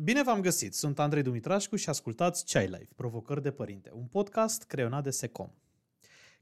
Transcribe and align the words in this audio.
Bine 0.00 0.22
v-am 0.22 0.40
găsit! 0.40 0.74
Sunt 0.74 0.98
Andrei 0.98 1.22
Dumitrașcu 1.22 1.76
și 1.76 1.88
ascultați 1.88 2.52
Chai 2.52 2.66
Life, 2.66 2.88
Provocări 2.96 3.42
de 3.42 3.50
Părinte, 3.50 3.90
un 3.94 4.06
podcast 4.06 4.62
creionat 4.62 5.02
de 5.02 5.10
Secom. 5.10 5.50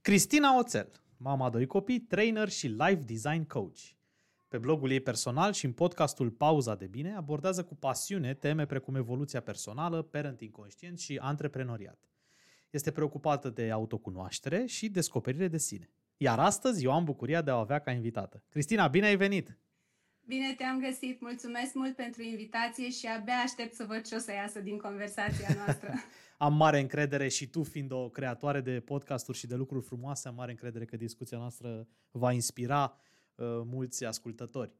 Cristina 0.00 0.58
Oțel, 0.58 0.90
mama 1.16 1.44
a 1.44 1.50
doi 1.50 1.66
copii, 1.66 2.00
trainer 2.00 2.48
și 2.48 2.66
life 2.66 3.02
design 3.06 3.42
coach. 3.46 3.78
Pe 4.48 4.58
blogul 4.58 4.90
ei 4.90 5.00
personal 5.00 5.52
și 5.52 5.64
în 5.64 5.72
podcastul 5.72 6.30
Pauza 6.30 6.74
de 6.74 6.86
Bine 6.86 7.14
abordează 7.14 7.64
cu 7.64 7.74
pasiune 7.74 8.34
teme 8.34 8.66
precum 8.66 8.94
evoluția 8.94 9.40
personală, 9.40 10.02
parenting 10.02 10.52
conștient 10.52 10.98
și 10.98 11.16
antreprenoriat. 11.16 11.98
Este 12.70 12.90
preocupată 12.90 13.50
de 13.50 13.70
autocunoaștere 13.70 14.66
și 14.66 14.88
descoperire 14.88 15.48
de 15.48 15.58
sine. 15.58 15.90
Iar 16.16 16.38
astăzi 16.38 16.84
eu 16.84 16.92
am 16.92 17.04
bucuria 17.04 17.42
de 17.42 17.50
a 17.50 17.56
o 17.56 17.60
avea 17.60 17.78
ca 17.78 17.90
invitată. 17.90 18.42
Cristina, 18.48 18.88
bine 18.88 19.06
ai 19.06 19.16
venit! 19.16 19.58
Bine 20.28 20.54
te-am 20.54 20.80
găsit, 20.80 21.20
mulțumesc 21.20 21.74
mult 21.74 21.96
pentru 21.96 22.22
invitație 22.22 22.90
și 22.90 23.06
abia 23.06 23.34
aștept 23.34 23.74
să 23.74 23.84
văd 23.88 24.02
ce 24.02 24.14
o 24.14 24.18
să 24.18 24.32
iasă 24.32 24.60
din 24.60 24.78
conversația 24.78 25.48
noastră. 25.54 25.94
am 26.46 26.54
mare 26.54 26.80
încredere 26.80 27.28
și 27.28 27.46
tu 27.46 27.62
fiind 27.62 27.92
o 27.92 28.08
creatoare 28.08 28.60
de 28.60 28.80
podcasturi 28.80 29.38
și 29.38 29.46
de 29.46 29.54
lucruri 29.54 29.84
frumoase, 29.84 30.28
am 30.28 30.34
mare 30.34 30.50
încredere 30.50 30.84
că 30.84 30.96
discuția 30.96 31.38
noastră 31.38 31.88
va 32.10 32.32
inspira 32.32 32.96
uh, 33.34 33.46
mulți 33.64 34.04
ascultători. 34.04 34.72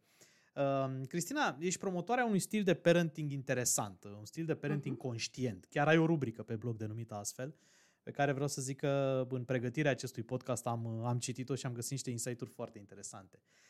Uh, 0.55 1.07
Cristina, 1.09 1.57
ești 1.61 1.81
promotoarea 1.81 2.25
unui 2.25 2.39
stil 2.39 2.63
de 2.63 2.75
parenting 2.75 3.31
interesant, 3.31 4.05
un 4.05 4.25
stil 4.25 4.45
de 4.45 4.55
parenting 4.55 4.97
uh-huh. 4.97 5.01
conștient. 5.01 5.65
Chiar 5.65 5.89
ai 5.89 5.99
o 5.99 6.07
rubrică 6.07 6.43
pe 6.43 6.57
blog 6.57 6.77
denumită 6.77 7.15
astfel, 7.15 7.55
pe 8.03 8.11
care 8.11 8.33
vreau 8.33 8.49
să 8.49 8.61
zic 8.61 8.77
că 8.77 9.27
în 9.31 9.45
pregătirea 9.45 9.91
acestui 9.91 10.23
podcast 10.23 10.67
am, 10.67 10.87
am 10.87 11.19
citit-o 11.19 11.55
și 11.55 11.67
am 11.67 11.73
găsit 11.73 11.91
niște 11.91 12.11
insight-uri 12.11 12.51
foarte 12.51 12.79
interesante. 12.79 13.39
Uh, 13.43 13.66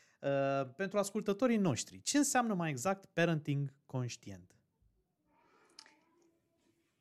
pentru 0.75 0.97
ascultătorii 0.97 1.57
noștri, 1.57 2.01
ce 2.01 2.17
înseamnă 2.17 2.53
mai 2.53 2.69
exact 2.69 3.05
parenting 3.05 3.73
conștient? 3.85 4.57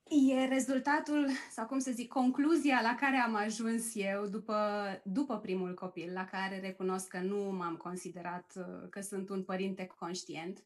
E 0.08 0.44
rezultatul, 0.44 1.28
sau 1.50 1.66
cum 1.66 1.78
să 1.78 1.90
zic, 1.90 2.08
concluzia 2.08 2.80
la 2.82 2.94
care 2.94 3.16
am 3.16 3.34
ajuns 3.34 3.94
eu 3.94 4.26
după, 4.26 4.56
după 5.04 5.38
primul 5.38 5.74
copil, 5.74 6.12
la 6.12 6.24
care 6.24 6.60
recunosc 6.60 7.08
că 7.08 7.18
nu 7.18 7.50
m-am 7.50 7.76
considerat 7.76 8.52
uh, 8.56 8.88
că 8.90 9.00
sunt 9.00 9.28
un 9.28 9.42
părinte 9.42 9.86
conștient. 9.86 10.64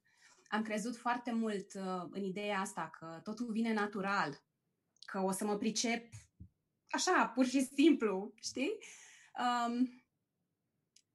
Am 0.48 0.62
crezut 0.62 0.96
foarte 0.96 1.32
mult 1.32 1.74
uh, 1.74 2.04
în 2.10 2.22
ideea 2.22 2.60
asta 2.60 2.90
că 2.98 3.20
totul 3.22 3.46
vine 3.50 3.72
natural, 3.72 4.42
că 5.04 5.20
o 5.20 5.30
să 5.30 5.44
mă 5.44 5.56
pricep 5.56 6.06
așa, 6.90 7.26
pur 7.34 7.44
și 7.44 7.64
simplu, 7.64 8.32
știi? 8.40 8.78
Um, 9.38 9.99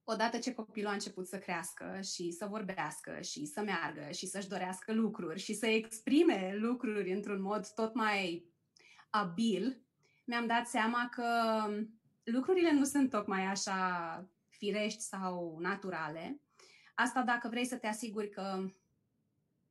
odată 0.05 0.37
ce 0.37 0.53
copilul 0.53 0.89
a 0.89 0.93
început 0.93 1.27
să 1.27 1.37
crească 1.39 1.99
și 2.01 2.31
să 2.31 2.45
vorbească 2.45 3.21
și 3.21 3.45
să 3.45 3.61
meargă 3.61 4.11
și 4.11 4.27
să-și 4.27 4.47
dorească 4.47 4.93
lucruri 4.93 5.39
și 5.39 5.53
să 5.53 5.65
exprime 5.65 6.55
lucruri 6.59 7.11
într-un 7.11 7.41
mod 7.41 7.67
tot 7.67 7.93
mai 7.93 8.45
abil, 9.09 9.81
mi-am 10.25 10.47
dat 10.47 10.67
seama 10.67 11.09
că 11.11 11.29
lucrurile 12.23 12.71
nu 12.71 12.83
sunt 12.83 13.09
tocmai 13.09 13.45
așa 13.45 14.29
firești 14.49 15.01
sau 15.01 15.57
naturale. 15.59 16.41
Asta 16.95 17.21
dacă 17.21 17.47
vrei 17.47 17.65
să 17.65 17.75
te 17.75 17.87
asiguri 17.87 18.29
că 18.29 18.69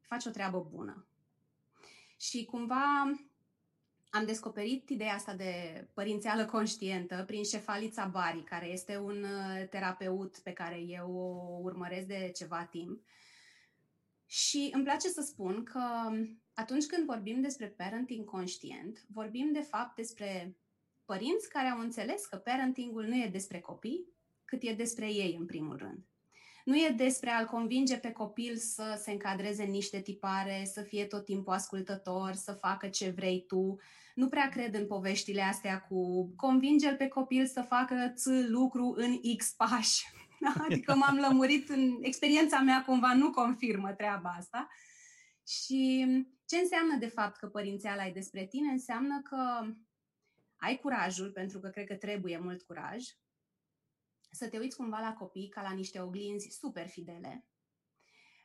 faci 0.01 0.25
o 0.27 0.31
treabă 0.31 0.69
bună. 0.71 1.07
Și 2.21 2.45
cumva 2.45 3.13
am 4.15 4.25
descoperit 4.25 4.89
ideea 4.89 5.15
asta 5.15 5.35
de 5.35 5.87
părințeală 5.93 6.45
conștientă 6.45 7.25
prin 7.27 7.45
Șefalița 7.45 8.07
Bari, 8.07 8.43
care 8.43 8.67
este 8.67 8.97
un 8.97 9.23
uh, 9.23 9.69
terapeut 9.69 10.39
pe 10.39 10.53
care 10.53 10.79
eu 10.81 11.11
o 11.17 11.59
urmăresc 11.63 12.07
de 12.07 12.31
ceva 12.35 12.65
timp. 12.71 13.03
Și 14.27 14.71
îmi 14.73 14.85
place 14.85 15.09
să 15.09 15.21
spun 15.21 15.63
că 15.63 15.81
atunci 16.55 16.87
când 16.87 17.07
vorbim 17.07 17.41
despre 17.41 17.67
parenting 17.67 18.25
conștient, 18.25 19.05
vorbim 19.09 19.53
de 19.53 19.61
fapt 19.61 19.97
despre 19.97 20.57
părinți 21.05 21.49
care 21.49 21.69
au 21.69 21.79
înțeles 21.79 22.27
că 22.27 22.37
parentingul 22.37 23.05
nu 23.05 23.17
e 23.17 23.29
despre 23.33 23.61
copii, 23.61 24.09
cât 24.45 24.63
e 24.63 24.75
despre 24.75 25.13
ei 25.13 25.37
în 25.39 25.47
primul 25.47 25.77
rând. 25.77 26.05
Nu 26.65 26.77
e 26.77 26.95
despre 26.97 27.31
a-l 27.31 27.47
convinge 27.47 27.97
pe 27.97 28.13
copil 28.13 28.57
să 28.57 29.01
se 29.03 29.11
încadreze 29.11 29.63
în 29.63 29.71
niște 29.71 30.01
tipare, 30.01 30.71
să 30.73 30.83
fie 30.83 31.05
tot 31.05 31.25
timpul 31.25 31.53
ascultător, 31.53 32.33
să 32.33 32.53
facă 32.53 32.89
ce 32.89 33.11
vrei 33.11 33.45
tu. 33.47 33.79
Nu 34.15 34.29
prea 34.29 34.49
cred 34.49 34.75
în 34.75 34.87
poveștile 34.87 35.43
astea 35.43 35.81
cu 35.81 36.29
convinge-l 36.37 36.97
pe 36.97 37.09
copil 37.09 37.47
să 37.47 37.63
facă 37.63 38.13
ți 38.15 38.49
lucru 38.49 38.95
în 38.97 39.37
X 39.37 39.51
pași. 39.51 40.05
Adică 40.69 40.95
m-am 40.95 41.17
lămurit 41.17 41.69
în 41.69 41.99
experiența 42.01 42.59
mea, 42.59 42.85
cumva 42.85 43.15
nu 43.15 43.31
confirmă 43.31 43.93
treaba 43.93 44.35
asta. 44.39 44.69
Și 45.47 46.07
ce 46.47 46.57
înseamnă 46.57 46.97
de 46.99 47.07
fapt 47.07 47.37
că 47.37 47.47
părințeala 47.47 48.07
e 48.07 48.13
despre 48.13 48.47
tine? 48.47 48.71
Înseamnă 48.71 49.21
că 49.23 49.67
ai 50.57 50.77
curajul, 50.77 51.31
pentru 51.31 51.59
că 51.61 51.69
cred 51.69 51.87
că 51.87 51.95
trebuie 51.95 52.39
mult 52.39 52.63
curaj, 52.63 53.05
să 54.35 54.49
te 54.49 54.59
uiți 54.59 54.77
cumva 54.77 54.99
la 54.99 55.13
copii 55.13 55.49
ca 55.49 55.63
la 55.63 55.73
niște 55.73 56.01
oglinzi 56.01 56.49
super 56.51 56.89
fidele, 56.89 57.47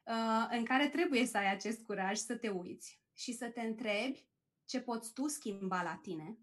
uh, 0.05 0.47
în 0.51 0.65
care 0.65 0.87
trebuie 0.87 1.25
să 1.25 1.37
ai 1.37 1.51
acest 1.51 1.81
curaj 1.81 2.17
să 2.17 2.35
te 2.35 2.49
uiți 2.49 3.01
și 3.13 3.33
să 3.33 3.49
te 3.49 3.61
întrebi 3.61 4.27
ce 4.65 4.81
poți 4.81 5.13
tu 5.13 5.27
schimba 5.27 5.83
la 5.83 5.99
tine, 6.01 6.37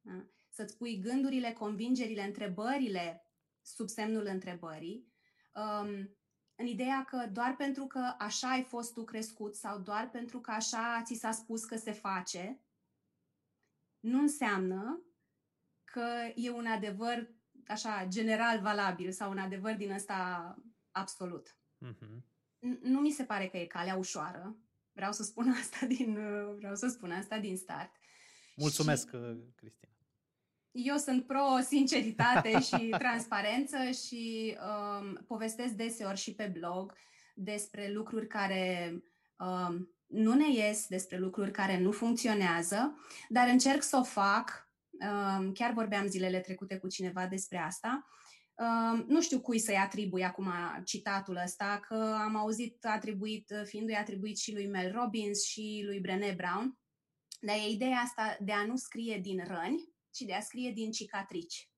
da? 0.00 0.26
să-ți 0.48 0.76
pui 0.76 0.98
gândurile, 0.98 1.52
convingerile, 1.52 2.22
întrebările 2.22 3.24
sub 3.62 3.88
semnul 3.88 4.26
întrebării, 4.26 5.12
um, 5.54 6.16
în 6.54 6.66
ideea 6.66 7.04
că 7.04 7.28
doar 7.32 7.56
pentru 7.56 7.86
că 7.86 8.14
așa 8.18 8.50
ai 8.50 8.62
fost 8.62 8.92
tu 8.92 9.04
crescut 9.04 9.54
sau 9.54 9.78
doar 9.78 10.10
pentru 10.10 10.40
că 10.40 10.50
așa 10.50 11.02
ți 11.04 11.14
s-a 11.14 11.32
spus 11.32 11.64
că 11.64 11.76
se 11.76 11.92
face, 11.92 12.60
nu 14.00 14.20
înseamnă 14.20 15.02
că 15.84 16.32
e 16.34 16.50
un 16.50 16.66
adevăr 16.66 17.35
așa 17.68 18.06
general 18.08 18.60
valabil 18.60 19.12
sau 19.12 19.30
un 19.30 19.38
adevăr 19.38 19.74
din 19.74 19.92
ăsta 19.92 20.54
absolut. 20.90 21.56
Uh-huh. 21.86 22.22
Nu 22.82 23.00
mi 23.00 23.10
se 23.10 23.24
pare 23.24 23.46
că 23.46 23.56
e 23.56 23.66
calea 23.66 23.96
ușoară. 23.96 24.56
Vreau 24.92 25.12
să 25.12 25.22
spun 25.22 25.50
asta 25.60 25.86
din, 25.86 26.14
vreau 26.56 26.74
să 26.74 26.88
spun 26.88 27.10
asta 27.10 27.38
din 27.38 27.56
start. 27.56 27.90
Mulțumesc, 28.56 29.08
și 29.08 29.16
uh, 29.16 29.36
Cristina. 29.54 29.92
Eu 30.70 30.96
sunt 30.96 31.26
pro-sinceritate 31.26 32.60
și 32.68 32.88
transparență 32.98 33.76
și 33.90 34.56
um, 34.60 35.24
povestesc 35.26 35.72
deseori 35.72 36.18
și 36.18 36.34
pe 36.34 36.52
blog 36.58 36.94
despre 37.34 37.92
lucruri 37.92 38.26
care 38.26 38.92
um, 39.38 39.90
nu 40.06 40.34
ne 40.34 40.52
ies, 40.52 40.86
despre 40.86 41.18
lucruri 41.18 41.50
care 41.50 41.80
nu 41.80 41.90
funcționează, 41.90 42.98
dar 43.28 43.48
încerc 43.48 43.82
să 43.82 43.96
o 43.96 44.02
fac 44.02 44.65
Chiar 45.54 45.72
vorbeam 45.72 46.06
zilele 46.06 46.40
trecute 46.40 46.78
cu 46.78 46.88
cineva 46.88 47.26
despre 47.26 47.58
asta. 47.58 48.06
Nu 49.06 49.20
știu 49.20 49.40
cui 49.40 49.58
să-i 49.58 49.76
atribui 49.76 50.24
acum 50.24 50.52
citatul 50.84 51.36
ăsta, 51.44 51.80
că 51.88 52.16
am 52.18 52.36
auzit 52.36 52.84
atribuit, 52.84 53.52
fiindu-i 53.64 53.94
atribuit 53.94 54.38
și 54.38 54.52
lui 54.52 54.66
Mel 54.66 54.92
Robbins 54.92 55.44
și 55.44 55.82
lui 55.84 56.00
Brené 56.00 56.32
Brown, 56.36 56.78
dar 57.40 57.56
e 57.56 57.70
ideea 57.70 57.98
asta 57.98 58.36
de 58.40 58.52
a 58.52 58.64
nu 58.64 58.76
scrie 58.76 59.18
din 59.18 59.44
răni, 59.46 59.94
ci 60.10 60.20
de 60.20 60.34
a 60.34 60.40
scrie 60.40 60.72
din 60.72 60.90
cicatrici. 60.90 61.70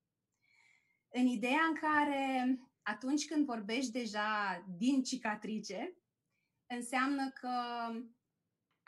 În 1.09 1.25
ideea 1.25 1.61
în 1.67 1.75
care 1.75 2.57
atunci 2.81 3.25
când 3.25 3.45
vorbești 3.45 3.91
deja 3.91 4.63
din 4.77 5.03
cicatrice, 5.03 5.93
înseamnă 6.67 7.29
că 7.29 7.49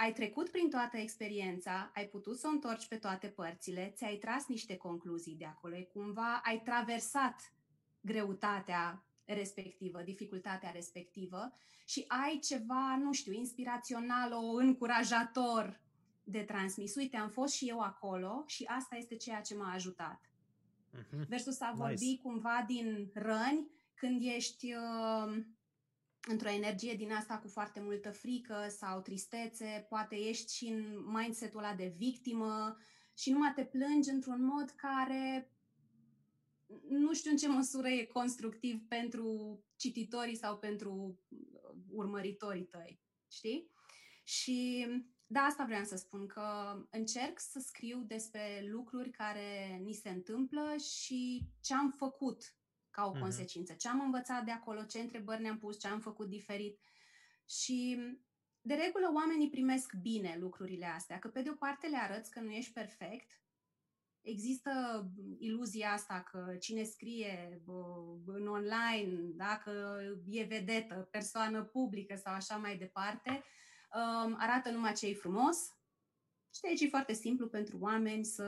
ai 0.01 0.13
trecut 0.13 0.49
prin 0.49 0.69
toată 0.69 0.97
experiența, 0.97 1.91
ai 1.95 2.05
putut 2.05 2.37
să 2.37 2.47
o 2.47 2.49
întorci 2.49 2.87
pe 2.87 2.95
toate 2.95 3.27
părțile, 3.27 3.93
ți-ai 3.95 4.15
tras 4.15 4.47
niște 4.47 4.77
concluzii 4.77 5.35
de 5.35 5.45
acolo, 5.45 5.75
cumva 5.93 6.41
ai 6.43 6.61
traversat 6.61 7.53
greutatea 8.01 9.05
respectivă, 9.25 10.01
dificultatea 10.01 10.71
respectivă 10.71 11.53
și 11.85 12.05
ai 12.07 12.39
ceva, 12.39 12.97
nu 13.01 13.13
știu, 13.13 13.33
inspirațional, 13.33 14.31
o 14.31 14.55
încurajator 14.55 15.81
de 16.23 16.39
transmis. 16.39 16.95
Uite, 16.95 17.17
am 17.17 17.29
fost 17.29 17.53
și 17.53 17.69
eu 17.69 17.79
acolo 17.79 18.43
și 18.47 18.63
asta 18.63 18.95
este 18.95 19.15
ceea 19.15 19.41
ce 19.41 19.55
m-a 19.55 19.73
ajutat. 19.73 20.29
Uh-huh. 20.93 21.27
Versus 21.27 21.59
a 21.59 21.73
vorbi 21.75 22.05
nice. 22.05 22.21
cumva 22.21 22.63
din 22.67 23.11
răni 23.13 23.69
când 23.93 24.21
ești 24.23 24.73
uh, 24.73 25.43
într-o 26.27 26.49
energie 26.49 26.93
din 26.93 27.11
asta 27.11 27.37
cu 27.37 27.47
foarte 27.47 27.79
multă 27.79 28.11
frică 28.11 28.67
sau 28.69 29.01
tristețe, 29.01 29.85
poate 29.89 30.15
ești 30.15 30.55
și 30.55 30.65
în 30.65 31.05
mindset-ul 31.13 31.59
ăla 31.59 31.73
de 31.73 31.93
victimă 31.97 32.77
și 33.17 33.31
numai 33.31 33.53
te 33.55 33.65
plângi 33.65 34.09
într-un 34.09 34.43
mod 34.43 34.69
care 34.69 35.51
nu 36.87 37.13
știu 37.13 37.31
în 37.31 37.37
ce 37.37 37.47
măsură 37.47 37.87
e 37.87 38.05
constructiv 38.05 38.87
pentru 38.87 39.59
cititorii 39.75 40.35
sau 40.35 40.57
pentru 40.57 41.19
urmăritorii 41.89 42.65
tăi, 42.65 42.99
știi? 43.31 43.71
Și 44.23 44.87
da, 45.27 45.39
asta 45.39 45.63
vreau 45.65 45.83
să 45.83 45.95
spun, 45.95 46.27
că 46.27 46.77
încerc 46.89 47.39
să 47.39 47.59
scriu 47.59 48.03
despre 48.07 48.65
lucruri 48.67 49.09
care 49.09 49.79
ni 49.83 49.93
se 49.93 50.09
întâmplă 50.09 50.75
și 50.77 51.41
ce 51.61 51.73
am 51.73 51.91
făcut 51.97 52.55
ca 52.91 53.05
o 53.05 53.15
uh-huh. 53.15 53.19
consecință. 53.19 53.73
Ce 53.73 53.87
am 53.87 54.01
învățat 54.01 54.43
de 54.43 54.51
acolo, 54.51 54.83
ce 54.83 54.99
întrebări 54.99 55.41
ne-am 55.41 55.57
pus, 55.57 55.79
ce 55.79 55.87
am 55.87 55.99
făcut 55.99 56.29
diferit. 56.29 56.79
Și 57.49 57.97
de 58.61 58.73
regulă 58.73 59.11
oamenii 59.13 59.49
primesc 59.49 59.93
bine 59.93 60.37
lucrurile 60.39 60.85
astea, 60.85 61.19
că 61.19 61.27
pe 61.27 61.41
de 61.41 61.49
o 61.49 61.53
parte 61.53 61.87
le 61.87 61.97
arăți 61.97 62.31
că 62.31 62.39
nu 62.39 62.51
ești 62.51 62.73
perfect, 62.73 63.41
există 64.21 64.71
iluzia 65.39 65.91
asta 65.91 66.23
că 66.31 66.55
cine 66.59 66.83
scrie 66.83 67.61
în 68.25 68.47
online, 68.47 69.31
dacă 69.35 70.01
e 70.27 70.43
vedetă, 70.43 71.07
persoană 71.11 71.63
publică 71.63 72.15
sau 72.15 72.33
așa 72.33 72.57
mai 72.57 72.77
departe, 72.77 73.43
um, 73.93 74.35
arată 74.39 74.69
numai 74.69 74.93
ce 74.93 75.07
e 75.07 75.13
frumos. 75.13 75.57
Și 76.55 76.61
de 76.61 76.67
aici 76.67 76.81
e 76.81 76.87
foarte 76.87 77.13
simplu 77.13 77.47
pentru 77.47 77.77
oameni 77.79 78.25
să 78.25 78.45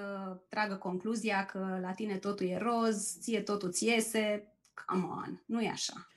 tragă 0.50 0.76
concluzia 0.76 1.46
că 1.46 1.78
la 1.82 1.94
tine 1.94 2.18
totul 2.18 2.46
e 2.46 2.58
roz, 2.58 3.18
ție 3.20 3.42
totul 3.42 3.72
ți 3.72 3.86
iese. 3.86 4.54
Come 4.86 5.04
on, 5.04 5.44
nu 5.46 5.62
e 5.62 5.70
așa. 5.70 6.08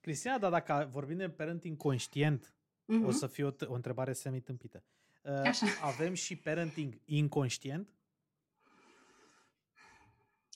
Cristina, 0.00 0.38
dar 0.38 0.50
dacă 0.50 0.88
vorbim 0.90 1.16
de 1.16 1.30
parenting 1.30 1.76
conștient, 1.76 2.46
uh-huh. 2.46 3.06
o 3.06 3.10
să 3.10 3.26
fie 3.26 3.44
o, 3.44 3.50
o 3.66 3.74
întrebare 3.74 4.12
semitâmpită. 4.12 4.84
Uh, 5.22 5.32
Așa. 5.32 5.66
Avem 5.82 6.14
și 6.14 6.36
parenting 6.36 7.00
inconștient? 7.04 7.88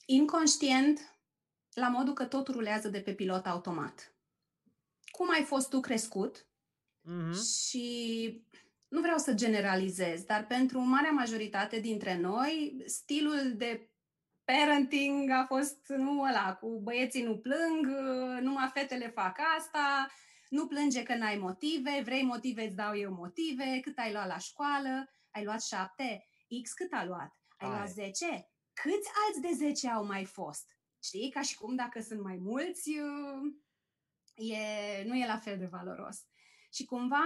Inconștient, 0.05 1.19
la 1.73 1.89
modul 1.89 2.13
că 2.13 2.25
totul 2.25 2.53
rulează 2.53 2.89
de 2.89 3.01
pe 3.01 3.13
pilot 3.13 3.45
automat. 3.45 4.15
Cum 5.11 5.29
ai 5.29 5.43
fost 5.43 5.69
tu 5.69 5.79
crescut 5.79 6.45
uh-huh. 7.03 7.65
și 7.67 8.45
nu 8.87 9.01
vreau 9.01 9.17
să 9.17 9.33
generalizez, 9.33 10.23
dar 10.23 10.45
pentru 10.45 10.79
marea 10.79 11.11
majoritate 11.11 11.79
dintre 11.79 12.17
noi, 12.17 12.81
stilul 12.85 13.53
de 13.55 13.89
parenting 14.43 15.29
a 15.29 15.45
fost 15.45 15.87
nu 15.87 16.21
ăla, 16.21 16.55
cu 16.55 16.79
băieții 16.83 17.23
nu 17.23 17.37
plâng, 17.37 17.87
numai 18.41 18.71
fetele 18.73 19.07
fac 19.07 19.37
asta, 19.57 20.07
nu 20.49 20.67
plânge 20.67 21.03
că 21.03 21.15
n-ai 21.15 21.37
motive, 21.37 22.01
vrei 22.03 22.23
motive, 22.23 22.65
îți 22.65 22.75
dau 22.75 22.97
eu 22.97 23.11
motive, 23.13 23.79
cât 23.81 23.97
ai 23.97 24.11
luat 24.11 24.27
la 24.27 24.37
școală, 24.37 25.09
ai 25.31 25.43
luat 25.43 25.63
șapte, 25.63 26.25
X 26.63 26.73
cât 26.73 26.93
a 26.93 27.05
luat, 27.05 27.37
ai, 27.57 27.69
ai. 27.69 27.75
luat 27.75 27.89
zece, 27.89 28.49
câți 28.73 29.09
alți 29.25 29.41
de 29.41 29.65
zece 29.65 29.89
au 29.89 30.05
mai 30.05 30.25
fost? 30.25 30.77
Știi, 31.03 31.31
ca 31.31 31.41
și 31.41 31.55
cum 31.55 31.75
dacă 31.75 32.01
sunt 32.01 32.21
mai 32.21 32.37
mulți, 32.37 32.91
e, 34.35 35.03
nu 35.03 35.15
e 35.15 35.25
la 35.25 35.37
fel 35.37 35.57
de 35.57 35.65
valoros. 35.65 36.25
Și 36.73 36.85
cumva, 36.85 37.23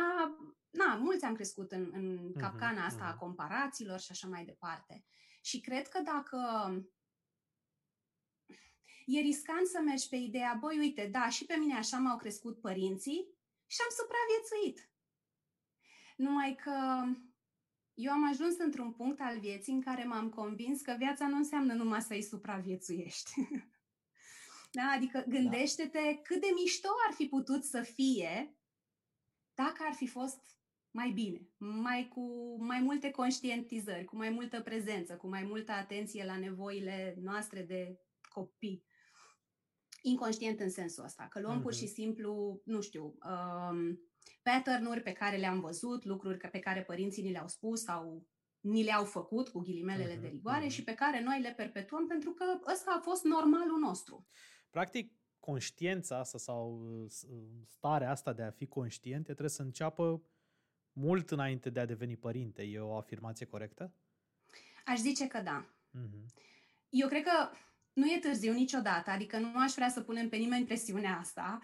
na, 0.72 0.96
mulți 0.96 1.26
am 1.26 1.34
crescut 1.34 1.72
în, 1.72 1.92
în 1.94 2.14
mhm, 2.14 2.40
capcana 2.40 2.86
asta 2.86 3.06
uh-huh. 3.08 3.16
a 3.16 3.18
comparațiilor 3.18 4.00
și 4.00 4.12
așa 4.12 4.28
mai 4.28 4.46
departe. 4.46 5.06
Și 5.42 5.60
cred 5.60 5.88
că 5.88 6.00
dacă 6.00 6.40
e 9.06 9.20
riscant 9.20 9.68
să 9.68 9.80
mergi 9.86 10.10
pe 10.10 10.16
ideea, 10.16 10.58
băi, 10.60 10.78
uite, 10.78 11.08
da, 11.12 11.30
și 11.30 11.46
pe 11.46 11.56
mine 11.56 11.78
așa 11.78 11.98
m-au 11.98 12.18
crescut 12.18 12.62
părinții 12.62 13.28
și 13.68 13.78
am 13.82 13.90
supraviețuit. 13.98 14.90
Numai 16.16 16.56
că 16.56 17.06
eu 17.94 18.12
am 18.12 18.30
ajuns 18.30 18.58
într-un 18.58 18.92
punct 18.92 19.20
al 19.22 19.40
vieții 19.40 19.74
în 19.74 19.82
care 19.82 20.04
m-am 20.04 20.30
convins 20.30 20.82
că 20.82 20.96
viața 20.98 21.28
nu 21.28 21.36
înseamnă 21.36 21.74
numai 21.74 22.02
să-i 22.02 22.22
supraviețuiești. 22.22 23.32
da? 24.78 24.92
Adică 24.96 25.26
gândește-te 25.28 26.20
cât 26.24 26.42
de 26.42 26.48
mișto 26.56 26.90
ar 27.08 27.14
fi 27.14 27.26
putut 27.26 27.64
să 27.64 27.82
fie 27.82 28.56
dacă 29.54 29.84
ar 29.88 29.94
fi 29.94 30.08
fost 30.08 30.61
mai 30.92 31.12
bine, 31.12 31.50
mai 31.58 32.08
cu 32.08 32.56
mai 32.60 32.80
multe 32.80 33.12
conștientizări, 33.12 34.06
cu 34.06 34.16
mai 34.16 34.30
multă 34.30 34.62
prezență, 34.62 35.16
cu 35.16 35.28
mai 35.28 35.44
multă 35.44 35.72
atenție 35.72 36.26
la 36.26 36.38
nevoile 36.38 37.16
noastre 37.22 37.62
de 37.62 38.00
copii 38.30 38.84
inconștient 40.02 40.60
în 40.60 40.70
sensul 40.70 41.04
ăsta, 41.04 41.28
că 41.30 41.40
luăm 41.40 41.60
uh-huh. 41.60 41.62
pur 41.62 41.74
și 41.74 41.84
mhm. 41.84 41.94
simplu, 41.94 42.62
nu 42.66 42.82
știu, 42.82 43.04
um, 43.04 44.00
pattern-uri 44.44 45.02
pe 45.02 45.12
care 45.12 45.38
le-am 45.38 45.60
văzut, 45.60 46.04
lucruri 46.04 46.38
pe 46.38 46.60
care 46.60 46.84
părinții 46.84 47.24
ni 47.24 47.32
le-au 47.32 47.48
spus 47.48 47.82
sau 47.82 48.28
ni 48.60 48.84
le-au 48.84 49.06
făcut 49.06 49.50
cu 49.50 49.60
ghilimelele 49.60 50.18
uh-huh. 50.18 50.22
de 50.22 50.28
rigoare 50.28 50.66
uh-huh. 50.66 50.72
și 50.72 50.84
pe 50.84 50.94
care 50.94 51.24
noi 51.24 51.42
le 51.42 51.54
perpetuăm 51.58 52.08
pentru 52.08 52.32
că 52.32 52.46
ăsta 52.72 52.96
a 52.98 53.02
fost 53.02 53.24
normalul 53.24 53.80
nostru. 53.80 54.28
Practic, 54.70 55.14
conștiența 55.40 56.20
asta 56.20 56.38
sau 56.38 56.82
uh, 57.04 57.12
starea 57.68 58.12
asta 58.12 58.34
de 58.34 58.42
a 58.42 58.52
fi 58.52 58.68
conștient 58.68 59.24
trebuie 59.24 59.50
să 59.50 59.62
înceapă 59.62 60.24
mult 60.94 61.32
înainte 61.32 61.70
de 61.70 61.80
a 61.80 61.86
deveni 61.86 62.18
părinte. 62.18 62.62
E 62.62 62.80
o 62.80 62.98
afirmație 62.98 63.46
corectă? 63.46 63.94
Aș 64.86 64.98
zice 64.98 65.28
că 65.28 65.42
da. 65.42 65.66
Uh-huh. 65.66 66.26
Eu 66.90 67.08
cred 67.08 67.24
că 67.24 67.50
nu 67.94 68.12
e 68.12 68.20
târziu 68.20 68.54
niciodată, 68.54 69.10
adică 69.10 69.38
nu 69.38 69.60
aș 69.60 69.74
vrea 69.74 69.90
să 69.90 70.02
punem 70.02 70.30
pe 70.30 70.36
nimeni 70.36 70.66
presiunea 70.66 71.18
asta, 71.18 71.60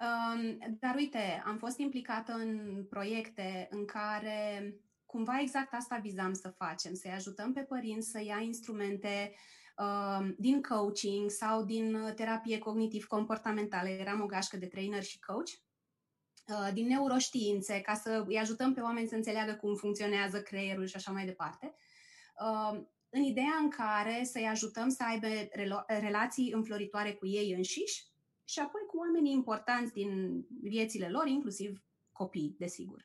um, 0.00 0.58
dar 0.80 0.94
uite, 0.94 1.42
am 1.44 1.56
fost 1.58 1.78
implicată 1.78 2.32
în 2.32 2.84
proiecte 2.88 3.68
în 3.70 3.84
care 3.84 4.74
cumva 5.06 5.40
exact 5.40 5.74
asta 5.74 5.96
vizam 5.96 6.32
să 6.32 6.48
facem, 6.48 6.94
să-i 6.94 7.10
ajutăm 7.10 7.52
pe 7.52 7.60
părinți 7.60 8.10
să 8.10 8.22
ia 8.22 8.40
instrumente 8.40 9.34
um, 9.76 10.34
din 10.38 10.62
coaching 10.62 11.30
sau 11.30 11.64
din 11.64 12.12
terapie 12.14 12.58
cognitiv-comportamentală. 12.58 13.88
Eram 13.88 14.20
o 14.20 14.26
gașcă 14.26 14.56
de 14.56 14.66
trainer 14.66 15.02
și 15.02 15.20
coach 15.20 15.48
uh, 15.48 15.65
din 16.72 16.86
neuroștiințe, 16.86 17.80
ca 17.80 17.94
să 17.94 18.24
îi 18.26 18.38
ajutăm 18.38 18.74
pe 18.74 18.80
oameni 18.80 19.08
să 19.08 19.14
înțeleagă 19.14 19.54
cum 19.54 19.74
funcționează 19.74 20.42
creierul 20.42 20.86
și 20.86 20.96
așa 20.96 21.12
mai 21.12 21.24
departe. 21.24 21.74
Um, 22.40 22.90
în 23.10 23.22
ideea 23.22 23.56
în 23.62 23.70
care 23.70 24.24
să-i 24.24 24.46
ajutăm 24.46 24.88
să 24.88 25.04
aibă 25.06 25.26
relații 25.86 26.52
înfloritoare 26.52 27.12
cu 27.12 27.26
ei 27.26 27.52
înșiși 27.52 28.04
și 28.44 28.58
apoi 28.58 28.80
cu 28.86 28.96
oamenii 28.96 29.32
importanți 29.32 29.92
din 29.92 30.42
viețile 30.62 31.08
lor, 31.08 31.26
inclusiv 31.26 31.84
copii, 32.12 32.54
desigur. 32.58 33.04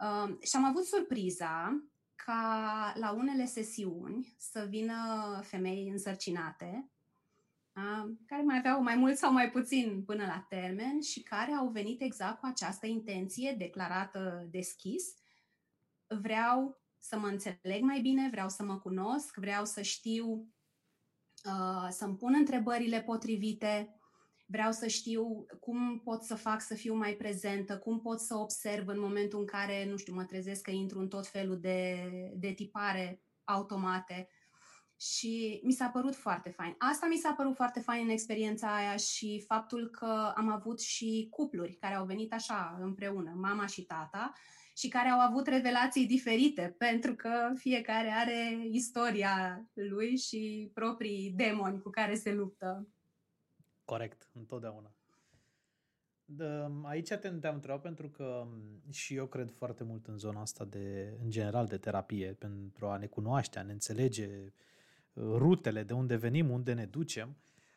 Uh, 0.00 0.36
și 0.40 0.56
am 0.56 0.64
avut 0.64 0.84
surpriza 0.84 1.84
ca 2.14 2.92
la 2.96 3.12
unele 3.12 3.44
sesiuni 3.44 4.34
să 4.38 4.66
vină 4.68 4.94
femei 5.42 5.88
însărcinate, 5.88 6.70
uh, 6.84 6.99
care 8.26 8.42
mai 8.42 8.58
aveau 8.58 8.82
mai 8.82 8.96
mult 8.96 9.16
sau 9.16 9.32
mai 9.32 9.50
puțin 9.50 10.02
până 10.06 10.24
la 10.24 10.46
termen 10.48 11.00
și 11.00 11.22
care 11.22 11.52
au 11.52 11.68
venit 11.68 12.02
exact 12.02 12.40
cu 12.40 12.46
această 12.46 12.86
intenție 12.86 13.54
declarată 13.58 14.48
deschis. 14.50 15.04
Vreau 16.06 16.80
să 16.98 17.18
mă 17.18 17.26
înțeleg 17.26 17.82
mai 17.82 18.00
bine, 18.00 18.28
vreau 18.30 18.48
să 18.48 18.62
mă 18.62 18.78
cunosc, 18.78 19.36
vreau 19.36 19.64
să 19.64 19.82
știu, 19.82 20.26
uh, 21.44 21.88
să-mi 21.90 22.16
pun 22.16 22.34
întrebările 22.38 23.00
potrivite, 23.00 24.00
vreau 24.46 24.72
să 24.72 24.86
știu 24.86 25.46
cum 25.60 26.00
pot 26.00 26.22
să 26.22 26.34
fac 26.34 26.60
să 26.60 26.74
fiu 26.74 26.94
mai 26.94 27.12
prezentă, 27.12 27.78
cum 27.78 28.00
pot 28.00 28.20
să 28.20 28.34
observ 28.34 28.88
în 28.88 29.00
momentul 29.00 29.38
în 29.38 29.46
care, 29.46 29.86
nu 29.90 29.96
știu, 29.96 30.14
mă 30.14 30.24
trezesc 30.24 30.62
că 30.62 30.70
intru 30.70 30.98
în 30.98 31.08
tot 31.08 31.26
felul 31.26 31.60
de, 31.60 32.10
de 32.34 32.52
tipare 32.52 33.22
automate. 33.44 34.28
Și 35.00 35.60
mi 35.64 35.72
s-a 35.72 35.88
părut 35.88 36.14
foarte 36.14 36.50
fain. 36.50 36.74
Asta 36.78 37.06
mi 37.06 37.16
s-a 37.16 37.32
părut 37.36 37.54
foarte 37.54 37.80
fain 37.80 38.04
în 38.04 38.10
experiența 38.10 38.74
aia 38.76 38.96
și 38.96 39.44
faptul 39.46 39.88
că 39.88 40.32
am 40.36 40.48
avut 40.48 40.80
și 40.80 41.26
cupluri 41.30 41.72
care 41.72 41.94
au 41.94 42.04
venit 42.04 42.32
așa 42.32 42.78
împreună, 42.80 43.32
mama 43.36 43.66
și 43.66 43.82
tata, 43.82 44.32
și 44.76 44.88
care 44.88 45.08
au 45.08 45.18
avut 45.18 45.46
revelații 45.46 46.06
diferite, 46.06 46.74
pentru 46.86 47.14
că 47.14 47.52
fiecare 47.54 48.08
are 48.08 48.66
istoria 48.70 49.64
lui 49.72 50.16
și 50.16 50.70
proprii 50.74 51.32
demoni 51.36 51.80
cu 51.80 51.90
care 51.90 52.14
se 52.14 52.32
luptă. 52.32 52.88
Corect, 53.84 54.30
întotdeauna. 54.32 54.94
De, 56.24 56.44
aici 56.82 57.08
te, 57.08 57.16
te-am 57.16 57.54
întrebat 57.54 57.80
pentru 57.80 58.08
că 58.08 58.46
și 58.90 59.14
eu 59.14 59.26
cred 59.26 59.50
foarte 59.50 59.84
mult 59.84 60.06
în 60.06 60.18
zona 60.18 60.40
asta 60.40 60.64
de, 60.64 61.16
în 61.22 61.30
general, 61.30 61.66
de 61.66 61.78
terapie, 61.78 62.32
pentru 62.32 62.86
a 62.86 62.96
ne 62.96 63.06
cunoaște, 63.06 63.58
a 63.58 63.62
ne 63.62 63.72
înțelege 63.72 64.26
uh, 64.26 64.52
rutele, 65.22 65.82
de 65.82 65.92
unde 65.92 66.16
venim, 66.16 66.50
unde 66.50 66.72
ne 66.72 66.86
ducem. 66.86 67.36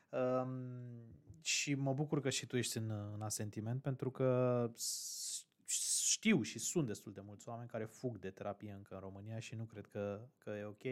Um, 0.10 1.14
și 1.42 1.74
mă 1.74 1.94
bucur 1.94 2.22
că 2.22 2.30
și 2.30 2.46
tu 2.46 2.58
ești 2.58 2.78
în, 2.78 2.90
în 3.14 3.22
asentiment, 3.22 3.82
pentru 3.82 4.12
că 4.12 4.72
știu 5.66 6.42
și 6.42 6.60
sunt 6.60 6.88
destul 6.88 7.14
de 7.14 7.22
mulți 7.26 7.50
oameni 7.50 7.70
care 7.70 7.86
fug 7.86 8.20
de 8.20 8.30
terapie 8.30 8.72
încă 8.72 8.94
în 8.94 9.00
România 9.00 9.40
și 9.40 9.56
nu 9.56 9.64
cred 9.64 9.86
că, 9.86 10.28
că 10.38 10.50
e 10.50 10.64
ok. 10.64 10.84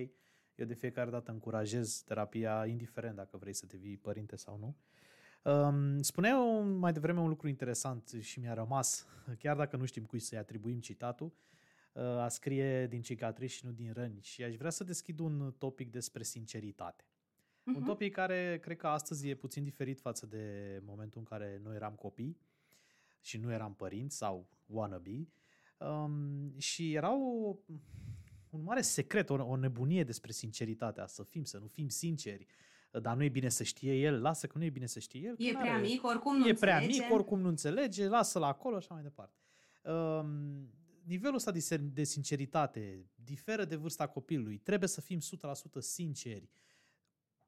Eu 0.55 0.65
de 0.65 0.73
fiecare 0.73 1.09
dată 1.09 1.31
încurajez 1.31 2.01
terapia, 2.01 2.65
indiferent 2.65 3.15
dacă 3.15 3.37
vrei 3.37 3.53
să 3.53 3.65
devii 3.65 3.97
părinte 3.97 4.35
sau 4.35 4.57
nu. 4.57 4.75
Um, 5.51 6.01
spuneai 6.01 6.63
mai 6.63 6.93
devreme 6.93 7.19
un 7.19 7.27
lucru 7.27 7.47
interesant 7.47 8.09
și 8.19 8.39
mi-a 8.39 8.53
rămas, 8.53 9.07
chiar 9.39 9.55
dacă 9.55 9.77
nu 9.77 9.85
știm 9.85 10.03
cui 10.03 10.19
să-i 10.19 10.37
atribuim 10.37 10.79
citatul, 10.79 11.27
uh, 11.27 11.51
a 11.93 12.27
scrie 12.27 12.87
din 12.87 13.01
cicatrici 13.01 13.51
și 13.51 13.65
nu 13.65 13.71
din 13.71 13.93
răni. 13.93 14.19
Și 14.21 14.43
aș 14.43 14.55
vrea 14.55 14.69
să 14.69 14.83
deschid 14.83 15.19
un 15.19 15.53
topic 15.57 15.91
despre 15.91 16.23
sinceritate. 16.23 17.03
Uh-huh. 17.03 17.65
Un 17.65 17.73
mhm. 17.73 17.85
topic 17.85 18.13
care 18.13 18.59
cred 18.61 18.77
că 18.77 18.87
astăzi 18.87 19.29
e 19.29 19.35
puțin 19.35 19.63
diferit 19.63 19.99
față 19.99 20.25
de 20.25 20.79
momentul 20.85 21.19
în 21.19 21.25
care 21.25 21.59
noi 21.63 21.75
eram 21.75 21.93
copii 21.93 22.37
și 23.21 23.37
nu 23.37 23.51
eram 23.51 23.75
părinți 23.75 24.17
sau 24.17 24.49
wannabe. 24.65 25.27
Um, 25.77 26.57
și 26.57 26.93
era 26.93 27.13
o, 27.15 27.55
un 28.49 28.63
mare 28.63 28.81
secret, 28.81 29.29
o, 29.29 29.33
o 29.33 29.55
nebunie 29.55 30.03
despre 30.03 30.31
sinceritatea, 30.31 31.07
să 31.07 31.23
fim, 31.23 31.43
să 31.43 31.57
nu 31.57 31.67
fim 31.67 31.87
sinceri. 31.87 32.47
Dar 32.91 33.15
nu 33.15 33.23
e 33.23 33.29
bine 33.29 33.49
să 33.49 33.63
știe 33.63 33.93
el, 33.93 34.21
lasă 34.21 34.47
că 34.47 34.57
nu 34.57 34.63
e 34.63 34.69
bine 34.69 34.85
să 34.85 34.99
știe 34.99 35.21
el. 35.21 35.35
E 35.37 35.51
prea 35.51 35.73
are, 35.73 35.81
mic, 35.81 36.03
oricum 36.03 36.37
nu 36.37 36.47
E 36.47 36.53
prea 36.53 36.75
înțelege. 36.75 37.01
mic, 37.01 37.13
oricum 37.13 37.39
nu 37.39 37.47
înțelege, 37.47 38.07
lasă-l 38.07 38.43
acolo 38.43 38.79
și 38.79 38.85
așa 38.85 38.93
mai 38.93 39.03
departe. 39.03 39.35
Um, 39.83 40.69
nivelul 41.11 41.35
ăsta 41.35 41.51
de, 41.51 41.77
de 41.77 42.03
sinceritate 42.03 43.09
diferă 43.15 43.65
de 43.65 43.75
vârsta 43.75 44.07
copilului. 44.07 44.57
Trebuie 44.57 44.89
să 44.89 45.01
fim 45.01 45.19
100% 45.19 45.21
sinceri. 45.79 46.49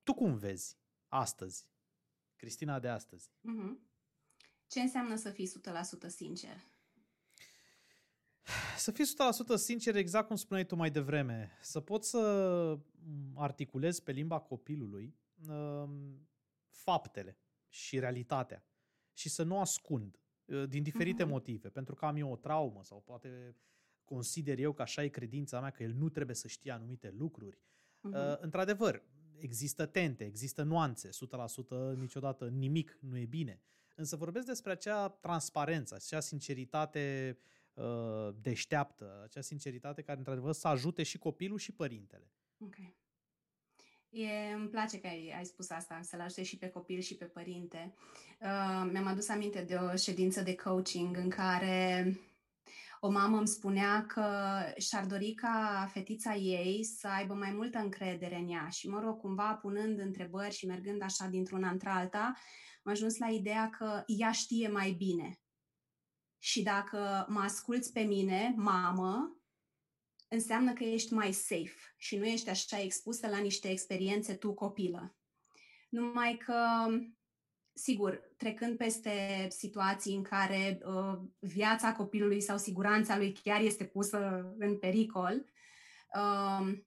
Tu 0.03 0.13
cum 0.13 0.38
vezi 0.38 0.77
astăzi? 1.08 1.67
Cristina 2.36 2.79
de 2.79 2.88
astăzi. 2.88 3.29
Mm-hmm. 3.29 3.91
Ce 4.67 4.79
înseamnă 4.79 5.15
să 5.15 5.29
fii 5.29 5.51
100% 6.05 6.08
sincer? 6.08 6.72
Să 8.77 8.91
fii 8.91 9.05
100% 9.55 9.55
sincer, 9.55 9.96
exact 9.96 10.27
cum 10.27 10.36
spuneai 10.36 10.65
tu 10.65 10.75
mai 10.75 10.91
devreme, 10.91 11.51
să 11.62 11.79
poți 11.79 12.10
să 12.10 12.79
articulezi 13.36 14.03
pe 14.03 14.12
limba 14.12 14.39
copilului 14.39 15.15
um, 15.48 16.27
faptele 16.70 17.38
și 17.70 18.00
realitatea 18.00 18.65
și 19.13 19.29
să 19.29 19.43
nu 19.43 19.60
ascund 19.60 20.15
uh, 20.15 20.23
din 20.68 20.84
diferite 20.84 21.24
uh-huh. 21.24 21.28
motive, 21.28 21.70
pentru 21.70 21.96
că 21.96 22.06
am 22.06 22.16
eu 22.16 22.32
o 22.32 22.36
traumă 22.36 22.84
sau 22.84 23.02
poate 23.02 23.56
consider 24.04 24.60
eu 24.60 24.74
că 24.74 24.82
așa 24.82 25.04
e 25.04 25.08
credința 25.08 25.60
mea, 25.60 25.70
că 25.70 25.84
el 25.84 25.94
nu 25.94 26.10
trebuie 26.10 26.36
să 26.36 26.48
știe 26.48 26.72
anumite 26.72 27.14
lucruri. 27.18 27.58
Uh-huh. 27.58 28.40
Într-adevăr, 28.40 29.04
există 29.38 29.86
tente, 29.86 30.26
există 30.26 30.64
nuanțe, 30.64 31.10
100% 31.94 31.96
niciodată 31.96 32.48
nimic 32.48 32.98
nu 33.02 33.18
e 33.18 33.26
bine. 33.26 33.62
Însă 33.96 34.16
vorbesc 34.16 34.46
despre 34.46 34.72
acea 34.72 35.10
transparență, 35.10 35.96
acea 35.96 36.20
sinceritate 36.20 37.38
uh, 37.74 38.30
deșteaptă, 38.42 39.22
acea 39.24 39.42
sinceritate 39.42 40.02
care, 40.02 40.18
într-adevăr, 40.18 40.54
să 40.54 40.68
ajute 40.68 41.04
și 41.04 41.18
copilul 41.18 41.58
și 41.58 41.72
părintele. 41.72 42.32
Ok. 42.58 42.76
E, 44.13 44.53
îmi 44.53 44.70
place 44.70 45.00
că 45.00 45.08
ai, 45.08 45.34
ai 45.38 45.46
spus 45.46 45.70
asta, 45.70 46.00
să-l 46.01 46.20
ajute 46.20 46.43
și 46.43 46.58
pe 46.58 46.70
copil 46.70 47.00
și 47.00 47.15
pe 47.15 47.25
părinte. 47.25 47.93
Uh, 48.39 48.89
mi-am 48.91 49.08
adus 49.08 49.29
aminte 49.29 49.62
de 49.62 49.75
o 49.75 49.96
ședință 49.96 50.41
de 50.41 50.55
coaching 50.55 51.17
în 51.17 51.29
care 51.29 52.05
o 53.00 53.10
mamă 53.10 53.38
îmi 53.38 53.48
spunea 53.48 54.05
că 54.05 54.25
și-ar 54.77 55.05
dori 55.05 55.34
ca 55.34 55.89
fetița 55.91 56.36
ei 56.36 56.84
să 56.84 57.08
aibă 57.08 57.34
mai 57.34 57.51
multă 57.51 57.77
încredere 57.77 58.36
în 58.36 58.50
ea 58.50 58.67
și, 58.70 58.89
mă 58.89 59.00
rog, 59.00 59.20
cumva 59.20 59.53
punând 59.53 60.00
întrebări 60.00 60.53
și 60.53 60.65
mergând 60.65 61.01
așa 61.01 61.27
dintr-una 61.27 61.70
într-alta, 61.70 62.36
am 62.84 62.91
ajuns 62.91 63.17
la 63.17 63.27
ideea 63.27 63.70
că 63.70 64.03
ea 64.05 64.32
știe 64.32 64.67
mai 64.67 64.91
bine. 64.91 65.39
Și 66.39 66.63
dacă 66.63 67.25
mă 67.29 67.39
asculți 67.39 67.91
pe 67.91 68.01
mine, 68.01 68.53
mamă, 68.58 69.43
înseamnă 70.34 70.74
că 70.74 70.84
ești 70.84 71.13
mai 71.13 71.32
safe 71.32 71.96
și 71.98 72.18
nu 72.18 72.25
ești 72.25 72.50
așa 72.50 72.82
expusă 72.82 73.28
la 73.28 73.38
niște 73.38 73.70
experiențe 73.70 74.34
tu 74.34 74.54
copilă. 74.54 75.16
Numai 75.90 76.38
că, 76.46 76.58
sigur, 77.74 78.22
trecând 78.38 78.78
peste 78.78 79.48
situații 79.50 80.16
în 80.16 80.24
care 80.24 80.80
uh, 80.86 81.20
viața 81.40 81.94
copilului 81.94 82.42
sau 82.42 82.58
siguranța 82.58 83.18
lui 83.18 83.32
chiar 83.44 83.62
este 83.62 83.84
pusă 83.84 84.54
în 84.58 84.78
pericol, 84.78 85.46
uh, 86.16 86.78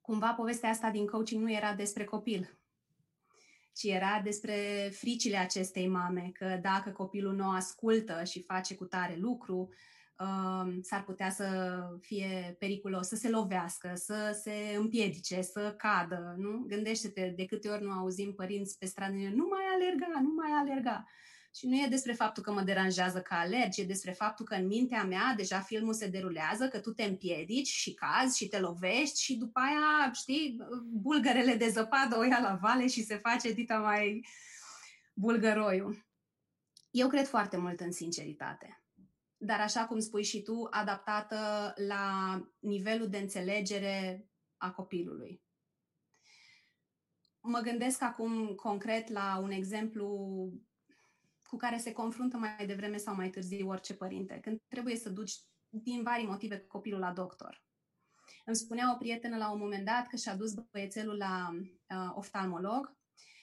cumva 0.00 0.32
povestea 0.32 0.70
asta 0.70 0.90
din 0.90 1.06
coaching 1.06 1.42
nu 1.42 1.52
era 1.52 1.74
despre 1.74 2.04
copil, 2.04 2.58
ci 3.74 3.82
era 3.82 4.20
despre 4.24 4.88
fricile 4.92 5.36
acestei 5.36 5.88
mame, 5.88 6.30
că 6.32 6.58
dacă 6.62 6.90
copilul 6.90 7.34
nu 7.34 7.50
ascultă 7.50 8.24
și 8.24 8.42
face 8.42 8.74
cu 8.74 8.84
tare 8.84 9.16
lucru, 9.16 9.58
uh, 9.58 9.74
s-ar 10.82 11.04
putea 11.04 11.30
să 11.30 11.78
fie 12.00 12.56
periculos, 12.58 13.08
să 13.08 13.16
se 13.16 13.28
lovească, 13.28 13.92
să 13.94 14.40
se 14.42 14.76
împiedice, 14.76 15.42
să 15.42 15.74
cadă. 15.78 16.34
Nu? 16.38 16.64
Gândește-te 16.66 17.32
de 17.36 17.44
câte 17.44 17.68
ori 17.68 17.82
nu 17.82 17.90
auzim 17.90 18.34
părinți 18.34 18.78
pe 18.78 18.86
stradă, 18.86 19.12
nu 19.12 19.48
mai 19.50 19.64
alerga, 19.74 20.20
nu 20.20 20.32
mai 20.34 20.50
alerga. 20.60 21.04
Și 21.54 21.66
nu 21.66 21.76
e 21.76 21.86
despre 21.90 22.12
faptul 22.12 22.42
că 22.42 22.52
mă 22.52 22.60
deranjează 22.60 23.20
că 23.20 23.34
alergi, 23.34 23.80
e 23.80 23.84
despre 23.84 24.10
faptul 24.10 24.44
că 24.44 24.54
în 24.54 24.66
mintea 24.66 25.04
mea 25.04 25.34
deja 25.36 25.60
filmul 25.60 25.94
se 25.94 26.08
derulează, 26.08 26.68
că 26.68 26.80
tu 26.80 26.90
te 26.90 27.02
împiedici 27.02 27.68
și 27.68 27.94
cazi 27.94 28.36
și 28.36 28.48
te 28.48 28.58
lovești 28.58 29.22
și 29.22 29.36
după 29.36 29.60
aia, 29.60 30.12
știi, 30.12 30.56
bulgărele 30.92 31.54
de 31.54 31.68
zăpadă 31.68 32.16
o 32.18 32.24
ia 32.24 32.38
la 32.40 32.58
vale 32.60 32.86
și 32.86 33.04
se 33.04 33.16
face 33.16 33.52
dita 33.52 33.78
mai 33.78 34.26
bulgăroiul. 35.14 36.06
Eu 36.90 37.08
cred 37.08 37.26
foarte 37.26 37.56
mult 37.56 37.80
în 37.80 37.92
sinceritate. 37.92 38.81
Dar 39.44 39.60
așa 39.60 39.86
cum 39.86 39.98
spui 39.98 40.22
și 40.24 40.42
tu, 40.42 40.66
adaptată 40.70 41.72
la 41.76 42.36
nivelul 42.58 43.08
de 43.08 43.18
înțelegere 43.18 44.28
a 44.56 44.70
copilului. 44.70 45.42
Mă 47.40 47.58
gândesc 47.58 48.02
acum 48.02 48.54
concret 48.54 49.08
la 49.08 49.38
un 49.42 49.50
exemplu 49.50 50.06
cu 51.48 51.56
care 51.56 51.78
se 51.78 51.92
confruntă 51.92 52.36
mai 52.36 52.66
devreme 52.66 52.96
sau 52.96 53.14
mai 53.14 53.30
târziu 53.30 53.68
orice 53.68 53.94
părinte, 53.94 54.40
când 54.40 54.60
trebuie 54.68 54.96
să 54.96 55.10
duci 55.10 55.34
din 55.68 56.02
vari 56.02 56.24
motive 56.24 56.58
copilul 56.58 57.00
la 57.00 57.12
doctor. 57.12 57.64
Îmi 58.44 58.56
spunea 58.56 58.92
o 58.94 58.96
prietenă 58.96 59.36
la 59.36 59.52
un 59.52 59.58
moment 59.58 59.84
dat 59.84 60.06
că 60.06 60.16
și-a 60.16 60.36
dus 60.36 60.54
băiețelul 60.54 61.16
la 61.16 61.48
uh, 61.52 62.12
oftalmolog 62.14 62.96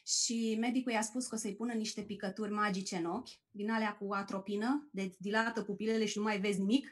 și 0.10 0.58
medicul 0.60 0.92
i-a 0.92 1.02
spus 1.02 1.28
că 1.28 1.36
o 1.36 1.38
să-i 1.38 1.56
pună 1.56 1.74
niște 1.74 2.02
picături 2.02 2.52
magice 2.52 2.96
în 2.96 3.06
ochi, 3.06 3.30
din 3.52 3.72
alea 3.72 3.94
cu 3.94 4.14
atropină, 4.14 4.90
de 4.92 5.12
dilată 5.18 5.62
pupilele 5.62 6.06
și 6.06 6.18
nu 6.18 6.24
mai 6.24 6.40
vezi 6.40 6.60
nimic, 6.60 6.92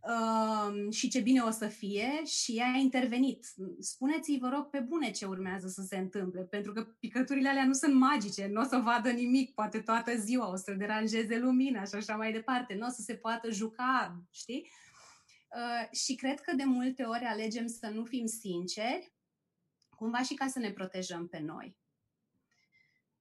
uh, 0.00 0.92
și 0.92 1.08
ce 1.08 1.20
bine 1.20 1.40
o 1.40 1.50
să 1.50 1.66
fie 1.66 2.24
și 2.24 2.56
ea 2.56 2.72
a 2.74 2.78
intervenit. 2.78 3.46
Spuneți-i, 3.78 4.38
vă 4.38 4.48
rog, 4.48 4.70
pe 4.70 4.78
bune 4.78 5.10
ce 5.10 5.26
urmează 5.26 5.68
să 5.68 5.82
se 5.82 5.96
întâmple, 5.96 6.42
pentru 6.42 6.72
că 6.72 6.82
picăturile 6.82 7.48
alea 7.48 7.66
nu 7.66 7.72
sunt 7.72 7.94
magice, 7.94 8.46
nu 8.46 8.60
o 8.60 8.64
să 8.64 8.76
vadă 8.76 9.10
nimic, 9.10 9.54
poate 9.54 9.80
toată 9.80 10.16
ziua, 10.16 10.50
o 10.50 10.56
să 10.56 10.72
deranjeze 10.72 11.38
lumina 11.38 11.84
și 11.84 11.94
așa 11.94 12.16
mai 12.16 12.32
departe, 12.32 12.74
nu 12.74 12.86
o 12.86 12.90
să 12.90 13.02
se 13.02 13.14
poată 13.14 13.50
juca, 13.50 14.22
știi? 14.30 14.70
Uh, 15.48 15.98
și 15.98 16.14
cred 16.14 16.40
că 16.40 16.56
de 16.56 16.64
multe 16.64 17.02
ori 17.02 17.24
alegem 17.24 17.66
să 17.66 17.90
nu 17.94 18.04
fim 18.04 18.26
sinceri, 18.26 19.12
cumva 19.88 20.22
și 20.22 20.34
ca 20.34 20.46
să 20.46 20.58
ne 20.58 20.70
protejăm 20.70 21.28
pe 21.28 21.38
noi. 21.38 21.76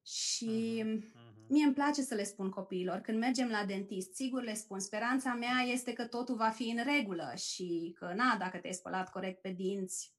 Și 0.05 0.83
uh-huh. 0.85 1.25
Mie 1.47 1.65
îmi 1.65 1.73
place 1.73 2.01
să 2.01 2.15
le 2.15 2.23
spun 2.23 2.49
copiilor, 2.49 2.99
când 2.99 3.17
mergem 3.17 3.49
la 3.49 3.65
dentist, 3.65 4.13
sigur 4.13 4.43
le 4.43 4.53
spun, 4.53 4.79
speranța 4.79 5.33
mea 5.33 5.59
este 5.59 5.93
că 5.93 6.05
totul 6.07 6.35
va 6.35 6.49
fi 6.49 6.69
în 6.69 6.83
regulă 6.83 7.33
și 7.35 7.95
că, 7.95 8.13
na, 8.15 8.35
dacă 8.39 8.57
te-ai 8.57 8.73
spălat 8.73 9.09
corect 9.11 9.41
pe 9.41 9.49
dinți, 9.49 10.13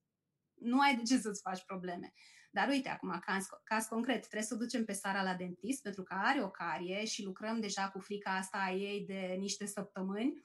nu 0.55 0.81
ai 0.81 0.97
de 0.97 1.03
ce 1.03 1.19
să-ți 1.19 1.41
faci 1.41 1.65
probleme. 1.65 2.13
Dar 2.51 2.69
uite, 2.69 2.89
acum, 2.89 3.19
caz, 3.27 3.47
caz 3.65 3.87
concret, 3.87 4.21
trebuie 4.21 4.43
să 4.43 4.55
ducem 4.55 4.85
pe 4.85 4.93
Sara 4.93 5.23
la 5.23 5.35
dentist 5.35 5.83
pentru 5.83 6.03
că 6.03 6.15
are 6.19 6.43
o 6.43 6.51
carie 6.51 7.05
și 7.05 7.25
lucrăm 7.25 7.61
deja 7.61 7.89
cu 7.89 7.99
frica 7.99 8.37
asta 8.37 8.59
a 8.59 8.73
ei 8.73 9.05
de 9.07 9.37
niște 9.39 9.67
săptămâni. 9.67 10.45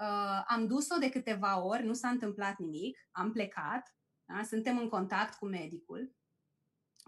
Uh, 0.00 0.42
am 0.46 0.66
dus-o 0.66 0.98
de 0.98 1.08
câteva 1.08 1.64
ori, 1.64 1.84
nu 1.84 1.92
s-a 1.92 2.08
întâmplat 2.08 2.58
nimic, 2.58 3.08
am 3.10 3.32
plecat, 3.32 3.96
da? 4.24 4.42
suntem 4.42 4.78
în 4.78 4.88
contact 4.88 5.34
cu 5.34 5.46
medicul 5.46 6.16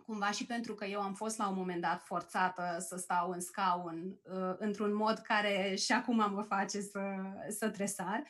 cumva 0.07 0.31
și 0.31 0.47
pentru 0.47 0.75
că 0.75 0.85
eu 0.85 1.01
am 1.01 1.15
fost 1.15 1.39
la 1.39 1.49
un 1.49 1.55
moment 1.57 1.81
dat 1.81 2.03
forțată 2.03 2.77
să 2.79 2.97
stau 2.97 3.31
în 3.31 3.41
scaun 3.41 4.19
uh, 4.23 4.55
într-un 4.59 4.95
mod 4.95 5.19
care 5.19 5.75
și 5.75 5.93
acum 5.93 6.17
mă 6.17 6.43
face 6.49 6.81
să, 6.81 7.01
să 7.49 7.71
tresar. 7.71 8.23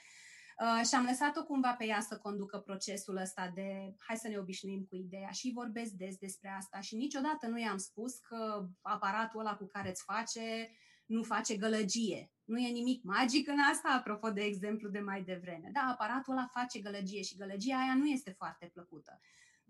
Uh, 0.61 0.87
și 0.87 0.95
am 0.95 1.05
lăsat-o 1.05 1.45
cumva 1.45 1.73
pe 1.79 1.87
ea 1.87 2.01
să 2.01 2.19
conducă 2.19 2.59
procesul 2.59 3.17
ăsta 3.17 3.51
de 3.55 3.95
hai 3.99 4.17
să 4.17 4.29
ne 4.29 4.39
obișnuim 4.39 4.87
cu 4.89 4.97
ideea 4.97 5.31
și 5.31 5.53
vorbesc 5.55 5.91
des 5.91 6.17
despre 6.17 6.55
asta 6.59 6.81
și 6.81 6.97
niciodată 6.97 7.47
nu 7.47 7.61
i-am 7.61 7.77
spus 7.77 8.19
că 8.19 8.69
aparatul 8.81 9.41
ăla 9.41 9.57
cu 9.57 9.67
care 9.67 9.89
îți 9.89 10.03
face 10.03 10.71
nu 11.07 11.23
face 11.23 11.57
gălăgie. 11.57 12.33
Nu 12.45 12.59
e 12.59 12.69
nimic 12.69 13.03
magic 13.03 13.49
în 13.49 13.59
asta, 13.73 13.89
apropo 13.89 14.31
de 14.31 14.43
exemplu 14.43 14.89
de 14.89 14.99
mai 14.99 15.23
devreme. 15.23 15.71
Da, 15.73 15.81
aparatul 15.91 16.33
ăla 16.33 16.49
face 16.53 16.81
gălăgie 16.81 17.23
și 17.23 17.37
gălăgia 17.37 17.77
aia 17.77 17.95
nu 17.95 18.07
este 18.07 18.31
foarte 18.31 18.71
plăcută. 18.73 19.21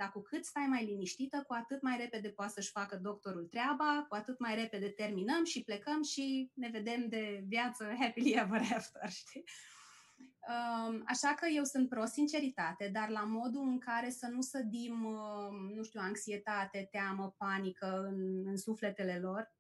Dar 0.01 0.11
cu 0.11 0.21
cât 0.21 0.45
stai 0.45 0.67
mai 0.67 0.85
liniștită, 0.85 1.45
cu 1.47 1.53
atât 1.53 1.83
mai 1.83 1.97
repede 1.97 2.29
poate 2.29 2.53
să-și 2.53 2.71
facă 2.71 2.97
doctorul 2.97 3.45
treaba, 3.45 4.07
cu 4.09 4.15
atât 4.15 4.39
mai 4.39 4.55
repede 4.55 4.89
terminăm 4.89 5.45
și 5.45 5.63
plecăm 5.65 6.03
și 6.03 6.51
ne 6.55 6.69
vedem 6.69 7.09
de 7.09 7.45
viață 7.47 7.95
happily 7.99 8.33
ever 8.33 8.61
after, 8.61 9.11
știi? 9.21 9.45
Um, 10.49 11.03
așa 11.07 11.35
că 11.35 11.47
eu 11.47 11.65
sunt 11.65 11.89
pro-sinceritate, 11.89 12.89
dar 12.89 13.09
la 13.09 13.25
modul 13.25 13.63
în 13.63 13.79
care 13.79 14.11
să 14.11 14.27
nu 14.27 14.41
sădim, 14.41 15.05
um, 15.05 15.73
nu 15.75 15.83
știu, 15.83 16.01
anxietate, 16.03 16.89
teamă, 16.91 17.35
panică 17.39 18.05
în, 18.07 18.47
în 18.47 18.57
sufletele 18.57 19.19
lor. 19.19 19.55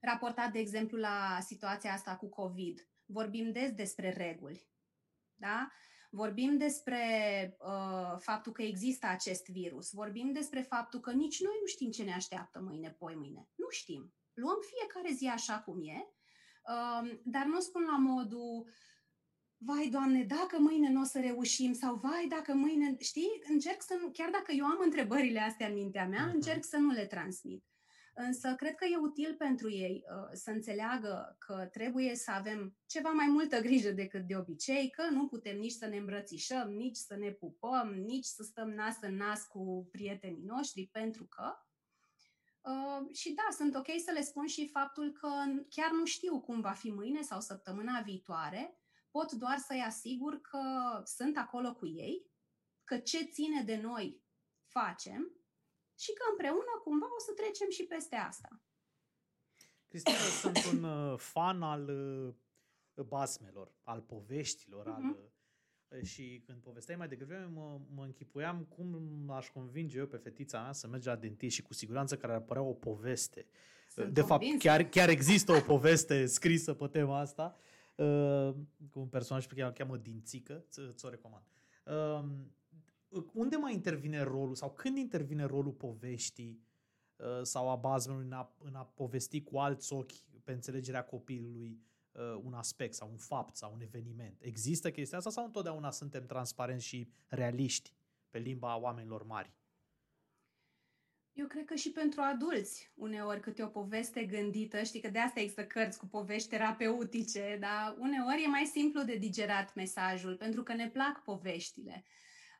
Raportat, 0.00 0.52
de 0.52 0.58
exemplu, 0.58 0.98
la 0.98 1.38
situația 1.40 1.92
asta 1.92 2.16
cu 2.16 2.28
COVID, 2.28 2.88
vorbim 3.04 3.52
des 3.52 3.72
despre 3.72 4.12
reguli. 4.12 4.68
Da? 5.34 5.70
Vorbim 6.10 6.56
despre 6.56 7.02
uh, 7.58 8.16
faptul 8.18 8.52
că 8.52 8.62
există 8.62 9.06
acest 9.06 9.48
virus, 9.48 9.92
vorbim 9.92 10.32
despre 10.32 10.60
faptul 10.60 11.00
că 11.00 11.12
nici 11.12 11.40
noi 11.42 11.56
nu 11.60 11.66
știm 11.66 11.90
ce 11.90 12.02
ne 12.02 12.14
așteaptă 12.14 12.60
mâine, 12.60 12.90
poi 12.90 13.14
mâine. 13.14 13.48
Nu 13.54 13.66
știm. 13.70 14.14
Luăm 14.32 14.58
fiecare 14.60 15.14
zi 15.14 15.26
așa 15.26 15.60
cum 15.60 15.82
e, 15.82 16.08
uh, 16.68 17.18
dar 17.24 17.44
nu 17.44 17.60
spun 17.60 17.82
la 17.82 17.96
modul 17.96 18.66
vai, 19.58 19.88
Doamne, 19.88 20.22
dacă 20.22 20.58
mâine 20.58 20.90
nu 20.90 21.00
o 21.00 21.04
să 21.04 21.20
reușim 21.20 21.72
sau 21.72 21.94
vai, 21.94 22.26
dacă 22.28 22.54
mâine, 22.54 22.96
știi, 22.98 23.42
încerc 23.48 23.82
să 23.82 23.98
nu, 24.00 24.10
chiar 24.10 24.30
dacă 24.30 24.52
eu 24.52 24.64
am 24.64 24.78
întrebările 24.84 25.40
astea 25.40 25.66
în 25.66 25.74
mintea 25.74 26.06
mea, 26.06 26.28
uh-huh. 26.28 26.34
încerc 26.34 26.64
să 26.64 26.76
nu 26.76 26.90
le 26.90 27.06
transmit. 27.06 27.64
Însă 28.20 28.54
cred 28.54 28.74
că 28.74 28.84
e 28.84 28.96
util 28.96 29.34
pentru 29.34 29.70
ei 29.70 30.04
uh, 30.04 30.28
să 30.32 30.50
înțeleagă 30.50 31.36
că 31.38 31.68
trebuie 31.72 32.14
să 32.14 32.30
avem 32.30 32.76
ceva 32.86 33.10
mai 33.10 33.26
multă 33.26 33.60
grijă 33.60 33.90
decât 33.90 34.26
de 34.26 34.36
obicei, 34.36 34.90
că 34.90 35.02
nu 35.10 35.26
putem 35.26 35.58
nici 35.58 35.72
să 35.72 35.86
ne 35.86 35.96
îmbrățișăm, 35.96 36.70
nici 36.72 36.96
să 36.96 37.16
ne 37.16 37.30
pupăm, 37.30 37.94
nici 37.94 38.24
să 38.24 38.42
stăm 38.42 38.68
nas 38.68 38.96
în 39.00 39.16
nas 39.16 39.46
cu 39.46 39.88
prietenii 39.90 40.44
noștri, 40.44 40.88
pentru 40.92 41.24
că 41.26 41.52
Uh, 42.60 43.14
și 43.14 43.32
da, 43.32 43.46
sunt 43.56 43.74
ok 43.74 43.86
să 44.04 44.10
le 44.12 44.22
spun 44.22 44.46
și 44.46 44.68
faptul 44.68 45.12
că 45.12 45.28
chiar 45.68 45.90
nu 45.90 46.04
știu 46.04 46.40
cum 46.40 46.60
va 46.60 46.72
fi 46.72 46.90
mâine 46.90 47.22
sau 47.22 47.40
săptămâna 47.40 48.00
viitoare, 48.00 48.78
pot 49.10 49.32
doar 49.32 49.58
să-i 49.58 49.84
asigur 49.86 50.40
că 50.40 50.60
sunt 51.04 51.36
acolo 51.36 51.74
cu 51.74 51.86
ei, 51.86 52.30
că 52.84 52.98
ce 52.98 53.22
ține 53.22 53.62
de 53.62 53.76
noi 53.76 54.22
facem 54.66 55.37
și 55.98 56.12
că 56.12 56.22
împreună 56.30 56.80
cumva 56.84 57.06
o 57.16 57.20
să 57.20 57.32
trecem 57.32 57.70
și 57.70 57.84
peste 57.84 58.16
asta. 58.16 58.60
Cristina, 59.88 60.16
sunt 60.42 60.64
un 60.72 60.82
uh, 60.82 61.18
fan 61.18 61.62
al 61.62 61.88
uh, 62.94 63.04
basmelor, 63.04 63.72
al 63.82 64.00
poveștilor, 64.00 64.84
uh-huh. 64.84 64.94
al 64.94 65.02
mhm. 65.02 65.36
Și 66.02 66.42
când 66.46 66.58
povesteai 66.62 66.96
mai 66.96 67.08
degrabă, 67.08 67.50
mă, 67.52 67.80
mă 67.94 68.04
închipuiam 68.04 68.64
cum 68.64 69.30
aș 69.30 69.48
convinge 69.48 69.98
eu 69.98 70.06
pe 70.06 70.16
fetița 70.16 70.62
mea 70.62 70.72
să 70.72 70.86
merge 70.86 71.08
la 71.08 71.16
dentist 71.16 71.54
și 71.54 71.62
cu 71.62 71.74
siguranță 71.74 72.16
care 72.16 72.32
ar 72.32 72.40
părea 72.40 72.62
o 72.62 72.72
poveste. 72.72 73.46
Sunt 73.88 74.12
de 74.14 74.20
convinsă. 74.20 74.52
fapt, 74.52 74.62
chiar, 74.62 74.82
chiar 74.82 75.08
există 75.08 75.52
o 75.52 75.60
poveste 75.60 76.26
scrisă 76.26 76.74
pe 76.74 76.86
tema 76.86 77.18
asta 77.18 77.56
uh, 77.94 78.54
cu 78.90 78.98
un 78.98 79.08
personaj 79.08 79.46
pe 79.46 79.54
care 79.54 79.66
îl 79.66 79.72
cheamă 79.72 79.96
Dințică, 79.96 80.64
ți-o 80.94 81.08
recomand. 81.08 81.44
Uh, 83.08 83.24
unde 83.32 83.56
mai 83.56 83.72
intervine 83.72 84.22
rolul 84.22 84.54
sau 84.54 84.72
când 84.72 84.96
intervine 84.96 85.44
rolul 85.44 85.72
poveștii 85.72 86.62
uh, 87.16 87.42
sau 87.42 87.70
a 87.70 87.76
bazmelui 87.76 88.24
în 88.24 88.32
a, 88.32 88.54
în 88.58 88.74
a 88.74 88.84
povesti 88.84 89.42
cu 89.42 89.58
alți 89.58 89.92
ochi 89.92 90.12
pe 90.44 90.52
înțelegerea 90.52 91.04
copilului 91.04 91.80
uh, 92.12 92.40
un 92.42 92.54
aspect 92.54 92.94
sau 92.94 93.08
un 93.10 93.16
fapt 93.16 93.56
sau 93.56 93.72
un 93.72 93.80
eveniment. 93.80 94.36
Există 94.40 94.90
chestia 94.90 95.18
asta 95.18 95.30
sau 95.30 95.44
întotdeauna 95.44 95.90
suntem 95.90 96.26
transparenți 96.26 96.84
și 96.84 97.08
realiști 97.26 97.94
pe 98.30 98.38
limba 98.38 98.76
oamenilor 98.76 99.22
mari? 99.22 99.52
Eu 101.32 101.46
cred 101.46 101.64
că 101.64 101.74
și 101.74 101.90
pentru 101.90 102.20
adulți, 102.20 102.92
uneori 102.94 103.40
câte 103.40 103.62
o 103.62 103.66
poveste 103.66 104.24
gândită, 104.24 104.82
știi 104.82 105.00
că 105.00 105.10
de 105.10 105.18
asta 105.18 105.40
există 105.40 105.64
cărți 105.64 105.98
cu 105.98 106.06
povești 106.06 106.48
terapeutice, 106.48 107.56
dar 107.60 107.96
uneori 107.98 108.42
e 108.44 108.48
mai 108.48 108.64
simplu 108.64 109.02
de 109.02 109.16
digerat 109.16 109.74
mesajul, 109.74 110.36
pentru 110.36 110.62
că 110.62 110.74
ne 110.74 110.88
plac 110.88 111.22
poveștile. 111.22 112.04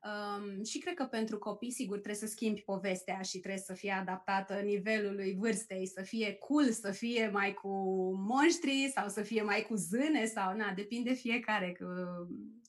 Um, 0.04 0.64
și 0.64 0.78
cred 0.78 0.94
că 0.94 1.04
pentru 1.04 1.38
copii, 1.38 1.70
sigur, 1.70 1.94
trebuie 1.94 2.14
să 2.14 2.26
schimbi 2.26 2.60
povestea 2.60 3.20
și 3.22 3.38
trebuie 3.38 3.60
să 3.60 3.74
fie 3.74 3.92
adaptată 3.92 4.54
nivelului 4.54 5.36
vârstei, 5.38 5.86
să 5.86 6.02
fie 6.02 6.34
cool, 6.34 6.70
să 6.70 6.90
fie 6.90 7.28
mai 7.28 7.54
cu 7.54 7.68
monștri 8.14 8.90
sau 8.94 9.08
să 9.08 9.22
fie 9.22 9.42
mai 9.42 9.62
cu 9.62 9.74
zâne 9.74 10.24
sau, 10.24 10.56
na, 10.56 10.72
depinde 10.72 11.12
fiecare 11.12 11.76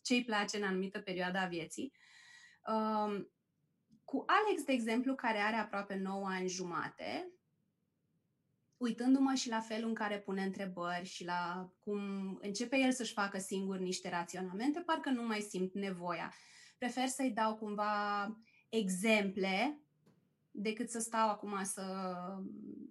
ce 0.01 0.13
îi 0.13 0.24
place 0.24 0.57
în 0.57 0.63
anumită 0.63 1.00
perioadă 1.00 1.38
a 1.38 1.45
vieții. 1.45 1.93
Um, 2.67 3.31
cu 4.03 4.25
Alex, 4.27 4.63
de 4.63 4.71
exemplu, 4.71 5.15
care 5.15 5.38
are 5.38 5.55
aproape 5.55 5.95
9 5.95 6.27
ani 6.27 6.48
jumate, 6.48 7.33
uitându-mă 8.77 9.33
și 9.33 9.50
la 9.50 9.59
felul 9.59 9.88
în 9.88 9.95
care 9.95 10.19
pune 10.19 10.43
întrebări 10.43 11.05
și 11.05 11.25
la 11.25 11.71
cum 11.79 12.01
începe 12.41 12.77
el 12.77 12.91
să-și 12.91 13.13
facă 13.13 13.38
singur 13.38 13.77
niște 13.77 14.09
raționamente, 14.09 14.79
parcă 14.79 15.09
nu 15.09 15.24
mai 15.24 15.39
simt 15.39 15.74
nevoia 15.74 16.33
prefer 16.79 17.07
să-i 17.07 17.31
dau 17.31 17.55
cumva 17.55 18.25
exemple 18.69 19.79
decât 20.51 20.89
să 20.89 21.00
stau 21.00 21.29
acum 21.29 21.63
să 21.63 21.83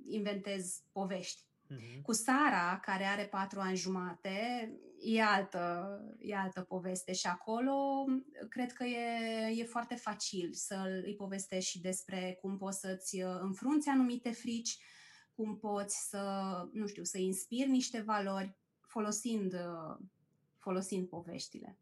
inventez 0.09 0.83
povești. 0.93 1.43
Uh-huh. 1.43 2.03
Cu 2.03 2.13
Sara, 2.13 2.79
care 2.83 3.05
are 3.05 3.25
patru 3.27 3.61
ani 3.61 3.77
jumate, 3.77 4.71
e 5.01 5.23
altă, 5.23 6.01
e 6.19 6.37
altă 6.37 6.61
poveste 6.61 7.13
și 7.13 7.27
acolo 7.27 8.05
cred 8.49 8.73
că 8.73 8.85
e, 8.85 9.47
e 9.57 9.65
foarte 9.65 9.95
facil 9.95 10.53
să 10.53 11.03
îi 11.05 11.15
povestești 11.15 11.71
și 11.71 11.81
despre 11.81 12.39
cum 12.41 12.57
poți 12.57 12.81
să-ți 12.81 13.21
înfrunți 13.21 13.89
anumite 13.89 14.31
frici, 14.31 14.79
cum 15.35 15.57
poți 15.57 16.09
să, 16.09 16.23
nu 16.73 16.87
știu, 16.87 17.05
să 17.05 17.19
inspiri 17.19 17.71
niște 17.71 18.01
valori 18.01 18.57
folosind, 18.81 19.55
folosind 20.59 21.09
poveștile. 21.09 21.79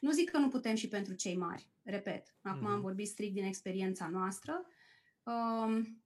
Nu 0.00 0.10
zic 0.10 0.30
că 0.30 0.38
nu 0.38 0.48
putem 0.48 0.74
și 0.74 0.88
pentru 0.88 1.14
cei 1.14 1.36
mari, 1.36 1.68
repet. 1.82 2.34
Acum 2.42 2.60
mm-hmm. 2.60 2.64
am 2.64 2.72
mhm. 2.72 2.80
vorbit 2.80 3.08
strict 3.08 3.34
din 3.34 3.44
experiența 3.44 4.08
noastră. 4.08 4.66
Um, 5.22 6.02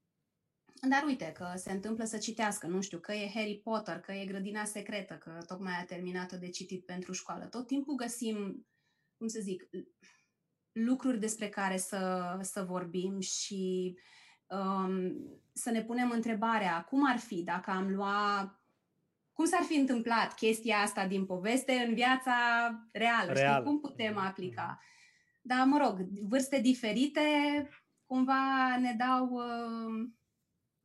dar 0.88 1.04
uite 1.06 1.32
că 1.34 1.52
se 1.56 1.72
întâmplă 1.72 2.04
să 2.04 2.18
citească, 2.18 2.66
nu 2.66 2.80
știu, 2.80 2.98
că 2.98 3.12
e 3.12 3.30
Harry 3.34 3.60
Potter, 3.62 4.00
că 4.00 4.12
e 4.12 4.24
grădina 4.24 4.64
secretă, 4.64 5.14
că 5.14 5.38
tocmai 5.46 5.72
a 5.80 5.84
terminat 5.84 6.32
de 6.32 6.48
citit 6.48 6.84
pentru 6.84 7.12
școală. 7.12 7.44
Tot 7.44 7.66
timpul 7.66 7.94
găsim, 7.94 8.66
cum 9.16 9.26
să 9.26 9.40
zic, 9.40 9.68
lucruri 10.72 11.20
despre 11.20 11.48
care 11.48 11.76
să, 11.76 12.38
să 12.40 12.62
vorbim 12.62 13.20
și 13.20 13.96
um, 14.46 15.12
să 15.52 15.70
ne 15.70 15.82
punem 15.84 16.10
întrebarea 16.10 16.84
cum 16.84 17.10
ar 17.10 17.18
fi 17.18 17.42
dacă 17.42 17.70
am 17.70 17.94
luat 17.94 18.61
cum 19.42 19.50
s-ar 19.50 19.66
fi 19.66 19.76
întâmplat 19.76 20.34
chestia 20.34 20.76
asta 20.76 21.06
din 21.06 21.26
poveste 21.26 21.72
în 21.72 21.94
viața 21.94 22.34
reală? 22.92 23.32
Real. 23.32 23.52
Știi? 23.52 23.64
Cum 23.64 23.80
putem 23.80 24.16
aplica? 24.16 24.78
Dar, 25.42 25.66
mă 25.66 25.78
rog, 25.84 26.08
vârste 26.28 26.60
diferite 26.60 27.20
cumva 28.06 28.76
ne 28.80 28.94
dau 28.98 29.30
uh, 29.30 30.08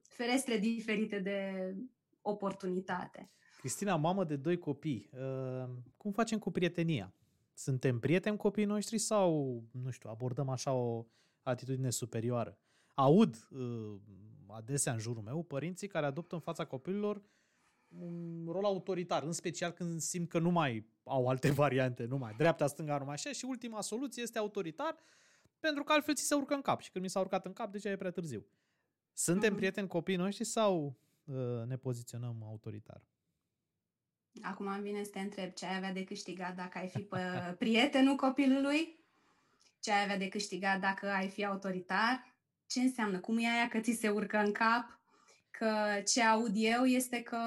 ferestre 0.10 0.58
diferite 0.58 1.20
de 1.20 1.74
oportunitate. 2.22 3.32
Cristina, 3.58 3.96
mamă 3.96 4.24
de 4.24 4.36
doi 4.36 4.58
copii, 4.58 5.10
uh, 5.13 5.70
cum 5.98 6.12
facem 6.12 6.39
cu 6.39 6.52
prietenia? 6.52 7.13
Suntem 7.54 8.00
prieteni 8.00 8.38
copiii 8.38 8.65
noștri 8.65 8.98
sau, 8.98 9.63
nu 9.72 9.89
știu, 9.89 10.10
abordăm 10.10 10.50
așa 10.50 10.74
o 10.74 11.06
atitudine 11.41 11.89
superioară? 11.89 12.58
Aud 12.93 13.48
uh, 13.52 13.96
adesea 14.48 14.93
în 14.93 15.00
jurul 15.00 15.22
meu 15.24 15.43
părinții 15.43 15.88
care 15.88 16.06
adoptă 16.06 16.36
în 16.36 16.41
fața 16.41 16.65
copilor 16.65 17.22
un 17.88 18.47
rol 18.52 18.63
autoritar, 18.63 19.23
în 19.23 19.32
special 19.32 19.71
când 19.71 20.00
simt 20.00 20.30
că 20.30 20.39
nu 20.39 20.50
mai 20.50 20.88
au 21.04 21.28
alte 21.28 21.52
variante, 21.63 22.06
nu 22.06 22.17
mai 22.17 22.34
dreapta, 22.38 22.67
stânga, 22.67 22.97
numai 22.97 23.13
așa 23.13 23.32
și 23.32 23.45
ultima 23.45 23.82
soluție 23.82 24.23
este 24.23 24.38
autoritar 24.38 24.95
pentru 25.60 25.84
că 25.84 25.93
altfel 25.93 26.15
ți 26.15 26.23
se 26.23 26.36
urcă 26.36 26.54
în 26.54 26.62
cap 26.62 26.82
și 26.82 26.91
când 26.91 27.04
mi 27.04 27.10
s-a 27.10 27.19
urcat 27.19 27.45
în 27.45 27.54
cap, 27.54 27.71
deja 27.71 27.89
e 27.89 27.95
prea 27.95 28.12
târziu. 28.12 28.45
Suntem 29.13 29.54
mm-hmm. 29.54 29.56
prieteni 29.56 29.88
copiii 29.88 30.17
noștri 30.17 30.43
sau 30.43 31.00
uh, 31.23 31.36
ne 31.65 31.78
poziționăm 31.78 32.43
autoritar? 32.43 33.02
Acum 34.41 34.67
îmi 34.67 34.82
vine 34.82 35.04
să 35.04 35.10
te 35.10 35.19
întreb 35.19 35.54
ce 35.54 35.65
ai 35.65 35.76
avea 35.76 35.93
de 35.93 36.04
câștigat 36.04 36.56
dacă 36.56 36.78
ai 36.78 36.88
fi 36.88 37.00
pe 37.00 37.19
prietenul 37.60 38.15
copilului? 38.15 39.06
Ce 39.80 39.91
ai 39.91 40.04
avea 40.04 40.17
de 40.17 40.28
câștigat 40.28 40.80
dacă 40.80 41.08
ai 41.10 41.30
fi 41.30 41.45
autoritar? 41.45 42.36
Ce 42.65 42.80
înseamnă? 42.80 43.19
Cum 43.19 43.38
e 43.38 43.47
aia 43.47 43.67
că 43.67 43.80
ți 43.80 43.91
se 43.91 44.10
urcă 44.10 44.38
în 44.38 44.52
cap? 44.52 44.96
Că 45.58 46.02
ce 46.06 46.24
aud 46.24 46.52
eu 46.54 46.86
este 46.86 47.22
că 47.22 47.38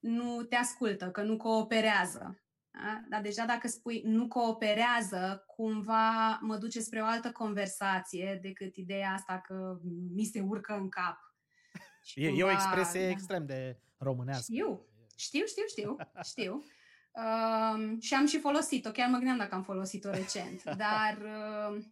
nu 0.00 0.42
te 0.42 0.56
ascultă, 0.56 1.10
că 1.10 1.22
nu 1.22 1.36
cooperează. 1.36 2.42
Da? 2.70 3.04
Dar 3.08 3.20
deja 3.20 3.44
dacă 3.44 3.68
spui 3.68 4.02
nu 4.04 4.28
cooperează, 4.28 5.44
cumva 5.46 6.38
mă 6.40 6.56
duce 6.56 6.80
spre 6.80 7.00
o 7.00 7.04
altă 7.04 7.32
conversație 7.32 8.38
decât 8.42 8.76
ideea 8.76 9.12
asta 9.12 9.40
că 9.46 9.78
mi 10.14 10.24
se 10.24 10.40
urcă 10.40 10.72
în 10.72 10.88
cap. 10.88 11.16
Și 12.08 12.20
e, 12.20 12.28
cumva, 12.28 12.44
e 12.44 12.48
o 12.48 12.50
expresie 12.50 13.04
da. 13.04 13.10
extrem 13.10 13.46
de 13.46 13.78
românească. 13.98 14.52
Știu, 14.52 14.86
știu, 15.16 15.46
știu, 15.46 15.64
știu, 15.66 15.96
știu. 16.30 16.64
Uh, 17.10 17.96
și 18.00 18.14
am 18.14 18.26
și 18.26 18.38
folosit-o, 18.38 18.90
chiar 18.90 19.08
mă 19.08 19.16
gândeam 19.16 19.36
dacă 19.38 19.54
am 19.54 19.62
folosit-o 19.62 20.10
recent, 20.10 20.62
dar 20.84 21.18
uh, 21.22 21.84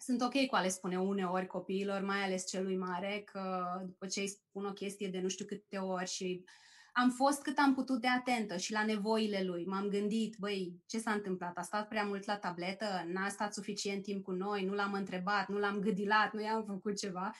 sunt 0.00 0.20
ok 0.22 0.46
cu 0.46 0.54
a 0.54 0.60
le 0.60 0.68
spune 0.68 0.98
uneori 0.98 1.46
copiilor, 1.46 2.00
mai 2.00 2.24
ales 2.24 2.48
celui 2.48 2.76
mare, 2.76 3.22
că 3.32 3.64
după 3.84 4.06
ce 4.06 4.20
îi 4.20 4.28
spun 4.28 4.66
o 4.66 4.72
chestie 4.72 5.08
de 5.08 5.20
nu 5.20 5.28
știu 5.28 5.44
câte 5.44 5.76
ori 5.76 6.10
și 6.10 6.44
am 6.92 7.10
fost 7.10 7.42
cât 7.42 7.58
am 7.58 7.74
putut 7.74 8.00
de 8.00 8.08
atentă 8.08 8.56
și 8.56 8.72
la 8.72 8.84
nevoile 8.84 9.42
lui. 9.42 9.64
M-am 9.64 9.88
gândit, 9.88 10.36
băi, 10.38 10.82
ce 10.86 10.98
s-a 10.98 11.12
întâmplat? 11.12 11.56
A 11.56 11.62
stat 11.62 11.88
prea 11.88 12.04
mult 12.04 12.24
la 12.24 12.36
tabletă? 12.36 13.04
N-a 13.06 13.28
stat 13.28 13.54
suficient 13.54 14.02
timp 14.02 14.24
cu 14.24 14.30
noi? 14.30 14.64
Nu 14.64 14.72
l-am 14.72 14.92
întrebat? 14.92 15.48
Nu 15.48 15.58
l-am 15.58 15.78
gâdilat? 15.78 16.32
Nu 16.32 16.42
i-am 16.42 16.64
făcut 16.64 16.98
ceva? 16.98 17.30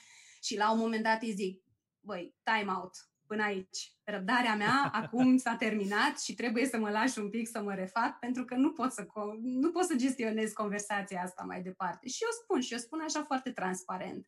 Și 0.42 0.56
la 0.56 0.72
un 0.72 0.78
moment 0.78 1.02
dat 1.02 1.22
îi 1.22 1.32
zic, 1.32 1.62
băi, 2.00 2.34
time 2.42 2.72
out 2.72 3.09
până 3.30 3.42
aici. 3.42 3.80
Răbdarea 4.04 4.56
mea 4.56 4.90
acum 4.92 5.36
s-a 5.36 5.56
terminat 5.56 6.20
și 6.20 6.34
trebuie 6.34 6.66
să 6.66 6.78
mă 6.78 6.90
lași 6.90 7.18
un 7.18 7.30
pic 7.30 7.48
să 7.48 7.62
mă 7.62 7.74
refac 7.74 8.18
pentru 8.18 8.44
că 8.44 8.54
nu 8.54 8.72
pot 8.72 8.92
să, 8.92 9.06
nu 9.42 9.70
pot 9.70 9.84
să 9.84 9.94
gestionez 9.96 10.52
conversația 10.52 11.22
asta 11.22 11.42
mai 11.46 11.62
departe. 11.62 12.08
Și 12.08 12.22
eu 12.22 12.28
spun, 12.42 12.60
și 12.60 12.72
eu 12.72 12.78
spun 12.78 13.00
așa 13.00 13.22
foarte 13.22 13.50
transparent. 13.50 14.26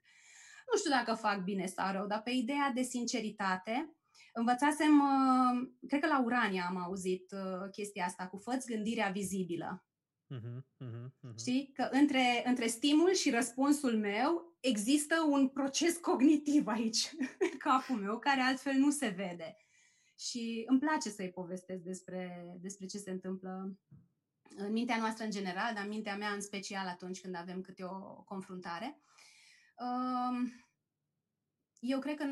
Nu 0.72 0.78
știu 0.78 0.90
dacă 0.90 1.14
fac 1.14 1.42
bine 1.42 1.66
sau 1.66 1.92
rău, 1.92 2.06
dar 2.06 2.22
pe 2.22 2.30
ideea 2.30 2.70
de 2.74 2.82
sinceritate, 2.82 3.96
învățasem, 4.32 5.00
uh, 5.00 5.68
cred 5.88 6.00
că 6.00 6.06
la 6.06 6.22
Urania 6.22 6.66
am 6.68 6.76
auzit 6.76 7.32
uh, 7.32 7.70
chestia 7.70 8.04
asta, 8.04 8.26
cu 8.26 8.36
făți 8.36 8.66
gândirea 8.66 9.10
vizibilă. 9.10 9.86
Uh-huh, 10.34 10.58
uh-huh, 10.84 11.06
uh-huh. 11.06 11.34
Știi? 11.38 11.70
Că 11.74 11.88
între, 11.90 12.42
între 12.44 12.66
stimul 12.66 13.12
și 13.12 13.30
răspunsul 13.30 13.98
meu 13.98 14.51
există 14.62 15.14
un 15.28 15.48
proces 15.48 15.96
cognitiv 15.96 16.66
aici, 16.66 17.10
în 17.52 17.58
capul 17.58 17.96
meu, 17.96 18.18
care 18.18 18.40
altfel 18.40 18.74
nu 18.74 18.90
se 18.90 19.08
vede. 19.08 19.56
Și 20.18 20.64
îmi 20.66 20.78
place 20.78 21.08
să-i 21.08 21.30
povestesc 21.30 21.82
despre, 21.82 22.56
despre 22.60 22.86
ce 22.86 22.98
se 22.98 23.10
întâmplă 23.10 23.78
în 24.56 24.72
mintea 24.72 24.96
noastră 24.96 25.24
în 25.24 25.30
general, 25.30 25.74
dar 25.74 25.82
în 25.82 25.88
mintea 25.88 26.16
mea 26.16 26.32
în 26.32 26.40
special 26.40 26.86
atunci 26.86 27.20
când 27.20 27.34
avem 27.34 27.60
câte 27.60 27.84
o 27.84 28.22
confruntare. 28.22 29.00
Um, 29.78 30.52
eu 31.78 31.98
cred 31.98 32.16
că, 32.16 32.24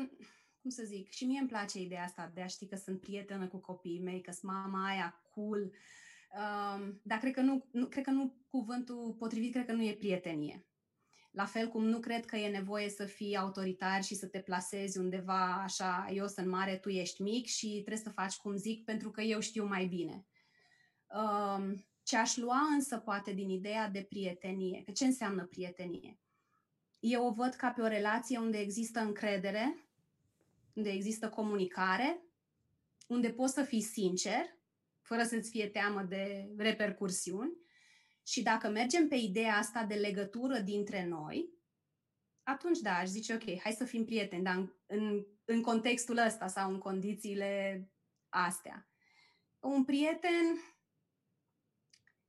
cum 0.61 0.69
să 0.69 0.83
zic, 0.83 1.09
și 1.09 1.25
mie 1.25 1.39
îmi 1.39 1.49
place 1.49 1.79
ideea 1.79 2.03
asta 2.03 2.31
de 2.33 2.41
a 2.41 2.47
ști 2.47 2.67
că 2.67 2.75
sunt 2.75 2.99
prietenă 2.99 3.47
cu 3.47 3.57
copiii 3.57 4.01
mei, 4.01 4.21
că 4.21 4.31
sunt 4.31 4.51
mama 4.51 4.87
aia 4.87 5.21
cool, 5.31 5.61
um, 5.61 7.01
dar 7.03 7.17
cred 7.19 7.33
că 7.33 7.41
nu, 7.41 7.65
nu, 7.71 7.87
cred 7.87 8.03
că 8.03 8.11
nu 8.11 8.35
cuvântul 8.49 9.15
potrivit, 9.19 9.51
cred 9.51 9.65
că 9.65 9.73
nu 9.73 9.83
e 9.83 9.93
prietenie. 9.93 10.65
La 11.31 11.45
fel 11.45 11.67
cum 11.67 11.85
nu 11.85 11.99
cred 11.99 12.25
că 12.25 12.35
e 12.35 12.49
nevoie 12.49 12.89
să 12.89 13.05
fii 13.05 13.35
autoritar 13.35 14.03
și 14.03 14.15
să 14.15 14.27
te 14.27 14.39
plasezi 14.39 14.97
undeva 14.97 15.61
așa, 15.63 16.07
eu 16.13 16.27
sunt 16.27 16.47
mare, 16.47 16.77
tu 16.77 16.89
ești 16.89 17.21
mic 17.21 17.45
și 17.45 17.67
trebuie 17.67 17.97
să 17.97 18.09
faci 18.09 18.35
cum 18.35 18.55
zic 18.55 18.83
pentru 18.83 19.11
că 19.11 19.21
eu 19.21 19.39
știu 19.39 19.65
mai 19.65 19.85
bine. 19.85 20.25
Um, 21.07 21.85
ce 22.03 22.17
aș 22.17 22.37
lua 22.37 22.59
însă 22.73 22.97
poate 22.97 23.31
din 23.31 23.49
ideea 23.49 23.89
de 23.89 24.01
prietenie, 24.09 24.81
că 24.85 24.91
ce 24.91 25.05
înseamnă 25.05 25.45
prietenie? 25.45 26.19
Eu 26.99 27.25
o 27.25 27.31
văd 27.31 27.53
ca 27.53 27.69
pe 27.69 27.81
o 27.81 27.87
relație 27.87 28.37
unde 28.37 28.57
există 28.57 28.99
încredere, 28.99 29.85
unde 30.73 30.89
există 30.89 31.29
comunicare, 31.29 32.21
unde 33.07 33.29
poți 33.31 33.53
să 33.53 33.63
fii 33.63 33.81
sincer, 33.81 34.45
fără 35.01 35.23
să-ți 35.23 35.49
fie 35.49 35.67
teamă 35.67 36.01
de 36.01 36.49
repercursiuni. 36.57 37.51
Și 38.27 38.41
dacă 38.43 38.69
mergem 38.69 39.07
pe 39.07 39.15
ideea 39.15 39.55
asta 39.55 39.83
de 39.83 39.95
legătură 39.95 40.59
dintre 40.59 41.05
noi, 41.05 41.49
atunci 42.43 42.79
da, 42.79 42.97
aș 42.97 43.07
zice, 43.07 43.33
ok, 43.33 43.59
hai 43.61 43.71
să 43.71 43.83
fim 43.83 44.05
prieteni, 44.05 44.43
dar 44.43 44.55
în, 44.55 44.71
în, 44.85 45.25
în 45.45 45.61
contextul 45.61 46.17
ăsta 46.17 46.47
sau 46.47 46.71
în 46.71 46.77
condițiile 46.77 47.83
astea. 48.29 48.89
Un 49.59 49.83
prieten 49.83 50.59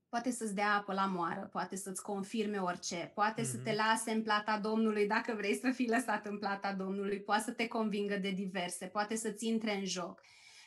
poate 0.08 0.30
să-ți 0.30 0.54
dea 0.54 0.74
apă 0.74 0.92
la 0.92 1.06
moară, 1.06 1.48
poate 1.52 1.76
să-ți 1.76 2.02
confirme 2.02 2.58
orice, 2.58 3.10
poate 3.14 3.42
mm-hmm. 3.42 3.50
să 3.50 3.58
te 3.58 3.70
mhm. 3.70 3.78
lase 3.78 4.10
în 4.10 4.22
plata 4.22 4.58
Domnului 4.58 5.06
dacă 5.06 5.34
vrei 5.34 5.54
să 5.54 5.70
fii 5.70 5.88
lăsat 5.88 6.26
în 6.26 6.38
plata 6.38 6.74
Domnului, 6.74 7.22
poate 7.22 7.42
să 7.42 7.52
te 7.52 7.68
convingă 7.68 8.16
de 8.16 8.30
diverse, 8.30 8.86
poate 8.86 9.16
să-ți 9.16 9.46
intre 9.46 9.74
în 9.74 9.84
joc. 9.84 10.20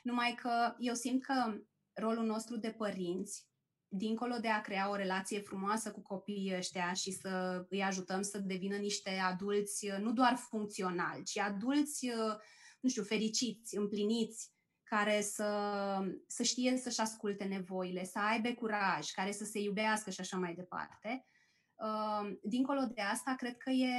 Numai 0.04 0.36
că 0.42 0.76
eu 0.78 0.94
simt 0.94 1.24
că 1.24 1.58
rolul 1.94 2.26
nostru 2.26 2.58
de 2.58 2.72
părinți, 2.72 3.48
dincolo 3.88 4.36
de 4.38 4.48
a 4.48 4.62
crea 4.62 4.90
o 4.90 4.96
relație 4.96 5.40
frumoasă 5.40 5.92
cu 5.92 6.02
copiii 6.02 6.56
ăștia 6.58 6.94
și 6.94 7.12
să 7.12 7.66
îi 7.70 7.84
ajutăm 7.84 8.22
să 8.22 8.38
devină 8.38 8.76
niște 8.76 9.10
adulți 9.10 9.88
nu 10.00 10.12
doar 10.12 10.36
funcționali, 10.36 11.24
ci 11.24 11.38
adulți, 11.38 12.10
nu 12.80 12.90
știu, 12.90 13.04
fericiți, 13.04 13.78
împliniți, 13.78 14.54
care 14.84 15.22
să, 15.22 15.50
să 16.28 16.44
știe 16.44 16.78
să-și 16.78 17.00
asculte 17.00 17.44
nevoile, 17.44 18.04
să 18.04 18.20
aibă 18.20 18.50
curaj, 18.50 19.12
care 19.12 19.32
să 19.32 19.44
se 19.44 19.60
iubească 19.60 20.10
și 20.10 20.20
așa 20.20 20.38
mai 20.38 20.54
departe. 20.54 21.26
Uh, 21.76 22.38
dincolo 22.42 22.82
de 22.96 23.02
asta, 23.02 23.36
cred 23.38 23.58
că 23.58 23.70
e, 23.70 23.96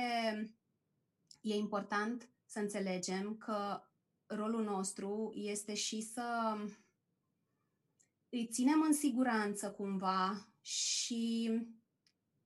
e 1.41 1.55
important 1.55 2.31
să 2.45 2.59
înțelegem 2.59 3.37
că 3.37 3.81
rolul 4.27 4.65
nostru 4.65 5.33
este 5.35 5.75
și 5.75 6.01
să 6.01 6.57
îi 8.37 8.49
ținem 8.51 8.83
în 8.87 8.93
siguranță 8.93 9.71
cumva 9.71 10.49
și 10.63 11.51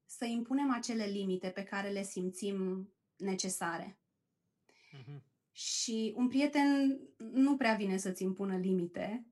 să 0.07 0.25
impunem 0.25 0.73
acele 0.73 1.05
limite 1.05 1.49
pe 1.49 1.63
care 1.63 1.89
le 1.89 2.03
simțim 2.03 2.89
necesare. 3.17 4.01
Uh-huh. 4.99 5.21
Și 5.53 6.13
un 6.17 6.29
prieten 6.29 6.99
nu 7.33 7.57
prea 7.57 7.75
vine 7.75 7.97
să-ți 7.97 8.23
impună 8.23 8.57
limite 8.57 9.27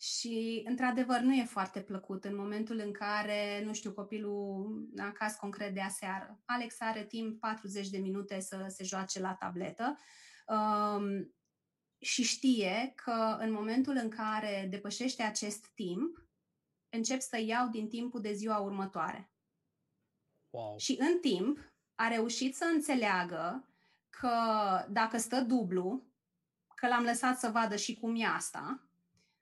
și, 0.00 0.62
într-adevăr, 0.64 1.20
nu 1.20 1.34
e 1.34 1.44
foarte 1.44 1.80
plăcut 1.80 2.24
în 2.24 2.36
momentul 2.36 2.78
în 2.78 2.92
care, 2.92 3.62
nu 3.64 3.72
știu, 3.72 3.92
copilul, 3.92 4.88
în 4.94 5.12
caz 5.12 5.34
concret 5.34 5.74
de 5.74 5.80
aseară, 5.80 6.40
Alex 6.44 6.80
are 6.80 7.04
timp 7.04 7.40
40 7.40 7.88
de 7.88 7.98
minute 7.98 8.40
să 8.40 8.64
se 8.68 8.84
joace 8.84 9.20
la 9.20 9.34
tabletă 9.34 9.96
um, 10.46 11.32
și 11.98 12.22
știe 12.22 12.92
că 12.96 13.36
în 13.40 13.52
momentul 13.52 13.98
în 14.02 14.08
care 14.08 14.66
depășește 14.70 15.22
acest 15.22 15.66
timp, 15.66 16.26
încep 16.88 17.20
să 17.20 17.40
iau 17.40 17.68
din 17.68 17.88
timpul 17.88 18.20
de 18.20 18.32
ziua 18.32 18.58
următoare. 18.58 19.30
Wow. 20.50 20.78
Și 20.78 20.96
în 20.98 21.18
timp 21.20 21.58
a 21.94 22.08
reușit 22.08 22.56
să 22.56 22.64
înțeleagă 22.74 23.68
că 24.10 24.30
dacă 24.90 25.18
stă 25.18 25.40
dublu, 25.40 26.02
că 26.74 26.86
l-am 26.86 27.04
lăsat 27.04 27.38
să 27.38 27.48
vadă 27.48 27.76
și 27.76 27.94
cum 27.94 28.20
e 28.20 28.24
asta, 28.24 28.88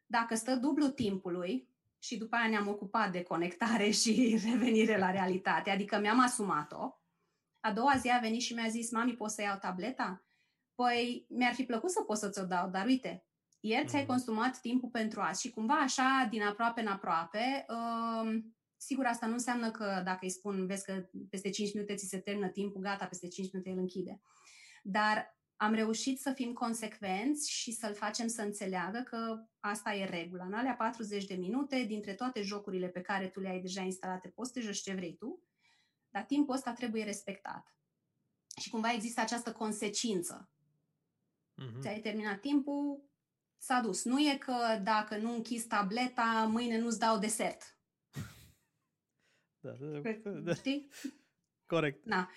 dacă 0.06 0.34
stă 0.34 0.54
dublu 0.56 0.88
timpului, 0.88 1.68
și 1.98 2.16
după 2.16 2.36
aia 2.36 2.48
ne-am 2.48 2.68
ocupat 2.68 3.12
de 3.12 3.22
conectare 3.22 3.90
și 3.90 4.38
revenire 4.50 4.98
la 4.98 5.10
realitate, 5.10 5.70
adică 5.70 5.98
mi-am 5.98 6.20
asumat-o, 6.20 7.00
a 7.60 7.72
doua 7.72 7.96
zi 7.96 8.08
a 8.08 8.18
venit 8.18 8.40
și 8.40 8.54
mi-a 8.54 8.68
zis, 8.68 8.90
mami, 8.90 9.14
poți 9.14 9.34
să 9.34 9.42
iau 9.42 9.58
tableta? 9.58 10.25
Păi, 10.76 11.26
mi-ar 11.28 11.54
fi 11.54 11.64
plăcut 11.64 11.90
să 11.90 12.02
pot 12.02 12.16
să 12.16 12.28
ți-o 12.28 12.44
dau, 12.44 12.68
dar 12.68 12.86
uite, 12.86 13.24
ieri 13.60 13.82
mm. 13.82 13.88
ți-ai 13.88 14.02
mhm. 14.02 14.10
consumat 14.10 14.60
timpul 14.60 14.88
pentru 14.88 15.20
azi 15.20 15.40
și 15.40 15.50
cumva 15.50 15.74
așa, 15.74 16.26
din 16.30 16.42
aproape 16.42 16.80
în 16.80 16.86
aproape, 16.86 17.66
uh, 17.68 18.42
sigur 18.76 19.04
asta 19.04 19.26
nu 19.26 19.32
înseamnă 19.32 19.70
că 19.70 20.00
dacă 20.04 20.18
îi 20.20 20.30
spun, 20.30 20.66
vezi 20.66 20.84
că 20.84 21.08
peste 21.30 21.50
5 21.50 21.74
minute 21.74 21.94
ți 21.94 22.08
se 22.08 22.18
termină 22.18 22.48
timpul, 22.48 22.80
gata, 22.80 23.06
peste 23.06 23.28
5 23.28 23.52
minute 23.52 23.70
el 23.70 23.78
închide. 23.78 24.20
Dar 24.82 25.36
am 25.56 25.74
reușit 25.74 26.20
să 26.20 26.32
fim 26.32 26.52
consecvenți 26.52 27.50
și 27.50 27.72
să-l 27.72 27.94
facem 27.94 28.26
să 28.26 28.42
înțeleagă 28.42 29.02
că 29.02 29.46
asta 29.60 29.94
e 29.94 30.04
regula. 30.04 30.44
În 30.44 30.52
alea 30.52 30.74
40 30.74 31.24
de 31.24 31.34
minute, 31.34 31.82
dintre 31.82 32.14
toate 32.14 32.42
jocurile 32.42 32.88
pe 32.88 33.00
care 33.00 33.28
tu 33.28 33.40
le-ai 33.40 33.60
deja 33.60 33.80
instalate, 33.80 34.28
poți 34.28 34.52
să 34.52 34.58
te 34.58 34.66
joci 34.66 34.80
ce 34.80 34.94
vrei 34.94 35.16
tu, 35.16 35.42
dar 36.08 36.24
timpul 36.24 36.54
ăsta 36.54 36.72
trebuie 36.72 37.04
respectat. 37.04 37.74
Și 38.60 38.70
cumva 38.70 38.92
există 38.92 39.20
această 39.20 39.52
consecință. 39.52 40.50
Uh-huh. 41.62 41.80
Ți-ai 41.80 42.00
terminat 42.00 42.40
timpul, 42.40 43.04
s-a 43.58 43.80
dus. 43.80 44.04
Nu 44.04 44.18
e 44.18 44.36
că 44.38 44.80
dacă 44.82 45.16
nu 45.16 45.34
închizi 45.34 45.66
tableta, 45.66 46.48
mâine 46.50 46.78
nu-ți 46.78 46.98
dau 46.98 47.18
desert. 47.18 47.62
Da, 49.60 49.72
da, 49.72 50.10
da, 50.22 50.30
da. 50.30 50.54
Știi? 50.54 50.88
Corect. 51.66 52.04
Da. 52.04 52.28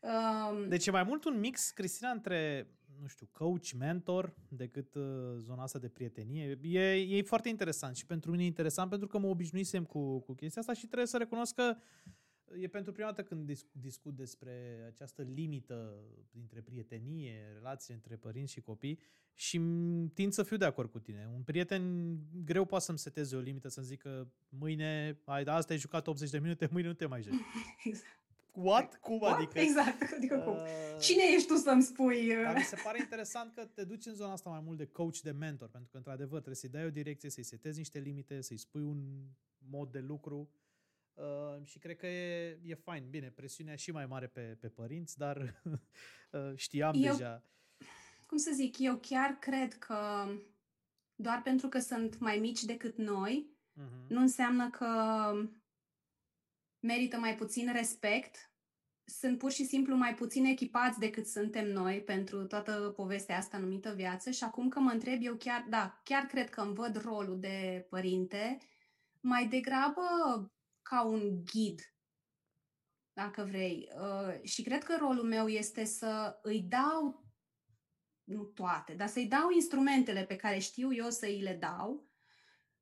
Um, 0.00 0.68
deci 0.68 0.86
e 0.86 0.90
mai 0.90 1.02
mult 1.02 1.24
un 1.24 1.38
mix, 1.38 1.70
Cristina, 1.70 2.10
între, 2.10 2.70
nu 3.00 3.06
știu, 3.06 3.28
coach, 3.32 3.72
mentor, 3.78 4.34
decât 4.48 4.94
uh, 4.94 5.36
zona 5.38 5.62
asta 5.62 5.78
de 5.78 5.88
prietenie. 5.88 6.58
E, 6.62 6.92
e 6.92 7.22
foarte 7.22 7.48
interesant 7.48 7.96
și 7.96 8.06
pentru 8.06 8.30
mine 8.30 8.42
e 8.42 8.46
interesant 8.46 8.90
pentru 8.90 9.08
că 9.08 9.18
mă 9.18 9.26
obișnuisem 9.26 9.84
cu, 9.84 10.20
cu 10.20 10.34
chestia 10.34 10.60
asta 10.60 10.72
și 10.72 10.86
trebuie 10.86 11.06
să 11.06 11.16
recunosc 11.16 11.54
că 11.54 11.76
e 12.60 12.66
pentru 12.68 12.92
prima 12.92 13.08
dată 13.08 13.22
când 13.22 13.46
disc, 13.46 13.66
discut 13.72 14.16
despre 14.16 14.84
această 14.86 15.22
limită 15.22 16.04
dintre 16.30 16.60
prietenie, 16.60 17.50
relații 17.54 17.94
între 17.94 18.16
părinți 18.16 18.52
și 18.52 18.60
copii 18.60 18.98
și 19.34 19.60
tind 20.14 20.32
să 20.32 20.42
fiu 20.42 20.56
de 20.56 20.64
acord 20.64 20.90
cu 20.90 20.98
tine. 20.98 21.30
Un 21.34 21.42
prieten 21.42 22.14
greu 22.44 22.64
poate 22.64 22.84
să-mi 22.84 22.98
seteze 22.98 23.36
o 23.36 23.40
limită, 23.40 23.68
să-mi 23.68 23.86
zică 23.86 24.32
mâine, 24.48 25.20
ai, 25.24 25.42
asta 25.42 25.72
ai 25.72 25.78
jucat 25.78 26.06
80 26.06 26.30
de 26.30 26.38
minute, 26.38 26.68
mâine 26.72 26.88
nu 26.88 26.94
te 26.94 27.06
mai 27.06 27.22
joci. 27.22 27.34
Exact. 27.84 28.20
What? 28.52 28.96
Cum 28.96 29.20
What? 29.20 29.36
adică? 29.36 29.58
Exact, 29.58 30.12
adică 30.16 30.38
cum? 30.38 30.52
Uh, 30.52 30.96
Cine 31.00 31.22
ești 31.34 31.48
tu 31.48 31.54
să-mi 31.54 31.82
spui? 31.82 32.34
Dar 32.42 32.54
mi 32.54 32.62
se 32.62 32.76
pare 32.84 32.98
interesant 32.98 33.54
că 33.54 33.64
te 33.64 33.84
duci 33.84 34.06
în 34.06 34.14
zona 34.14 34.32
asta 34.32 34.50
mai 34.50 34.60
mult 34.64 34.78
de 34.78 34.86
coach, 34.86 35.18
de 35.18 35.30
mentor, 35.30 35.68
pentru 35.68 35.90
că, 35.90 35.96
într-adevăr, 35.96 36.36
trebuie 36.36 36.54
să-i 36.54 36.68
dai 36.68 36.84
o 36.84 36.90
direcție, 36.90 37.30
să-i 37.30 37.42
setezi 37.42 37.78
niște 37.78 37.98
limite, 37.98 38.40
să-i 38.40 38.56
spui 38.56 38.82
un 38.82 39.28
mod 39.68 39.92
de 39.92 39.98
lucru 39.98 40.50
uh, 41.16 41.64
și 41.64 41.78
cred 41.78 41.96
că 41.96 42.06
e, 42.06 42.58
e 42.62 42.74
fain. 42.74 43.06
Bine, 43.10 43.30
presiunea 43.30 43.76
și 43.76 43.90
mai 43.90 44.06
mare 44.06 44.26
pe, 44.26 44.56
pe 44.60 44.68
părinți, 44.68 45.18
dar 45.18 45.60
uh, 46.30 46.52
știam 46.64 46.94
eu, 46.96 47.12
deja. 47.12 47.44
Cum 48.26 48.38
să 48.38 48.50
zic, 48.54 48.78
eu 48.78 48.96
chiar 48.96 49.30
cred 49.30 49.74
că 49.74 50.26
doar 51.14 51.42
pentru 51.42 51.68
că 51.68 51.78
sunt 51.78 52.18
mai 52.18 52.38
mici 52.38 52.62
decât 52.62 52.96
noi, 52.96 53.50
uh-huh. 53.50 54.06
nu 54.08 54.20
înseamnă 54.20 54.70
că 54.70 54.86
merită 56.80 57.16
mai 57.16 57.34
puțin 57.34 57.72
respect, 57.72 58.50
sunt 59.04 59.38
pur 59.38 59.50
și 59.50 59.64
simplu 59.64 59.96
mai 59.96 60.14
puțin 60.14 60.44
echipați 60.44 60.98
decât 60.98 61.26
suntem 61.26 61.72
noi 61.72 62.02
pentru 62.02 62.46
toată 62.46 62.92
povestea 62.96 63.36
asta 63.36 63.58
numită 63.58 63.92
viață 63.92 64.30
și 64.30 64.44
acum 64.44 64.68
că 64.68 64.80
mă 64.80 64.90
întreb, 64.90 65.18
eu 65.22 65.34
chiar, 65.34 65.66
da, 65.68 66.00
chiar 66.04 66.22
cred 66.22 66.50
că 66.50 66.60
îmi 66.60 66.74
văd 66.74 67.02
rolul 67.02 67.40
de 67.40 67.86
părinte 67.88 68.58
mai 69.20 69.46
degrabă 69.48 70.02
ca 70.88 71.02
un 71.02 71.44
ghid, 71.44 71.80
dacă 73.12 73.44
vrei. 73.44 73.88
Uh, 73.98 74.42
și 74.42 74.62
cred 74.62 74.84
că 74.84 74.96
rolul 74.98 75.24
meu 75.24 75.48
este 75.48 75.84
să 75.84 76.38
îi 76.42 76.60
dau, 76.60 77.24
nu 78.24 78.44
toate, 78.44 78.94
dar 78.94 79.08
să-i 79.08 79.26
dau 79.26 79.50
instrumentele 79.50 80.24
pe 80.24 80.36
care 80.36 80.58
știu 80.58 80.94
eu 80.94 81.10
să 81.10 81.26
îi 81.26 81.40
le 81.40 81.54
dau, 81.54 82.08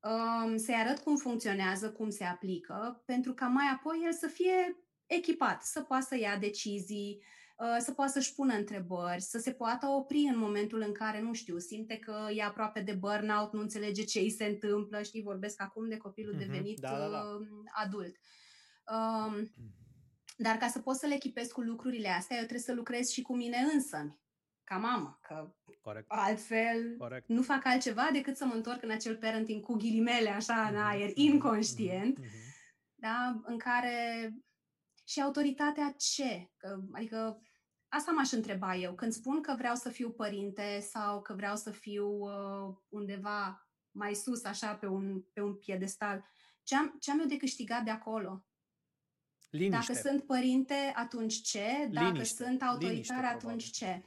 um, 0.00 0.56
să-i 0.56 0.74
arăt 0.74 0.98
cum 0.98 1.16
funcționează, 1.16 1.92
cum 1.92 2.10
se 2.10 2.24
aplică, 2.24 3.02
pentru 3.06 3.34
ca 3.34 3.46
mai 3.46 3.66
apoi 3.72 4.00
el 4.04 4.12
să 4.12 4.26
fie 4.26 4.76
echipat, 5.06 5.62
să 5.62 5.82
poată 5.82 6.04
să 6.08 6.16
ia 6.16 6.38
decizii, 6.38 7.18
uh, 7.20 7.43
să 7.78 7.92
poată 7.92 8.10
să-și 8.10 8.34
pună 8.34 8.54
întrebări, 8.54 9.20
să 9.20 9.38
se 9.38 9.52
poată 9.52 9.86
opri 9.86 10.30
în 10.32 10.38
momentul 10.38 10.80
în 10.86 10.92
care, 10.92 11.20
nu 11.20 11.32
știu, 11.32 11.58
simte 11.58 11.96
că 11.96 12.28
e 12.34 12.42
aproape 12.42 12.80
de 12.80 12.92
burnout, 12.92 13.52
nu 13.52 13.60
înțelege 13.60 14.04
ce 14.04 14.18
îi 14.18 14.30
se 14.30 14.44
întâmplă, 14.44 15.02
știi, 15.02 15.22
vorbesc 15.22 15.62
acum 15.62 15.88
de 15.88 15.96
copilul 15.96 16.34
mm-hmm, 16.34 16.38
devenit 16.38 16.80
da, 16.80 16.98
da, 16.98 17.08
da. 17.08 17.18
Uh, 17.18 17.46
adult. 17.72 18.16
Um, 18.92 19.52
dar 20.36 20.56
ca 20.56 20.66
să 20.66 20.78
pot 20.78 20.96
să 20.96 21.06
le 21.06 21.14
echipez 21.14 21.50
cu 21.50 21.60
lucrurile 21.60 22.08
astea, 22.08 22.36
eu 22.36 22.42
trebuie 22.42 22.64
să 22.64 22.72
lucrez 22.72 23.08
și 23.08 23.22
cu 23.22 23.36
mine 23.36 23.56
însă, 23.74 24.18
ca 24.64 24.76
mamă, 24.76 25.18
că 25.22 25.54
Corect. 25.80 26.04
altfel 26.08 26.96
Corect. 26.98 27.28
nu 27.28 27.42
fac 27.42 27.64
altceva 27.64 28.08
decât 28.12 28.36
să 28.36 28.44
mă 28.44 28.54
întorc 28.54 28.82
în 28.82 28.90
acel 28.90 29.16
parenting 29.16 29.62
cu 29.62 29.72
ghilimele, 29.72 30.28
așa, 30.28 30.66
în 30.68 30.74
mhm, 30.74 30.84
aer, 30.84 31.08
mhm, 31.08 31.20
inconștient, 31.20 32.18
mm-hmm. 32.20 32.94
da, 32.94 33.42
în 33.44 33.58
care 33.58 34.30
și 35.06 35.20
autoritatea 35.20 35.94
ce? 35.96 36.50
Că, 36.56 36.80
adică 36.92 37.42
asta 37.94 38.12
m-aș 38.12 38.30
întreba 38.30 38.76
eu. 38.76 38.94
Când 38.94 39.12
spun 39.12 39.42
că 39.42 39.54
vreau 39.58 39.74
să 39.74 39.88
fiu 39.88 40.10
părinte 40.10 40.80
sau 40.80 41.22
că 41.22 41.34
vreau 41.34 41.56
să 41.56 41.70
fiu 41.70 42.06
uh, 42.08 42.76
undeva 42.88 43.68
mai 43.90 44.14
sus, 44.14 44.44
așa, 44.44 44.74
pe 44.74 44.86
un, 44.86 45.22
pe 45.32 45.40
un 45.40 45.54
piedestal, 45.54 46.24
ce 46.62 46.76
am, 46.76 46.96
ce 47.00 47.10
am 47.10 47.20
eu 47.20 47.26
de 47.26 47.36
câștigat 47.36 47.84
de 47.84 47.90
acolo? 47.90 48.46
Liniște. 49.50 49.92
Dacă 49.92 50.08
sunt 50.08 50.26
părinte, 50.26 50.92
atunci 50.94 51.40
ce? 51.40 51.88
Dacă 51.92 52.12
Liniște. 52.12 52.44
sunt 52.44 52.62
autoritar, 52.62 53.24
atunci 53.24 53.70
ce? 53.70 54.02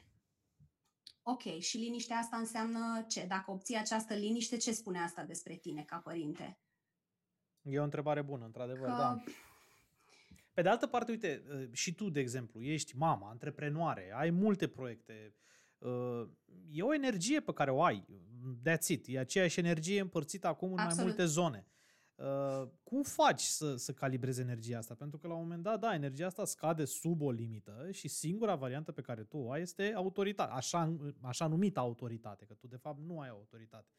Ok, 1.22 1.42
și 1.60 1.78
liniștea 1.78 2.18
asta 2.18 2.38
înseamnă 2.38 3.06
ce? 3.08 3.26
Dacă 3.26 3.52
obții 3.52 3.78
această 3.78 4.14
liniște, 4.14 4.58
ce 4.58 4.72
spune 4.72 5.00
asta 5.00 5.24
despre 5.24 5.56
tine 5.56 5.84
ca 5.84 5.98
părinte? 5.98 6.60
E 7.62 7.80
o 7.80 7.84
întrebare 7.84 8.22
bună, 8.22 8.46
într-adevăr, 8.46 8.88
că... 8.90 8.96
da. 8.96 9.24
Pe 10.58 10.64
de 10.64 10.70
altă 10.70 10.88
parte, 10.88 11.12
uite, 11.12 11.44
uh, 11.54 11.68
și 11.72 11.94
tu, 11.94 12.10
de 12.10 12.20
exemplu, 12.20 12.62
ești 12.62 12.96
mama, 12.96 13.30
antreprenoare, 13.30 14.12
ai 14.14 14.30
multe 14.30 14.68
proiecte, 14.68 15.34
uh, 15.78 16.28
e 16.72 16.82
o 16.82 16.94
energie 16.94 17.40
pe 17.40 17.54
care 17.54 17.72
o 17.72 17.84
ai, 17.84 18.06
that's 18.68 18.88
it, 18.88 19.06
e 19.08 19.20
aceeași 19.20 19.60
energie 19.60 20.00
împărțită 20.00 20.48
acum 20.48 20.72
în 20.72 20.78
Absolut. 20.78 20.96
mai 20.96 21.06
multe 21.06 21.26
zone. 21.26 21.66
Uh, 22.16 22.70
cum 22.84 23.04
faci 23.04 23.42
să, 23.42 23.76
să 23.76 23.94
calibrezi 23.94 24.42
energia 24.42 24.78
asta? 24.78 24.94
Pentru 24.94 25.18
că 25.18 25.28
la 25.28 25.34
un 25.34 25.42
moment 25.42 25.64
dat, 25.64 25.80
da, 25.80 25.94
energia 25.94 26.26
asta 26.26 26.46
scade 26.46 26.86
sub 26.86 27.22
o 27.22 27.32
limită 27.32 27.88
și 27.92 28.08
singura 28.08 28.56
variantă 28.56 28.92
pe 28.92 29.02
care 29.02 29.24
tu 29.24 29.38
o 29.38 29.52
ai 29.52 29.62
este 29.62 29.94
autoritate, 29.96 30.52
așa, 30.54 30.96
așa 31.22 31.48
numită 31.48 31.80
autoritate, 31.80 32.46
că 32.46 32.54
tu 32.54 32.68
de 32.68 32.78
fapt 32.78 33.00
nu 33.00 33.20
ai 33.20 33.30
autoritate. 33.30 33.92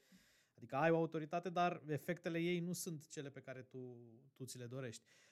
Adică 0.57 0.77
ai 0.77 0.91
o 0.91 0.97
autoritate, 0.97 1.51
dar 1.51 1.83
efectele 1.87 2.39
ei 2.39 2.61
nu 2.61 2.73
sunt 2.73 3.09
cele 3.09 3.31
pe 3.31 3.41
care 3.41 3.63
tu, 3.63 3.97
tu 4.35 4.45
ți 4.45 4.59
le 4.59 4.67
dorești. 4.67 5.05
Uh, 5.05 5.28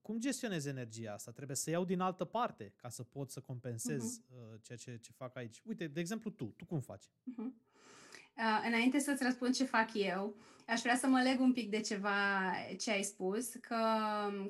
cum 0.00 0.18
gestionezi 0.18 0.68
energia 0.68 1.12
asta? 1.12 1.30
Trebuie 1.30 1.56
să 1.56 1.70
iau 1.70 1.84
din 1.84 2.00
altă 2.00 2.24
parte 2.24 2.72
ca 2.76 2.88
să 2.88 3.02
pot 3.02 3.30
să 3.30 3.40
compensez 3.40 4.20
uh-huh. 4.20 4.60
ceea 4.62 4.78
ce, 4.78 4.96
ce 4.96 5.12
fac 5.12 5.36
aici. 5.36 5.62
Uite, 5.64 5.86
de 5.86 6.00
exemplu, 6.00 6.30
tu. 6.30 6.44
Tu 6.44 6.64
cum 6.64 6.80
faci? 6.80 7.04
Uh-huh. 7.04 7.68
Uh, 8.36 8.64
înainte 8.66 8.98
să-ți 8.98 9.22
răspund 9.22 9.54
ce 9.54 9.64
fac 9.64 9.90
eu, 9.94 10.36
aș 10.70 10.80
vrea 10.80 10.96
să 10.96 11.06
mă 11.06 11.20
leg 11.22 11.40
un 11.40 11.52
pic 11.52 11.70
de 11.70 11.80
ceva 11.80 12.10
ce 12.78 12.90
ai 12.90 13.02
spus, 13.02 13.48
că 13.54 13.76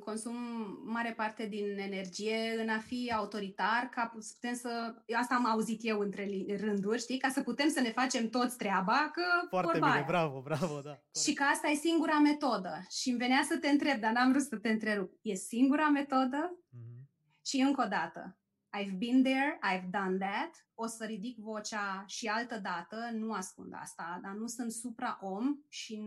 consum 0.04 0.37
mare 0.85 1.12
parte 1.12 1.46
din 1.46 1.78
energie 1.78 2.56
în 2.59 2.68
a 2.68 2.78
fi 2.78 3.12
autoritar, 3.16 3.88
ca 3.90 4.06
putem 4.06 4.54
să... 4.54 4.94
Asta 5.20 5.35
am 5.35 5.46
auzit 5.46 5.80
eu 5.83 6.00
între 6.00 6.28
rânduri, 6.56 7.00
știi? 7.00 7.18
Ca 7.18 7.28
să 7.28 7.42
putem 7.42 7.68
să 7.68 7.80
ne 7.80 7.90
facem 7.90 8.28
toți 8.28 8.56
treaba, 8.56 9.11
că 9.12 9.22
Foarte 9.48 9.78
bine, 9.78 9.92
aia. 9.92 10.04
bravo, 10.06 10.40
bravo, 10.40 10.74
da. 10.74 10.90
Corect. 10.90 11.16
Și 11.16 11.33
că 11.33 11.42
asta 11.42 11.68
e 11.68 11.74
singura 11.74 12.18
metodă. 12.18 12.87
Și 13.00 13.09
îmi 13.09 13.18
venea 13.18 13.42
să 13.48 13.59
te 13.59 13.68
întreb, 13.68 14.00
dar 14.00 14.12
n-am 14.12 14.30
vrut 14.30 14.42
să 14.42 14.56
te 14.56 14.68
întrerup. 14.68 15.12
E 15.22 15.35
singura 15.35 15.88
metodă? 15.88 16.59
Mm-hmm. 16.68 17.00
Și 17.44 17.61
încă 17.61 17.83
o 17.85 17.88
dată, 17.88 18.39
I've 18.72 18.98
been 18.98 19.22
there, 19.22 19.59
I've 19.62 19.90
done 19.90 20.16
that, 20.18 20.66
o 20.74 20.87
să 20.87 21.04
ridic 21.04 21.38
vocea 21.38 22.04
și 22.06 22.26
altă 22.26 22.59
dată, 22.59 23.11
nu 23.12 23.33
ascund 23.33 23.72
asta, 23.74 24.20
dar 24.22 24.33
nu 24.33 24.46
sunt 24.46 24.72
supra-om 24.72 25.64
și 25.68 26.00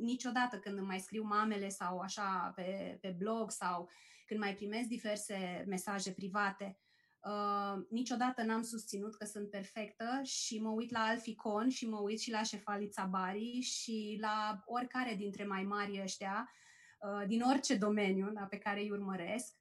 niciodată 0.00 0.58
când 0.58 0.78
îmi 0.78 0.86
mai 0.86 1.00
scriu 1.00 1.22
mamele 1.22 1.68
sau 1.68 1.98
așa 1.98 2.52
pe, 2.54 2.98
pe 3.00 3.14
blog 3.18 3.50
sau 3.50 3.90
când 4.26 4.40
mai 4.40 4.54
primesc 4.54 4.88
diverse 4.88 5.64
mesaje 5.68 6.12
private, 6.12 6.78
uh, 7.20 7.82
niciodată 7.90 8.42
n-am 8.42 8.62
susținut 8.62 9.16
că 9.16 9.24
sunt 9.24 9.50
perfectă 9.50 10.20
și 10.22 10.60
mă 10.60 10.70
uit 10.70 10.90
la 10.90 11.00
Alficon 11.00 11.68
și 11.68 11.88
mă 11.88 11.98
uit 11.98 12.20
și 12.20 12.30
la 12.30 12.42
Șefali 12.42 12.88
Țabari 12.88 13.60
și 13.60 14.18
la 14.20 14.62
oricare 14.66 15.14
dintre 15.14 15.44
mai 15.44 15.62
mari 15.62 16.00
ăștia, 16.02 16.50
uh, 17.00 17.26
din 17.26 17.42
orice 17.42 17.76
domeniu 17.76 18.30
da, 18.32 18.42
pe 18.42 18.58
care 18.58 18.80
îi 18.80 18.90
urmăresc 18.90 19.59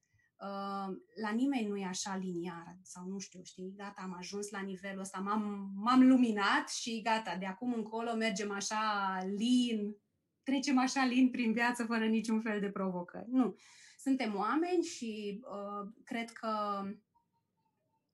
la 1.21 1.29
nimeni 1.35 1.67
nu 1.67 1.77
e 1.77 1.85
așa 1.85 2.15
liniar 2.15 2.77
sau 2.81 3.05
nu 3.07 3.19
știu, 3.19 3.43
știi, 3.43 3.73
gata, 3.77 4.01
am 4.01 4.15
ajuns 4.17 4.49
la 4.49 4.59
nivelul 4.59 4.99
ăsta, 4.99 5.19
m-am, 5.19 5.71
m-am 5.75 6.07
luminat 6.07 6.69
și 6.69 7.01
gata, 7.01 7.35
de 7.35 7.45
acum 7.45 7.73
încolo 7.73 8.15
mergem 8.15 8.51
așa 8.51 9.17
lin, 9.37 9.95
trecem 10.43 10.77
așa 10.77 11.05
lin 11.05 11.29
prin 11.29 11.53
viață 11.53 11.83
fără 11.83 12.05
niciun 12.05 12.41
fel 12.41 12.59
de 12.59 12.69
provocări. 12.69 13.25
Nu. 13.29 13.55
Suntem 13.97 14.35
oameni 14.35 14.83
și 14.83 15.39
uh, 15.41 15.91
cred 16.03 16.29
că 16.31 16.83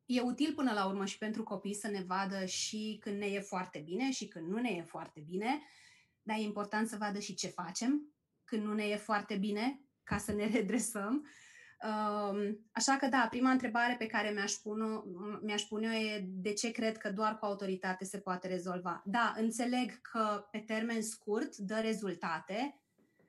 e 0.06 0.22
util 0.22 0.54
până 0.54 0.74
la 0.74 0.86
urmă 0.86 1.06
și 1.06 1.18
pentru 1.18 1.44
copii 1.44 1.74
să 1.74 1.88
ne 1.88 2.04
vadă 2.04 2.46
și 2.46 2.98
când 3.02 3.18
ne 3.18 3.26
e 3.26 3.40
foarte 3.40 3.80
bine 3.80 4.12
și 4.12 4.28
când 4.28 4.48
nu 4.48 4.60
ne 4.60 4.70
e 4.70 4.82
foarte 4.82 5.20
bine, 5.20 5.62
dar 6.22 6.38
e 6.38 6.42
important 6.42 6.88
să 6.88 6.98
vadă 6.98 7.20
și 7.20 7.34
ce 7.34 7.48
facem 7.48 8.16
când 8.44 8.64
nu 8.64 8.74
ne 8.74 8.84
e 8.84 8.96
foarte 8.96 9.36
bine, 9.36 9.82
ca 10.04 10.18
să 10.18 10.32
ne 10.32 10.48
redresăm 10.48 11.28
Așa 12.72 12.98
că 12.98 13.08
da, 13.08 13.28
prima 13.30 13.52
întrebare 13.52 13.96
pe 14.00 14.06
care 14.06 14.32
mi-aș 14.32 14.52
pune, 14.52 14.86
mi-aș 15.42 15.62
pune 15.62 15.98
e 15.98 16.26
de 16.28 16.54
ce 16.54 16.72
cred 16.72 16.98
că 16.98 17.12
doar 17.12 17.38
cu 17.38 17.46
autoritate 17.46 18.06
se 18.06 18.20
poate 18.20 18.48
rezolva. 18.48 19.02
Da, 19.06 19.34
înțeleg 19.38 20.02
că 20.02 20.48
pe 20.52 20.58
termen 20.58 21.02
scurt 21.02 21.56
dă 21.56 21.80
rezultate, 21.82 22.80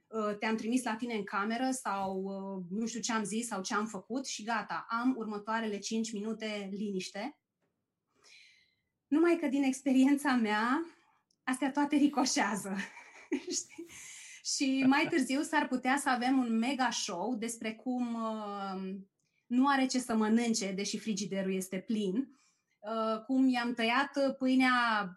uh, 0.07 0.37
te-am 0.39 0.57
trimis 0.57 0.85
la 0.85 0.95
tine 0.95 1.15
în 1.15 1.25
cameră 1.25 1.71
sau 1.71 2.23
uh, 2.23 2.79
nu 2.79 2.87
știu 2.87 3.01
ce 3.01 3.13
am 3.13 3.25
zis 3.25 3.47
sau 3.47 3.63
ce 3.63 3.75
am 3.75 3.87
făcut 3.87 4.27
și 4.27 4.43
gata, 4.43 4.87
am 4.89 5.15
următoarele 5.17 5.79
5 5.79 6.13
minute 6.13 6.69
liniște. 6.73 7.39
Numai 9.07 9.37
că 9.41 9.47
din 9.47 9.63
experiența 9.63 10.35
mea, 10.35 10.87
astea 11.45 11.71
toate 11.71 11.97
ricoșează. 11.97 12.77
Știi? 13.59 13.87
Și 14.55 14.85
mai 14.87 15.07
târziu 15.11 15.43
s-ar 15.43 15.69
putea 15.69 15.97
să 15.97 16.09
avem 16.09 16.39
un 16.39 16.59
mega 16.59 16.91
show 16.91 17.35
despre 17.35 17.75
cum 17.75 18.15
uh, 18.15 18.95
nu 19.47 19.69
are 19.69 19.87
ce 19.87 19.99
să 19.99 20.17
mănânce, 20.17 20.73
deși 20.73 20.99
frigiderul 20.99 21.53
este 21.53 21.79
plin, 21.79 22.29
uh, 22.79 23.23
cum 23.23 23.49
i-am 23.49 23.75
tăiat 23.75 24.37
pâinea 24.39 25.09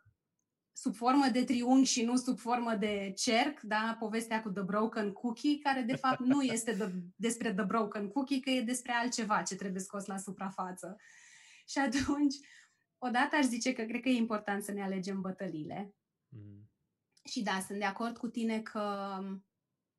sub 0.74 0.96
formă 0.96 1.28
de 1.32 1.44
triunghi 1.44 1.90
și 1.90 2.04
nu 2.04 2.16
sub 2.16 2.40
formă 2.40 2.76
de 2.76 3.14
cerc, 3.16 3.60
da? 3.60 3.96
povestea 4.00 4.42
cu 4.42 4.50
The 4.50 4.64
Broken 4.64 5.12
Cookie, 5.12 5.58
care 5.58 5.82
de 5.82 5.96
fapt 5.96 6.20
nu 6.20 6.42
este 6.42 6.72
de, 6.72 6.92
despre 7.16 7.54
The 7.54 7.66
Broken 7.66 8.08
Cookie, 8.08 8.40
că 8.40 8.50
e 8.50 8.62
despre 8.62 8.92
altceva 8.92 9.42
ce 9.42 9.56
trebuie 9.56 9.82
scos 9.82 10.06
la 10.06 10.18
suprafață. 10.18 10.96
Și 11.68 11.78
atunci, 11.78 12.36
odată 12.98 13.36
aș 13.36 13.46
zice 13.46 13.74
că 13.74 13.84
cred 13.84 14.02
că 14.02 14.10
e 14.10 14.16
important 14.16 14.64
să 14.64 14.72
ne 14.72 14.84
alegem 14.84 15.22
bătăliile. 15.22 15.94
Mm. 16.28 16.69
Și 17.30 17.42
da, 17.42 17.60
sunt 17.60 17.80
de 17.80 17.86
acord 17.86 18.18
cu 18.18 18.28
tine 18.28 18.62
că 18.62 19.18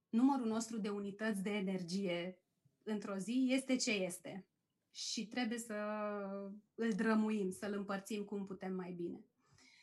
numărul 0.09 0.47
nostru 0.47 0.79
de 0.79 0.88
unități 0.88 1.43
de 1.43 1.51
energie 1.51 2.38
într-o 2.83 3.16
zi 3.16 3.49
este 3.51 3.77
ce 3.77 3.90
este. 3.90 4.47
Și 4.93 5.27
trebuie 5.27 5.59
să 5.59 5.75
îl 6.75 6.93
drămuim, 6.93 7.51
să-l 7.51 7.73
împărțim 7.73 8.25
cum 8.25 8.47
putem 8.47 8.75
mai 8.75 8.93
bine. 8.93 9.25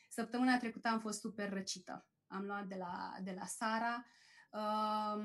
Săptămâna 0.08 0.58
trecută 0.58 0.88
am 0.88 1.00
fost 1.00 1.20
super 1.20 1.52
răcită. 1.52 2.08
Am 2.26 2.44
luat 2.44 2.66
de 2.66 2.74
la, 2.74 3.14
de 3.22 3.32
la 3.38 3.46
Sara. 3.46 4.06
Um, 4.52 5.22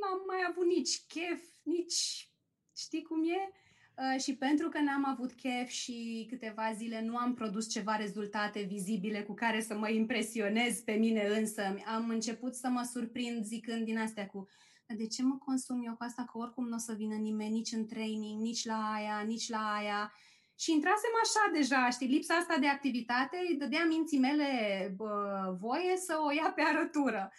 n-am 0.00 0.22
mai 0.26 0.46
avut 0.48 0.66
nici 0.66 1.06
chef, 1.06 1.42
nici 1.62 2.30
știi 2.76 3.02
cum 3.02 3.24
e? 3.24 3.52
Uh, 3.96 4.20
și 4.20 4.36
pentru 4.36 4.68
că 4.68 4.78
n-am 4.78 5.04
avut 5.06 5.32
chef 5.32 5.68
și 5.68 6.26
câteva 6.28 6.72
zile 6.72 7.02
nu 7.02 7.16
am 7.16 7.34
produs 7.34 7.68
ceva 7.68 7.96
rezultate 7.96 8.60
vizibile 8.60 9.22
cu 9.22 9.34
care 9.34 9.60
să 9.60 9.76
mă 9.76 9.88
impresionez 9.88 10.80
pe 10.80 10.92
mine 10.92 11.26
însă, 11.26 11.74
am 11.84 12.08
început 12.08 12.54
să 12.54 12.68
mă 12.68 12.88
surprind 12.92 13.44
zicând 13.44 13.84
din 13.84 13.98
astea 13.98 14.26
cu 14.26 14.48
de 14.86 15.06
ce 15.06 15.22
mă 15.22 15.36
consum 15.36 15.84
eu 15.84 15.92
cu 15.92 16.02
asta, 16.04 16.24
că 16.24 16.38
oricum 16.38 16.68
nu 16.68 16.74
o 16.74 16.78
să 16.78 16.92
vină 16.92 17.14
nimeni 17.14 17.50
nici 17.50 17.72
în 17.72 17.86
training, 17.86 18.40
nici 18.40 18.64
la 18.64 18.92
aia, 18.94 19.20
nici 19.26 19.48
la 19.48 19.74
aia. 19.74 20.12
Și 20.58 20.72
intrasem 20.72 21.10
așa 21.22 21.58
deja, 21.58 21.90
știi, 21.90 22.08
lipsa 22.08 22.34
asta 22.34 22.56
de 22.60 22.66
activitate 22.66 23.36
îi 23.48 23.56
dădea 23.56 23.84
minții 23.84 24.18
mele 24.18 24.48
bă, 24.96 25.56
voie 25.60 25.96
să 25.96 26.16
o 26.26 26.32
ia 26.32 26.52
pe 26.52 26.62
arătură. 26.62 27.32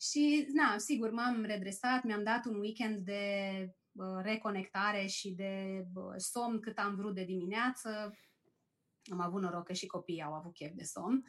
Și, 0.00 0.46
na, 0.52 0.78
sigur, 0.78 1.10
m-am 1.10 1.44
redresat, 1.44 2.02
mi-am 2.02 2.22
dat 2.22 2.44
un 2.44 2.58
weekend 2.58 3.04
de 3.04 3.22
reconectare 4.22 5.06
și 5.06 5.30
de 5.30 5.84
somn 6.16 6.60
cât 6.60 6.78
am 6.78 6.94
vrut 6.94 7.14
de 7.14 7.24
dimineață. 7.24 8.18
Am 9.12 9.20
avut 9.20 9.42
noroc 9.42 9.64
că 9.64 9.72
și 9.72 9.86
copiii 9.86 10.22
au 10.22 10.32
avut 10.32 10.54
chef 10.54 10.72
de 10.74 10.82
somn. 10.82 11.24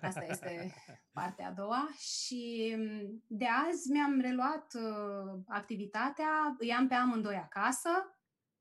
Asta 0.00 0.24
este 0.24 0.74
partea 1.12 1.48
a 1.48 1.52
doua. 1.52 1.88
Și 1.98 2.74
mm, 2.76 3.22
de 3.26 3.46
azi 3.68 3.90
mi-am 3.90 4.20
reluat 4.20 4.74
uh, 4.74 5.40
activitatea, 5.46 6.56
îi 6.58 6.72
am 6.72 6.88
pe 6.88 6.94
amândoi 6.94 7.36
acasă. 7.36 7.88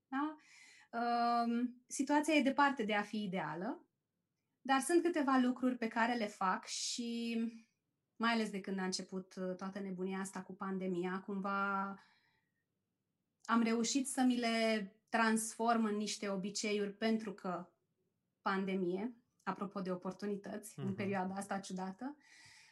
Da? 0.07 0.37
Uh, 0.91 1.69
situația 1.87 2.33
e 2.33 2.41
departe 2.41 2.83
de 2.83 2.93
a 2.93 3.01
fi 3.01 3.23
ideală, 3.23 3.85
dar 4.61 4.79
sunt 4.79 5.03
câteva 5.03 5.39
lucruri 5.41 5.77
pe 5.77 5.87
care 5.87 6.13
le 6.13 6.27
fac 6.27 6.65
și 6.65 7.37
mai 8.15 8.31
ales 8.31 8.49
de 8.49 8.61
când 8.61 8.79
a 8.79 8.83
început 8.83 9.35
uh, 9.35 9.55
toată 9.55 9.79
nebunia 9.79 10.19
asta 10.19 10.41
cu 10.41 10.53
pandemia, 10.53 11.23
cumva 11.25 11.97
am 13.45 13.61
reușit 13.61 14.07
să 14.07 14.21
mi 14.21 14.39
le 14.39 14.87
transform 15.09 15.85
în 15.85 15.95
niște 15.95 16.29
obiceiuri 16.29 16.93
pentru 16.93 17.33
că 17.33 17.69
pandemie, 18.41 19.15
apropo 19.43 19.81
de 19.81 19.91
oportunități 19.91 20.71
uh-huh. 20.71 20.75
în 20.75 20.85
mhm. 20.85 20.95
perioada 20.95 21.33
asta 21.33 21.59
ciudată. 21.59 22.15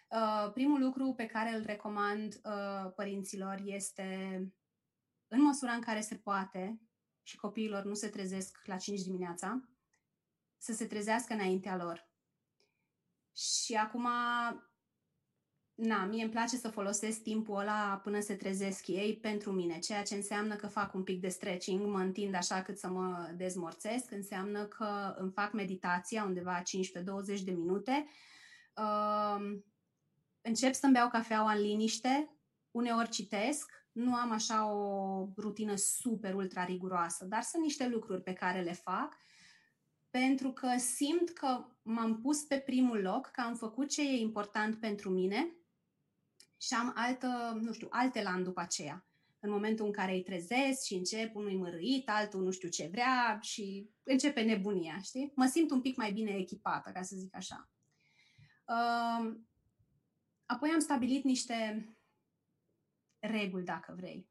Uh, 0.08 0.52
primul 0.54 0.82
lucru 0.82 1.14
pe 1.14 1.26
care 1.26 1.56
îl 1.56 1.64
recomand 1.66 2.42
uh, 2.44 2.92
părinților 2.96 3.62
este, 3.66 4.40
în 5.28 5.42
măsura 5.42 5.72
în 5.72 5.82
care 5.82 6.02
se 6.02 6.16
poate 6.16 6.80
și 7.24 7.38
copiilor 7.38 7.84
nu 7.84 7.94
se 7.94 8.08
trezesc 8.08 8.60
la 8.66 8.78
5 8.78 9.02
dimineața, 9.02 9.70
să 10.58 10.74
se 10.74 10.86
trezească 10.86 11.34
înaintea 11.34 11.76
lor. 11.76 12.10
Și 13.36 13.74
acum 13.74 14.08
na, 15.76 16.06
mie 16.06 16.24
îmi 16.24 16.32
place 16.32 16.58
să 16.58 16.70
folosesc 16.70 17.22
timpul 17.22 17.60
ăla 17.60 18.00
până 18.04 18.20
se 18.20 18.36
trezesc 18.36 18.88
ei 18.88 19.18
pentru 19.22 19.52
mine, 19.52 19.80
ceea 19.80 20.04
ce 20.04 20.16
înseamnă 20.16 20.56
că 20.56 20.68
fac 20.68 20.94
un 20.94 21.04
pic 21.04 21.22
de 21.22 21.28
stretching, 21.28 21.86
mă 21.86 22.00
întind 22.00 22.36
așa 22.36 22.62
cât 22.62 22.78
să 22.78 22.88
mă 22.88 23.32
dezmorțesc, 23.36 24.12
înseamnă 24.12 24.66
că 24.66 25.16
îmi 25.18 25.32
fac 25.32 25.54
meditația 25.54 26.24
undeva 26.24 26.62
15-20 26.62 26.64
de 27.44 27.52
minute, 27.52 28.08
uh, 28.76 29.60
încep 30.42 30.74
să-mi 30.74 30.94
beau 30.94 31.10
cafeaua 31.10 31.52
în 31.52 31.62
liniște, 31.62 32.36
uneori 32.72 33.10
citesc, 33.10 33.72
nu 33.92 34.16
am 34.16 34.32
așa 34.32 34.72
o 34.72 35.28
rutină 35.38 35.76
super 35.76 36.34
ultra 36.34 36.64
riguroasă, 36.64 37.26
dar 37.26 37.42
sunt 37.42 37.64
niște 37.64 37.88
lucruri 37.88 38.22
pe 38.22 38.34
care 38.34 38.62
le 38.62 38.74
fac 38.74 39.18
pentru 40.10 40.52
că 40.52 40.68
simt 40.78 41.30
că 41.30 41.66
m-am 41.82 42.22
pus 42.22 42.42
pe 42.42 42.56
primul 42.56 43.02
loc, 43.02 43.28
că 43.28 43.42
am 43.42 43.56
făcut 43.56 43.90
ce 43.90 44.02
e 44.02 44.20
important 44.20 44.80
pentru 44.80 45.10
mine 45.10 45.56
și 46.62 46.74
am 46.74 46.91
altă, 46.95 47.58
nu 47.62 47.74
știu, 47.74 47.88
alte 47.91 48.21
lan 48.21 48.43
după 48.43 48.60
aceea. 48.60 49.06
În 49.39 49.50
momentul 49.50 49.86
în 49.86 49.91
care 49.91 50.12
îi 50.12 50.24
trezesc 50.24 50.86
și 50.86 50.93
încep 50.93 51.36
unul 51.36 51.58
mărâit, 51.58 52.10
altul 52.10 52.43
nu 52.43 52.52
știu 52.52 52.69
ce 52.69 52.88
vrea 52.88 53.39
și 53.41 53.89
începe 54.04 54.41
nebunia, 54.41 55.00
știi? 55.02 55.32
Mă 55.36 55.45
simt 55.45 55.71
un 55.71 55.82
pic 55.82 55.95
mai 55.95 56.12
bine 56.12 56.32
echipată, 56.32 56.91
ca 56.91 57.02
să 57.02 57.15
zic 57.15 57.36
așa. 57.36 57.69
Uh, 58.65 59.36
apoi 60.45 60.69
am 60.69 60.80
stabilit 60.80 61.24
niște 61.24 61.89
reguli, 63.19 63.65
dacă 63.65 63.93
vrei. 63.97 64.30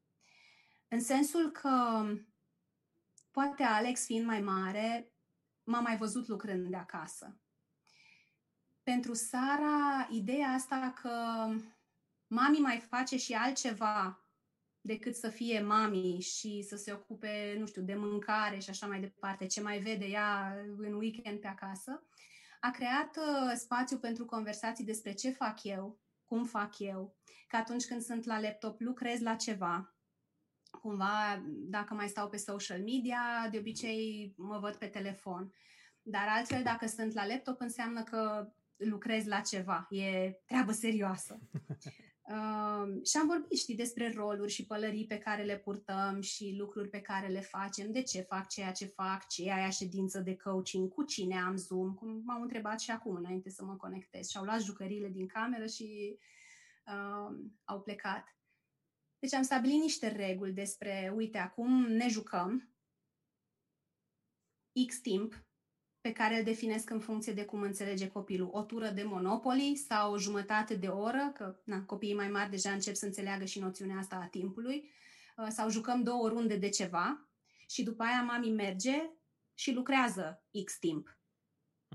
În 0.89 1.01
sensul 1.01 1.51
că 1.51 2.05
poate 3.31 3.63
Alex, 3.63 4.05
fiind 4.05 4.27
mai 4.27 4.41
mare, 4.41 5.13
m-a 5.63 5.81
mai 5.81 5.97
văzut 5.97 6.27
lucrând 6.27 6.71
de 6.71 6.77
acasă. 6.77 7.41
Pentru 8.83 9.15
Sara, 9.15 10.09
ideea 10.11 10.49
asta 10.49 10.93
că 11.03 11.47
mami 12.31 12.59
mai 12.59 12.79
face 12.79 13.17
și 13.17 13.33
altceva 13.33 14.25
decât 14.81 15.15
să 15.15 15.29
fie 15.29 15.61
mami 15.61 16.21
și 16.21 16.63
să 16.63 16.77
se 16.77 16.93
ocupe, 16.93 17.57
nu 17.59 17.67
știu, 17.67 17.83
de 17.83 17.95
mâncare 17.95 18.59
și 18.59 18.71
așa 18.71 18.87
mai 18.87 19.01
departe, 19.01 19.47
ce 19.47 19.61
mai 19.61 19.79
vede 19.79 20.05
ea 20.05 20.57
în 20.77 20.93
weekend 20.93 21.41
pe 21.41 21.47
acasă, 21.47 22.03
a 22.61 22.71
creat 22.71 23.17
uh, 23.17 23.53
spațiu 23.55 23.99
pentru 23.99 24.25
conversații 24.25 24.85
despre 24.85 25.13
ce 25.13 25.31
fac 25.31 25.65
eu, 25.65 26.01
cum 26.25 26.45
fac 26.45 26.79
eu, 26.79 27.17
că 27.49 27.57
atunci 27.57 27.87
când 27.87 28.03
sunt 28.03 28.25
la 28.25 28.41
laptop 28.41 28.81
lucrez 28.81 29.21
la 29.21 29.35
ceva, 29.35 29.95
cumva, 30.71 31.43
dacă 31.47 31.95
mai 31.95 32.09
stau 32.09 32.29
pe 32.29 32.37
social 32.37 32.79
media, 32.79 33.49
de 33.51 33.59
obicei 33.59 34.35
mă 34.37 34.59
văd 34.59 34.75
pe 34.77 34.87
telefon. 34.87 35.55
Dar 36.03 36.27
altfel, 36.29 36.63
dacă 36.63 36.87
sunt 36.87 37.13
la 37.13 37.27
laptop, 37.27 37.61
înseamnă 37.61 38.03
că 38.03 38.53
lucrez 38.77 39.27
la 39.27 39.41
ceva. 39.41 39.87
E 39.91 40.31
treabă 40.47 40.73
serioasă. 40.73 41.39
Uh, 42.31 43.07
și 43.07 43.17
am 43.17 43.27
vorbit, 43.27 43.59
știi, 43.59 43.75
despre 43.75 44.13
roluri 44.13 44.53
și 44.53 44.67
pălării 44.67 45.07
pe 45.07 45.19
care 45.19 45.43
le 45.43 45.59
purtăm 45.59 46.21
și 46.21 46.55
lucruri 46.59 46.89
pe 46.89 47.01
care 47.01 47.27
le 47.27 47.41
facem, 47.41 47.93
de 47.93 48.03
ce 48.03 48.21
fac 48.21 48.49
ceea 48.49 48.73
ce 48.73 48.87
fac, 48.87 49.27
ce 49.27 49.43
e 49.43 49.53
aia 49.53 49.71
ședință 49.71 50.21
de 50.21 50.37
coaching, 50.37 50.93
cu 50.93 51.03
cine 51.03 51.41
am 51.41 51.57
Zoom, 51.57 51.95
cum 51.95 52.23
m-au 52.25 52.43
întrebat 52.43 52.81
și 52.81 52.91
acum 52.91 53.15
înainte 53.15 53.51
să 53.51 53.65
mă 53.65 53.77
conectez. 53.77 54.29
Și 54.29 54.37
au 54.37 54.45
luat 54.45 54.63
jucăriile 54.63 55.09
din 55.09 55.27
cameră 55.27 55.67
și 55.67 56.19
uh, 56.87 57.37
au 57.65 57.81
plecat. 57.81 58.37
Deci 59.19 59.35
am 59.35 59.43
stabilit 59.43 59.81
niște 59.81 60.09
reguli 60.09 60.53
despre, 60.53 61.13
uite, 61.15 61.39
acum 61.39 61.87
ne 61.87 62.09
jucăm 62.09 62.69
X 64.87 65.01
timp, 65.01 65.45
pe 66.01 66.13
care 66.13 66.39
îl 66.39 66.45
definesc 66.45 66.91
în 66.91 67.01
funcție 67.01 67.33
de 67.33 67.45
cum 67.45 67.61
înțelege 67.61 68.09
copilul. 68.09 68.49
O 68.53 68.63
tură 68.63 68.89
de 68.89 69.03
Monopoly 69.03 69.77
sau 69.89 70.13
o 70.13 70.19
jumătate 70.19 70.75
de 70.75 70.87
oră, 70.87 71.31
că 71.35 71.61
na, 71.65 71.83
copiii 71.83 72.15
mai 72.15 72.29
mari 72.29 72.51
deja 72.51 72.71
încep 72.71 72.95
să 72.95 73.05
înțeleagă 73.05 73.45
și 73.45 73.59
noțiunea 73.59 73.99
asta 73.99 74.17
a 74.17 74.27
timpului, 74.27 74.91
uh, 75.37 75.47
sau 75.49 75.71
jucăm 75.71 76.03
două 76.03 76.29
runde 76.29 76.57
de 76.57 76.69
ceva 76.69 77.29
și 77.69 77.83
după 77.83 78.03
aia 78.03 78.23
mami 78.23 78.51
merge 78.51 79.11
și 79.55 79.73
lucrează 79.73 80.45
X 80.65 80.79
timp. 80.79 81.19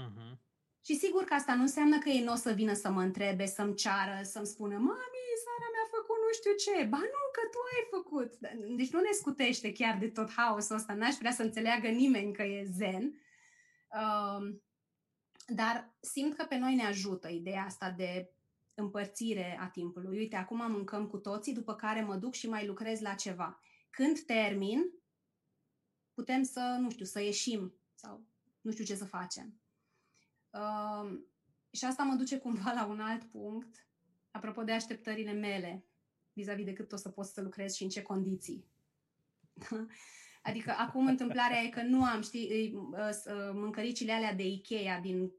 Uh-huh. 0.01 0.43
Și 0.85 0.95
sigur 0.95 1.23
că 1.23 1.33
asta 1.33 1.53
nu 1.55 1.61
înseamnă 1.61 1.97
că 1.97 2.09
ei 2.09 2.23
nu 2.23 2.31
o 2.31 2.35
să 2.35 2.51
vină 2.51 2.73
să 2.73 2.89
mă 2.89 3.01
întrebe, 3.01 3.45
să-mi 3.45 3.75
ceară, 3.75 4.19
să-mi 4.23 4.45
spună 4.45 4.77
mami, 4.77 5.23
Sara 5.43 5.67
mi-a 5.73 5.87
făcut 5.97 6.15
nu 6.25 6.31
știu 6.39 6.53
ce. 6.63 6.83
Ba 6.83 6.97
nu, 6.97 7.23
că 7.35 7.41
tu 7.51 7.59
ai 7.73 7.83
făcut. 7.95 8.31
Deci 8.77 8.91
nu 8.91 8.99
ne 8.99 9.11
scutește 9.11 9.71
chiar 9.71 9.97
de 9.97 10.07
tot 10.07 10.31
haosul 10.31 10.75
ăsta. 10.75 10.93
N-aș 10.93 11.15
vrea 11.15 11.31
să 11.31 11.41
înțeleagă 11.41 11.87
nimeni 11.87 12.33
că 12.33 12.43
e 12.43 12.63
zen 12.71 13.19
dar 15.47 15.95
simt 15.99 16.35
că 16.35 16.43
pe 16.43 16.57
noi 16.57 16.75
ne 16.75 16.85
ajută 16.85 17.27
ideea 17.27 17.63
asta 17.63 17.91
de 17.91 18.29
împărțire 18.73 19.57
a 19.59 19.67
timpului. 19.67 20.17
Uite, 20.17 20.35
acum 20.35 20.71
mâncăm 20.71 21.07
cu 21.07 21.17
toții, 21.17 21.53
după 21.53 21.75
care 21.75 22.01
mă 22.01 22.15
duc 22.15 22.33
și 22.33 22.49
mai 22.49 22.65
lucrez 22.65 23.01
la 23.01 23.13
ceva. 23.13 23.59
Când 23.89 24.19
termin, 24.19 24.81
putem 26.13 26.43
să, 26.43 26.77
nu 26.79 26.89
știu, 26.89 27.05
să 27.05 27.21
ieșim 27.21 27.73
sau 27.93 28.25
nu 28.61 28.71
știu 28.71 28.83
ce 28.83 28.95
să 28.95 29.05
facem. 29.05 29.59
Uh, 30.49 31.19
și 31.71 31.85
asta 31.85 32.03
mă 32.03 32.15
duce 32.15 32.37
cumva 32.37 32.71
la 32.71 32.85
un 32.85 32.99
alt 32.99 33.23
punct, 33.23 33.87
apropo 34.31 34.63
de 34.63 34.71
așteptările 34.71 35.31
mele, 35.31 35.85
vis-a-vis 36.33 36.65
de 36.65 36.73
cât 36.73 36.91
o 36.91 36.95
să 36.95 37.09
pot 37.09 37.25
să 37.25 37.41
lucrez 37.41 37.73
și 37.73 37.83
în 37.83 37.89
ce 37.89 38.01
condiții. 38.01 38.65
Adică 40.47 40.75
acum 40.77 41.07
întâmplarea 41.07 41.61
e 41.61 41.69
că 41.69 41.81
nu 41.81 42.03
am, 42.03 42.21
știi, 42.21 42.73
mâncăricile 43.53 44.11
alea 44.11 44.33
de 44.33 44.43
Ikea 44.43 44.99
din 44.99 45.31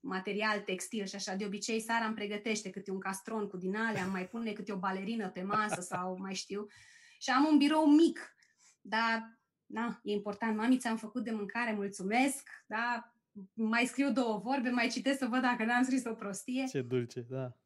material 0.00 0.60
textil 0.60 1.04
și 1.06 1.14
așa. 1.14 1.34
De 1.34 1.44
obicei, 1.44 1.80
Sara 1.80 2.04
îmi 2.04 2.14
pregătește 2.14 2.70
câte 2.70 2.90
un 2.90 2.98
castron 2.98 3.48
cu 3.48 3.56
din 3.56 3.76
alea, 3.76 4.06
mai 4.06 4.28
pune 4.28 4.52
câte 4.52 4.72
o 4.72 4.78
balerină 4.78 5.28
pe 5.28 5.42
masă 5.42 5.80
sau 5.80 6.16
mai 6.18 6.34
știu. 6.34 6.66
Și 7.18 7.30
am 7.30 7.46
un 7.50 7.58
birou 7.58 7.86
mic, 7.86 8.36
dar, 8.80 9.38
na, 9.66 10.00
e 10.02 10.12
important. 10.12 10.56
Mami, 10.56 10.78
ți-am 10.78 10.96
făcut 10.96 11.24
de 11.24 11.30
mâncare, 11.30 11.72
mulțumesc, 11.72 12.48
da, 12.66 13.14
mai 13.52 13.84
scriu 13.84 14.12
două 14.12 14.38
vorbe, 14.38 14.68
mai 14.70 14.88
citesc 14.88 15.18
să 15.18 15.26
văd 15.26 15.40
dacă 15.40 15.64
n-am 15.64 15.82
scris 15.82 16.04
o 16.04 16.14
prostie. 16.14 16.64
Ce 16.68 16.82
dulce, 16.82 17.20
da. 17.20 17.56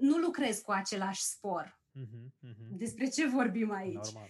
Nu 0.00 0.16
lucrez 0.16 0.58
cu 0.60 0.70
același 0.70 1.22
spor. 1.22 1.80
Uh-huh, 1.94 2.48
uh-huh. 2.48 2.76
Despre 2.76 3.08
ce 3.08 3.26
vorbim 3.26 3.70
aici? 3.72 3.94
Normal. 3.94 4.28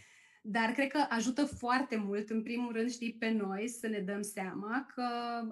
Dar 0.51 0.73
cred 0.73 0.91
că 0.91 1.07
ajută 1.09 1.45
foarte 1.45 1.97
mult, 1.97 2.31
în 2.31 2.43
primul 2.43 2.73
rând, 2.73 2.91
știi, 2.91 3.15
pe 3.15 3.31
noi 3.31 3.69
să 3.69 3.87
ne 3.87 4.01
dăm 4.01 4.23
seama 4.23 4.87
că 4.95 5.03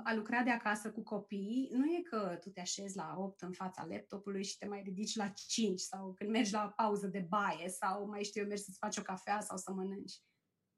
a 0.04 0.14
lucra 0.14 0.42
de 0.42 0.50
acasă 0.50 0.90
cu 0.90 1.02
copii 1.02 1.70
nu 1.72 1.85
e 1.85 2.02
că 2.02 2.38
tu 2.40 2.50
te 2.50 2.61
așezi 2.61 2.96
la 2.96 3.14
8 3.18 3.40
în 3.40 3.52
fața 3.52 3.87
laptopului 3.90 4.44
și 4.44 4.59
te 4.59 4.66
mai 4.66 4.82
ridici 4.85 5.16
la 5.16 5.28
5 5.28 5.80
sau 5.80 6.14
când 6.18 6.30
mergi 6.30 6.52
la 6.52 6.72
pauză 6.76 7.06
de 7.06 7.26
baie 7.28 7.68
sau 7.68 8.09
mai 8.09 8.24
știu 8.24 8.40
eu, 8.40 8.46
mergi 8.46 8.62
să-ți 8.62 8.78
faci 8.78 8.96
o 8.96 9.02
cafea 9.02 9.40
sau 9.40 9.56
să 9.56 9.72
mănânci. 9.72 10.20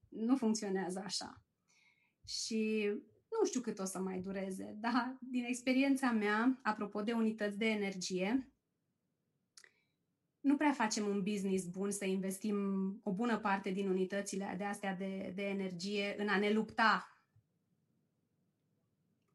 Nu 0.08 0.36
funcționează 0.36 1.02
așa. 1.04 1.42
Și 2.26 2.90
nu 3.40 3.46
știu 3.46 3.60
cât 3.60 3.78
o 3.78 3.84
să 3.84 3.98
mai 3.98 4.20
dureze, 4.20 4.76
dar 4.80 5.18
din 5.20 5.44
experiența 5.44 6.10
mea, 6.10 6.58
apropo 6.62 7.02
de 7.02 7.12
unități 7.12 7.58
de 7.58 7.66
energie, 7.66 8.52
nu 10.48 10.56
prea 10.56 10.72
facem 10.72 11.06
un 11.06 11.22
business 11.22 11.64
bun 11.64 11.90
să 11.90 12.04
investim 12.04 12.56
o 13.02 13.12
bună 13.12 13.38
parte 13.38 13.70
din 13.70 13.88
unitățile 13.88 14.54
de 14.58 14.64
astea 14.64 14.94
de, 14.94 15.32
de 15.34 15.42
energie 15.42 16.14
în 16.18 16.28
a 16.28 16.38
ne 16.38 16.52
lupta 16.52 17.18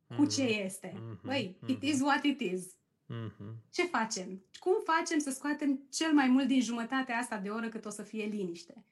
mm-hmm. 0.07 0.15
cu 0.15 0.25
ce 0.25 0.45
mm-hmm. 0.45 0.65
este. 0.65 0.93
Mm-hmm. 0.95 1.21
Băi, 1.23 1.57
mm-hmm. 1.57 1.69
it 1.69 1.83
is 1.83 2.01
what 2.01 2.23
it 2.23 2.39
is. 2.39 2.75
Mm-hmm. 3.13 3.53
Ce 3.71 3.83
facem? 3.83 4.43
Cum 4.59 4.73
facem 4.83 5.19
să 5.19 5.31
scoatem 5.31 5.87
cel 5.91 6.13
mai 6.13 6.27
mult 6.27 6.47
din 6.47 6.61
jumătatea 6.61 7.17
asta 7.17 7.37
de 7.37 7.49
oră 7.49 7.69
cât 7.69 7.85
o 7.85 7.89
să 7.89 8.03
fie 8.03 8.25
liniște? 8.25 8.85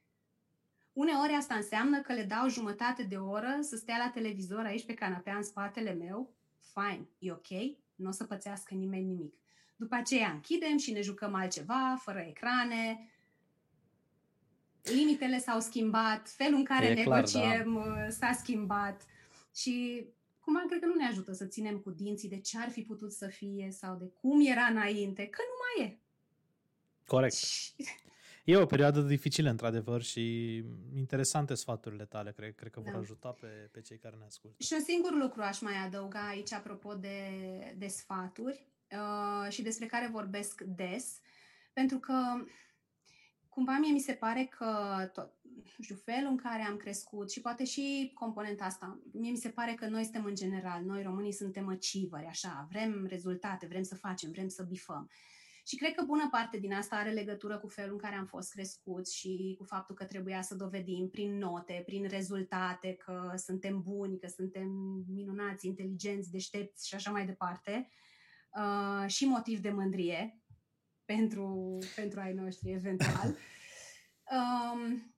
Uneori 0.92 1.32
asta 1.32 1.54
înseamnă 1.54 2.00
că 2.00 2.12
le 2.12 2.22
dau 2.22 2.48
jumătate 2.48 3.02
de 3.02 3.16
oră 3.16 3.58
să 3.60 3.76
stea 3.76 3.96
la 3.98 4.10
televizor 4.10 4.64
aici 4.64 4.84
pe 4.84 4.94
canapea 4.94 5.36
în 5.36 5.42
spatele 5.42 5.92
meu, 5.92 6.34
fine, 6.72 7.08
e 7.18 7.32
ok, 7.32 7.48
nu 7.94 8.08
o 8.08 8.10
să 8.10 8.24
pățească 8.24 8.74
nimeni 8.74 9.04
nimic. 9.04 9.41
După 9.82 9.94
aceea 9.94 10.30
închidem 10.30 10.76
și 10.78 10.92
ne 10.92 11.00
jucăm 11.00 11.34
altceva, 11.34 11.98
fără 12.02 12.18
ecrane. 12.18 13.08
Limitele 14.82 15.38
s-au 15.38 15.60
schimbat, 15.60 16.28
felul 16.28 16.58
în 16.58 16.64
care 16.64 16.86
e 16.86 16.94
negociem 16.94 17.72
clar, 17.72 17.86
da. 17.86 18.04
Uh, 18.04 18.08
s-a 18.08 18.32
schimbat 18.32 19.06
și 19.54 20.06
cumva 20.40 20.64
cred 20.68 20.80
că 20.80 20.86
nu 20.86 20.94
ne 20.94 21.06
ajută 21.06 21.32
să 21.32 21.44
ținem 21.44 21.78
cu 21.78 21.90
dinții 21.90 22.28
de 22.28 22.40
ce 22.40 22.58
ar 22.58 22.68
fi 22.70 22.80
putut 22.80 23.12
să 23.12 23.26
fie 23.26 23.68
sau 23.70 23.96
de 23.96 24.04
cum 24.20 24.46
era 24.46 24.64
înainte, 24.64 25.26
că 25.26 25.40
nu 25.48 25.84
mai 25.84 25.90
e. 25.90 25.98
Corect. 27.06 27.34
E 28.44 28.56
o 28.56 28.66
perioadă 28.66 29.00
dificilă, 29.00 29.50
într-adevăr, 29.50 30.02
și 30.02 30.54
interesante 30.94 31.54
sfaturile 31.54 32.04
tale. 32.04 32.32
Cred, 32.32 32.54
cred 32.54 32.70
că 32.70 32.80
vor 32.80 32.92
da. 32.92 32.98
ajuta 32.98 33.28
pe, 33.40 33.46
pe 33.46 33.80
cei 33.80 33.98
care 33.98 34.16
ne 34.18 34.24
ascultă. 34.24 34.56
Și 34.58 34.72
un 34.72 34.84
singur 34.84 35.14
lucru 35.14 35.42
aș 35.42 35.60
mai 35.60 35.76
adăuga 35.84 36.28
aici, 36.28 36.52
apropo 36.52 36.94
de, 36.94 37.18
de 37.76 37.86
sfaturi 37.86 38.66
uh, 38.66 38.71
și 39.48 39.62
despre 39.62 39.86
care 39.86 40.08
vorbesc 40.12 40.60
des, 40.60 41.20
pentru 41.72 41.98
că 41.98 42.44
cumva 43.48 43.78
mie 43.78 43.92
mi 43.92 44.00
se 44.00 44.12
pare 44.12 44.44
că 44.58 44.70
tot, 45.12 45.32
nu 45.76 45.82
știu, 45.82 45.94
felul 45.94 46.30
în 46.30 46.36
care 46.36 46.62
am 46.62 46.76
crescut 46.76 47.30
și 47.30 47.40
poate 47.40 47.64
și 47.64 48.10
componenta 48.14 48.64
asta, 48.64 49.00
mie 49.12 49.30
mi 49.30 49.36
se 49.36 49.48
pare 49.48 49.74
că 49.74 49.86
noi 49.86 50.02
suntem 50.02 50.24
în 50.24 50.34
general, 50.34 50.84
noi 50.84 51.02
românii 51.02 51.32
suntem 51.32 51.68
achieveri, 51.68 52.26
așa, 52.26 52.66
vrem 52.70 53.06
rezultate, 53.08 53.66
vrem 53.66 53.82
să 53.82 53.94
facem, 53.94 54.30
vrem 54.30 54.48
să 54.48 54.62
bifăm. 54.62 55.10
Și 55.66 55.76
cred 55.76 55.94
că 55.94 56.04
bună 56.04 56.28
parte 56.30 56.58
din 56.58 56.72
asta 56.72 56.96
are 56.96 57.10
legătură 57.10 57.58
cu 57.58 57.68
felul 57.68 57.92
în 57.92 57.98
care 57.98 58.14
am 58.14 58.26
fost 58.26 58.50
crescuți 58.50 59.16
și 59.16 59.54
cu 59.58 59.64
faptul 59.64 59.94
că 59.94 60.04
trebuia 60.04 60.42
să 60.42 60.54
dovedim 60.54 61.08
prin 61.08 61.38
note, 61.38 61.82
prin 61.86 62.08
rezultate 62.08 62.94
că 62.94 63.32
suntem 63.36 63.82
buni, 63.82 64.18
că 64.18 64.26
suntem 64.26 64.68
minunați, 65.08 65.66
inteligenți, 65.66 66.30
deștepți 66.30 66.88
și 66.88 66.94
așa 66.94 67.10
mai 67.10 67.26
departe. 67.26 67.88
Uh, 67.88 68.11
și 69.06 69.26
motiv 69.26 69.58
de 69.60 69.70
mândrie 69.70 70.42
pentru, 71.04 71.78
pentru 71.96 72.20
ai 72.20 72.32
noștri, 72.32 72.72
eventual. 72.72 73.36
Um, 74.32 75.14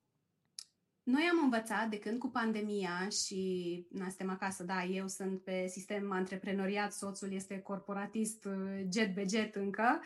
noi 1.03 1.23
am 1.33 1.43
învățat 1.43 1.89
de 1.89 1.99
când 1.99 2.19
cu 2.19 2.29
pandemia 2.29 3.09
și 3.09 3.87
na, 3.91 4.09
suntem 4.09 4.31
acasă, 4.31 4.63
da, 4.63 4.85
eu 4.85 5.09
sunt 5.09 5.43
pe 5.43 5.67
sistem 5.69 6.13
antreprenoriat, 6.13 6.93
soțul 6.93 7.33
este 7.33 7.59
corporatist 7.59 8.49
jet 8.93 9.15
be 9.15 9.25
jet 9.29 9.55
încă, 9.55 10.01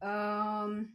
uh, 0.00 0.86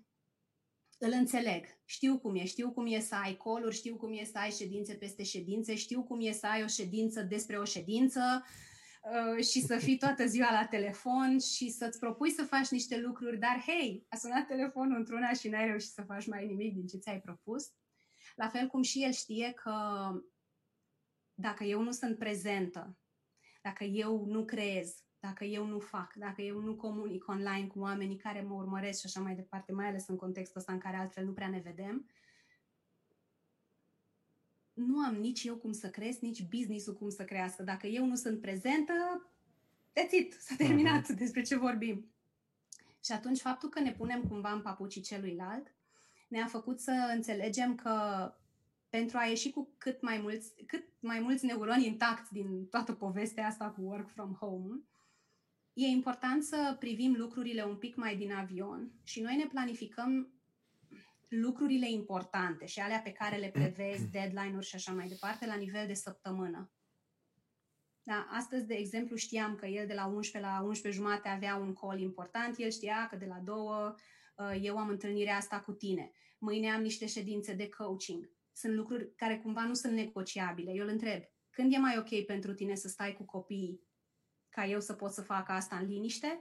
îl 0.98 1.12
înțeleg. 1.12 1.66
Știu 1.86 2.20
cum 2.20 2.36
e, 2.36 2.46
știu 2.46 2.72
cum 2.72 2.86
e 2.88 3.00
să 3.00 3.16
ai 3.16 3.36
coluri, 3.36 3.76
știu 3.76 3.96
cum 3.96 4.12
e 4.14 4.24
să 4.24 4.38
ai 4.38 4.52
ședințe 4.52 4.94
peste 4.94 5.24
ședințe, 5.24 5.76
știu 5.76 6.04
cum 6.04 6.20
e 6.22 6.32
să 6.32 6.48
ai 6.48 6.64
o 6.64 6.68
ședință 6.68 7.22
despre 7.22 7.58
o 7.58 7.64
ședință 7.64 8.44
uh, 8.44 8.71
și 9.52 9.62
să 9.62 9.78
fii 9.78 9.98
toată 9.98 10.26
ziua 10.26 10.52
la 10.52 10.66
telefon 10.66 11.40
și 11.40 11.70
să-ți 11.70 12.00
propui 12.00 12.32
să 12.32 12.44
faci 12.44 12.70
niște 12.70 13.00
lucruri, 13.00 13.38
dar 13.40 13.64
hei, 13.66 14.06
a 14.10 14.16
sunat 14.16 14.48
telefonul 14.48 14.98
într-una 14.98 15.34
și 15.34 15.50
n-ai 15.50 15.66
reușit 15.66 15.90
să 15.90 16.02
faci 16.02 16.28
mai 16.28 16.46
nimic 16.46 16.74
din 16.74 16.88
ce 16.88 16.98
ți-ai 16.98 17.22
propus. 17.22 17.72
La 18.36 18.48
fel 18.48 18.68
cum 18.68 18.82
și 18.82 19.04
el 19.04 19.12
știe 19.12 19.52
că 19.52 19.74
dacă 21.34 21.64
eu 21.64 21.82
nu 21.82 21.92
sunt 21.92 22.18
prezentă, 22.18 22.98
dacă 23.62 23.84
eu 23.84 24.26
nu 24.26 24.46
creez, 24.46 25.04
dacă 25.20 25.44
eu 25.44 25.66
nu 25.66 25.80
fac, 25.80 26.14
dacă 26.14 26.42
eu 26.42 26.60
nu 26.60 26.76
comunic 26.76 27.28
online 27.28 27.68
cu 27.68 27.80
oamenii 27.80 28.18
care 28.18 28.42
mă 28.42 28.54
urmăresc 28.54 29.00
și 29.00 29.06
așa 29.06 29.20
mai 29.20 29.36
departe, 29.36 29.72
mai 29.72 29.88
ales 29.88 30.08
în 30.08 30.16
contextul 30.16 30.60
ăsta 30.60 30.74
în 30.74 30.80
care 30.80 30.98
altfel 30.98 31.26
nu 31.26 31.34
prea 31.34 31.48
ne 31.48 31.60
vedem, 31.60 32.10
nu 34.88 34.98
am 35.00 35.16
nici 35.16 35.44
eu 35.44 35.56
cum 35.56 35.72
să 35.72 35.90
cresc, 35.90 36.20
nici 36.20 36.48
business-ul 36.48 36.94
cum 36.94 37.10
să 37.10 37.24
crească. 37.24 37.64
Dacă 37.64 37.88
eu 37.88 38.06
nu 38.06 38.16
sunt 38.16 38.42
prezentă, 38.42 38.94
that's 40.00 40.12
it, 40.12 40.34
s-a 40.34 40.56
terminat 40.58 41.04
uh-huh. 41.04 41.18
despre 41.18 41.42
ce 41.42 41.58
vorbim. 41.58 42.06
Și 43.04 43.12
atunci 43.12 43.40
faptul 43.40 43.70
că 43.70 43.80
ne 43.80 43.92
punem 43.92 44.24
cumva 44.24 44.52
în 44.52 44.62
papucii 44.62 45.02
celuilalt 45.02 45.74
ne-a 46.28 46.46
făcut 46.46 46.80
să 46.80 47.12
înțelegem 47.16 47.76
că 47.76 47.96
pentru 48.90 49.18
a 49.18 49.24
ieși 49.24 49.50
cu 49.50 49.70
cât 49.78 50.02
mai 50.02 50.18
mulți, 50.18 50.54
cât 50.66 50.84
mai 51.00 51.20
mulți 51.20 51.46
neuroni 51.46 51.86
intacți 51.86 52.34
din 52.34 52.66
toată 52.66 52.94
povestea 52.94 53.48
asta 53.48 53.70
cu 53.70 53.82
work 53.82 54.10
from 54.10 54.34
home, 54.34 54.80
e 55.74 55.86
important 55.86 56.44
să 56.44 56.76
privim 56.80 57.16
lucrurile 57.18 57.64
un 57.64 57.76
pic 57.76 57.96
mai 57.96 58.16
din 58.16 58.32
avion 58.34 58.92
și 59.04 59.22
noi 59.22 59.36
ne 59.36 59.46
planificăm 59.46 60.28
lucrurile 61.32 61.90
importante 61.90 62.66
și 62.66 62.80
alea 62.80 63.00
pe 63.00 63.12
care 63.12 63.38
le 63.38 63.50
prevezi, 63.50 64.08
deadline-uri 64.08 64.66
și 64.66 64.76
așa 64.76 64.92
mai 64.92 65.08
departe, 65.08 65.46
la 65.46 65.56
nivel 65.56 65.88
de 65.88 65.94
săptămână. 65.94 66.72
Da, 68.04 68.28
astăzi, 68.30 68.66
de 68.66 68.74
exemplu, 68.74 69.16
știam 69.16 69.56
că 69.56 69.66
el 69.66 69.88
de 69.88 69.94
la 69.94 70.06
11 70.06 70.52
la 70.52 70.62
11 70.62 71.02
jumate 71.02 71.30
avea 71.30 71.56
un 71.56 71.74
call 71.74 72.00
important, 72.00 72.58
el 72.58 72.70
știa 72.70 73.08
că 73.10 73.16
de 73.16 73.26
la 73.26 73.40
2 73.44 73.56
uh, 73.56 74.60
eu 74.62 74.78
am 74.78 74.90
întâlnirea 74.90 75.36
asta 75.36 75.60
cu 75.60 75.72
tine. 75.72 76.12
Mâine 76.38 76.72
am 76.72 76.82
niște 76.82 77.08
ședințe 77.08 77.54
de 77.54 77.70
coaching. 77.70 78.30
Sunt 78.52 78.74
lucruri 78.74 79.16
care 79.16 79.38
cumva 79.38 79.64
nu 79.64 79.74
sunt 79.74 79.94
negociabile. 79.94 80.72
Eu 80.72 80.84
îl 80.84 80.90
întreb, 80.90 81.24
când 81.50 81.74
e 81.74 81.78
mai 81.78 81.98
ok 81.98 82.26
pentru 82.26 82.54
tine 82.54 82.76
să 82.76 82.88
stai 82.88 83.14
cu 83.14 83.24
copiii 83.24 83.82
ca 84.50 84.66
eu 84.66 84.80
să 84.80 84.94
pot 84.94 85.12
să 85.12 85.22
fac 85.22 85.50
asta 85.50 85.76
în 85.76 85.88
liniște 85.88 86.40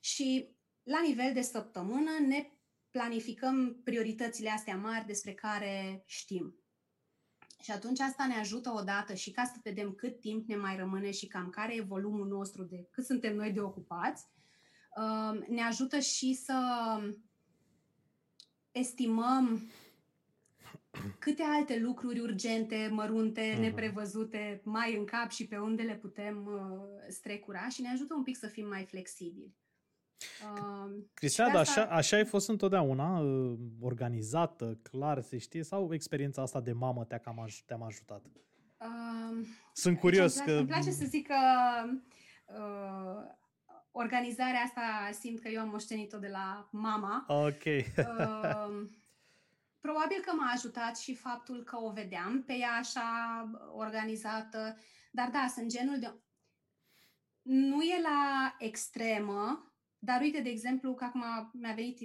și 0.00 0.56
la 0.82 1.00
nivel 1.06 1.32
de 1.32 1.40
săptămână 1.40 2.10
ne 2.26 2.50
planificăm 2.96 3.80
prioritățile 3.84 4.50
astea 4.50 4.76
mari 4.76 5.06
despre 5.06 5.32
care 5.32 6.02
știm. 6.06 6.54
Și 7.62 7.70
atunci 7.70 8.00
asta 8.00 8.26
ne 8.26 8.34
ajută 8.34 8.72
odată 8.76 9.14
și 9.14 9.30
ca 9.30 9.44
să 9.44 9.60
vedem 9.62 9.92
cât 9.92 10.20
timp 10.20 10.48
ne 10.48 10.56
mai 10.56 10.76
rămâne 10.76 11.10
și 11.10 11.26
cam 11.26 11.50
care 11.50 11.74
e 11.74 11.80
volumul 11.80 12.26
nostru 12.26 12.62
de 12.62 12.88
cât 12.90 13.04
suntem 13.04 13.34
noi 13.34 13.52
de 13.52 13.60
ocupați. 13.60 14.26
Um, 14.96 15.44
ne 15.48 15.62
ajută 15.62 15.98
și 15.98 16.34
să 16.34 16.58
estimăm 18.72 19.70
câte 21.18 21.42
alte 21.42 21.78
lucruri 21.78 22.20
urgente, 22.20 22.88
mărunte, 22.92 23.54
uh-huh. 23.54 23.60
neprevăzute 23.60 24.60
mai 24.64 24.96
în 24.96 25.04
cap 25.04 25.30
și 25.30 25.46
pe 25.46 25.56
unde 25.56 25.82
le 25.82 25.94
putem 25.94 26.46
uh, 26.46 27.04
strecura 27.08 27.68
și 27.68 27.80
ne 27.80 27.88
ajută 27.88 28.14
un 28.14 28.22
pic 28.22 28.36
să 28.36 28.46
fim 28.46 28.68
mai 28.68 28.84
flexibili. 28.84 29.54
Uh, 30.54 31.02
Cristian, 31.14 31.56
asta... 31.56 31.60
așa, 31.60 31.94
așa 31.94 32.16
ai 32.16 32.24
fost 32.24 32.48
întotdeauna 32.48 33.18
uh, 33.18 33.58
organizată, 33.80 34.78
clar, 34.82 35.20
se 35.20 35.38
știe, 35.38 35.62
sau 35.62 35.92
experiența 35.92 36.42
asta 36.42 36.60
de 36.60 36.72
mamă 36.72 37.04
te-a 37.04 37.18
cam 37.18 37.44
aj- 37.46 37.64
te-am 37.66 37.82
ajutat? 37.82 38.24
Uh, 38.78 39.46
Sunt 39.72 39.98
curios 39.98 40.36
îmi 40.36 40.44
place, 40.44 40.52
că... 40.52 40.58
Îmi 40.58 40.68
place 40.68 40.90
să 40.90 41.04
zic 41.04 41.26
că 41.26 41.34
uh, 42.46 43.34
organizarea 43.90 44.60
asta 44.60 45.10
simt 45.12 45.40
că 45.40 45.48
eu 45.48 45.60
am 45.60 45.68
moștenit-o 45.68 46.18
de 46.18 46.28
la 46.28 46.68
mama. 46.72 47.24
Ok. 47.28 47.64
uh, 47.64 48.88
Probabil 49.80 50.20
că 50.24 50.32
m-a 50.34 50.50
ajutat 50.54 50.96
și 50.98 51.14
faptul 51.14 51.62
că 51.62 51.76
o 51.80 51.90
vedeam 51.90 52.42
pe 52.46 52.52
ea 52.52 52.72
așa 52.72 53.08
organizată, 53.72 54.76
dar 55.10 55.30
da, 55.32 55.46
sunt 55.54 55.70
genul 55.70 55.98
de... 55.98 56.14
Nu 57.42 57.82
e 57.82 58.00
la 58.02 58.54
extremă, 58.58 59.72
dar 59.98 60.20
uite, 60.20 60.40
de 60.40 60.48
exemplu, 60.48 60.94
că 60.94 61.04
acum 61.04 61.50
mi-a 61.52 61.72
venit 61.74 62.00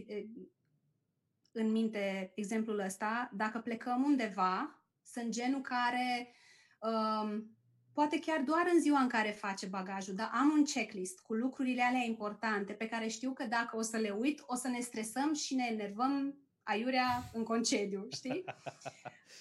în 1.52 1.72
minte 1.72 2.32
exemplul 2.36 2.80
ăsta, 2.80 3.30
dacă 3.34 3.60
plecăm 3.60 4.04
undeva, 4.04 4.84
sunt 5.04 5.30
genul 5.30 5.62
care 5.62 6.36
um, 6.80 7.58
poate 7.94 8.20
chiar 8.20 8.42
doar 8.42 8.70
în 8.74 8.80
ziua 8.80 9.00
în 9.00 9.08
care 9.08 9.30
face 9.30 9.66
bagajul, 9.66 10.16
dar 10.16 10.30
am 10.34 10.50
un 10.50 10.64
checklist 10.64 11.20
cu 11.20 11.34
lucrurile 11.34 11.82
alea 11.82 12.04
importante 12.04 12.74
pe 12.74 12.88
care 12.88 13.08
știu 13.08 13.34
că 13.34 13.46
dacă 13.46 13.78
o 13.78 13.82
să 13.82 13.98
le 13.98 14.10
uit, 14.10 14.44
o 14.46 14.56
să 14.56 14.68
ne 14.68 14.80
stresăm 14.80 15.34
și 15.34 15.56
ne 15.56 15.68
enervăm 15.72 16.36
aiurea 16.64 17.30
în 17.34 17.44
concediu, 17.44 18.08
știi? 18.12 18.44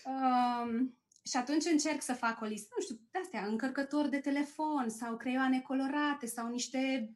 Um, 0.05 0.99
și 1.25 1.37
atunci 1.37 1.65
încerc 1.65 2.03
să 2.03 2.13
fac 2.13 2.41
o 2.41 2.45
listă, 2.45 2.75
nu 2.77 2.83
știu, 2.83 3.01
de-astea, 3.11 3.47
încărcători 3.47 4.11
de 4.11 4.19
telefon 4.19 4.89
sau 4.89 5.17
creioane 5.17 5.61
colorate 5.61 6.27
sau 6.27 6.49
niște... 6.49 7.11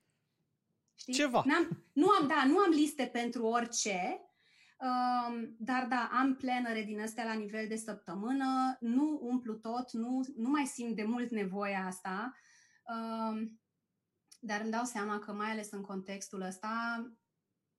Știi? 0.95 1.13
Ceva. 1.13 1.43
N-am, 1.47 1.85
nu 1.93 2.09
am, 2.09 2.27
da, 2.27 2.45
nu 2.47 2.59
am 2.59 2.71
liste 2.71 3.07
pentru 3.13 3.45
orice, 3.45 4.21
um, 4.79 5.57
dar 5.59 5.87
da, 5.87 6.09
am 6.13 6.37
plenare 6.37 6.83
din 6.83 7.01
astea 7.01 7.25
la 7.25 7.33
nivel 7.33 7.69
de 7.69 7.77
săptămână, 7.77 8.77
nu 8.81 9.19
umplu 9.23 9.55
tot, 9.55 9.93
nu, 9.93 10.21
nu 10.37 10.49
mai 10.49 10.67
simt 10.67 10.97
de 10.97 11.05
mult 11.05 11.31
nevoia 11.31 11.87
asta, 11.87 12.35
um, 12.83 13.61
dar 14.41 14.61
îmi 14.61 14.71
dau 14.71 14.85
seama 14.85 15.19
că 15.19 15.33
mai 15.33 15.51
ales 15.51 15.71
în 15.71 15.81
contextul 15.81 16.41
ăsta 16.41 17.05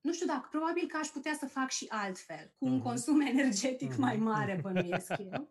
nu 0.06 0.14
știu 0.14 0.26
dacă, 0.26 0.48
probabil 0.52 0.88
că 0.88 0.98
aș 0.98 1.08
putea 1.08 1.34
să 1.34 1.46
fac 1.46 1.70
și 1.70 1.86
altfel, 1.90 2.54
cu 2.58 2.66
un 2.66 2.80
uh-huh. 2.80 2.84
consum 2.84 3.20
energetic 3.22 3.94
uh-huh. 3.94 3.98
mai 3.98 4.18
mare, 4.18 4.60
bănuiesc 4.62 5.12
eu. 5.18 5.50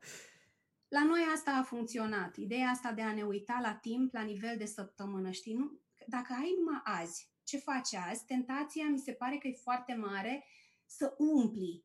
La 0.89 1.05
noi 1.05 1.21
asta 1.35 1.51
a 1.51 1.62
funcționat. 1.62 2.37
Ideea 2.37 2.69
asta 2.69 2.93
de 2.93 3.03
a 3.03 3.12
ne 3.12 3.23
uita 3.23 3.59
la 3.62 3.75
timp 3.75 4.12
la 4.12 4.23
nivel 4.23 4.57
de 4.57 4.65
săptămână, 4.65 5.31
știi? 5.31 5.55
Nu? 5.55 5.81
Dacă 6.07 6.33
ai 6.33 6.55
numai 6.59 6.81
azi, 6.85 7.34
ce 7.45 7.59
faci 7.59 7.95
azi? 7.95 8.24
Tentația 8.24 8.84
mi 8.88 8.99
se 8.99 9.12
pare 9.12 9.36
că 9.36 9.49
e 9.49 9.53
foarte 9.53 9.95
mare 9.95 10.45
să 10.86 11.14
umpli. 11.18 11.84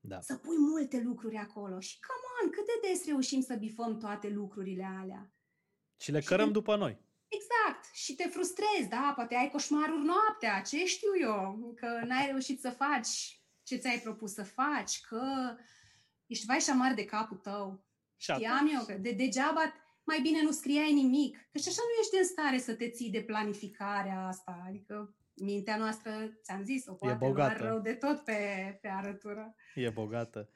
Da. 0.00 0.20
Să 0.20 0.36
pui 0.36 0.56
multe 0.58 1.00
lucruri 1.00 1.36
acolo. 1.36 1.80
Și, 1.80 1.98
come 2.00 2.26
on, 2.42 2.50
cât 2.50 2.66
de 2.66 2.88
des 2.88 3.04
reușim 3.04 3.40
să 3.40 3.54
bifăm 3.54 3.98
toate 3.98 4.28
lucrurile 4.28 4.84
alea? 5.00 5.32
Și 6.00 6.10
le 6.10 6.20
cărăm 6.20 6.46
și 6.46 6.52
de... 6.52 6.58
după 6.58 6.76
noi. 6.76 7.00
Exact. 7.28 7.94
Și 7.94 8.14
te 8.14 8.28
frustrezi, 8.28 8.88
da? 8.88 9.12
Poate 9.14 9.34
ai 9.34 9.50
coșmaruri 9.50 10.04
noaptea, 10.04 10.60
ce 10.60 10.86
știu 10.86 11.10
eu, 11.20 11.72
că 11.76 12.00
n-ai 12.04 12.26
reușit 12.26 12.60
să 12.60 12.70
faci 12.70 13.42
ce 13.62 13.76
ți-ai 13.76 13.98
propus 13.98 14.32
să 14.32 14.44
faci, 14.44 15.00
că 15.00 15.56
ești 16.26 16.46
vai 16.46 16.58
și 16.58 16.66
șamar 16.66 16.94
de 16.94 17.04
capul 17.04 17.36
tău. 17.36 17.84
Și 18.16 18.32
Știam 18.32 18.70
eu 18.74 18.84
că 18.84 18.92
de 18.92 19.12
degeaba 19.12 19.72
mai 20.04 20.20
bine 20.22 20.42
nu 20.42 20.50
scriai 20.50 20.92
nimic. 20.92 21.36
Că 21.52 21.58
și 21.58 21.68
așa 21.68 21.82
nu 21.84 22.00
ești 22.00 22.18
în 22.18 22.24
stare 22.24 22.58
să 22.58 22.74
te 22.74 22.88
ții 22.88 23.10
de 23.10 23.22
planificarea 23.22 24.26
asta. 24.26 24.64
Adică 24.66 25.14
mintea 25.34 25.76
noastră, 25.76 26.10
ți-am 26.42 26.62
zis, 26.62 26.86
o 26.86 26.92
poate 26.92 27.24
e 27.24 27.28
bogată. 27.28 27.64
rău 27.64 27.80
de 27.80 27.92
tot 27.92 28.20
pe, 28.20 28.32
pe 28.80 28.88
arătură. 28.88 29.54
E 29.74 29.90
bogată. 29.90 30.50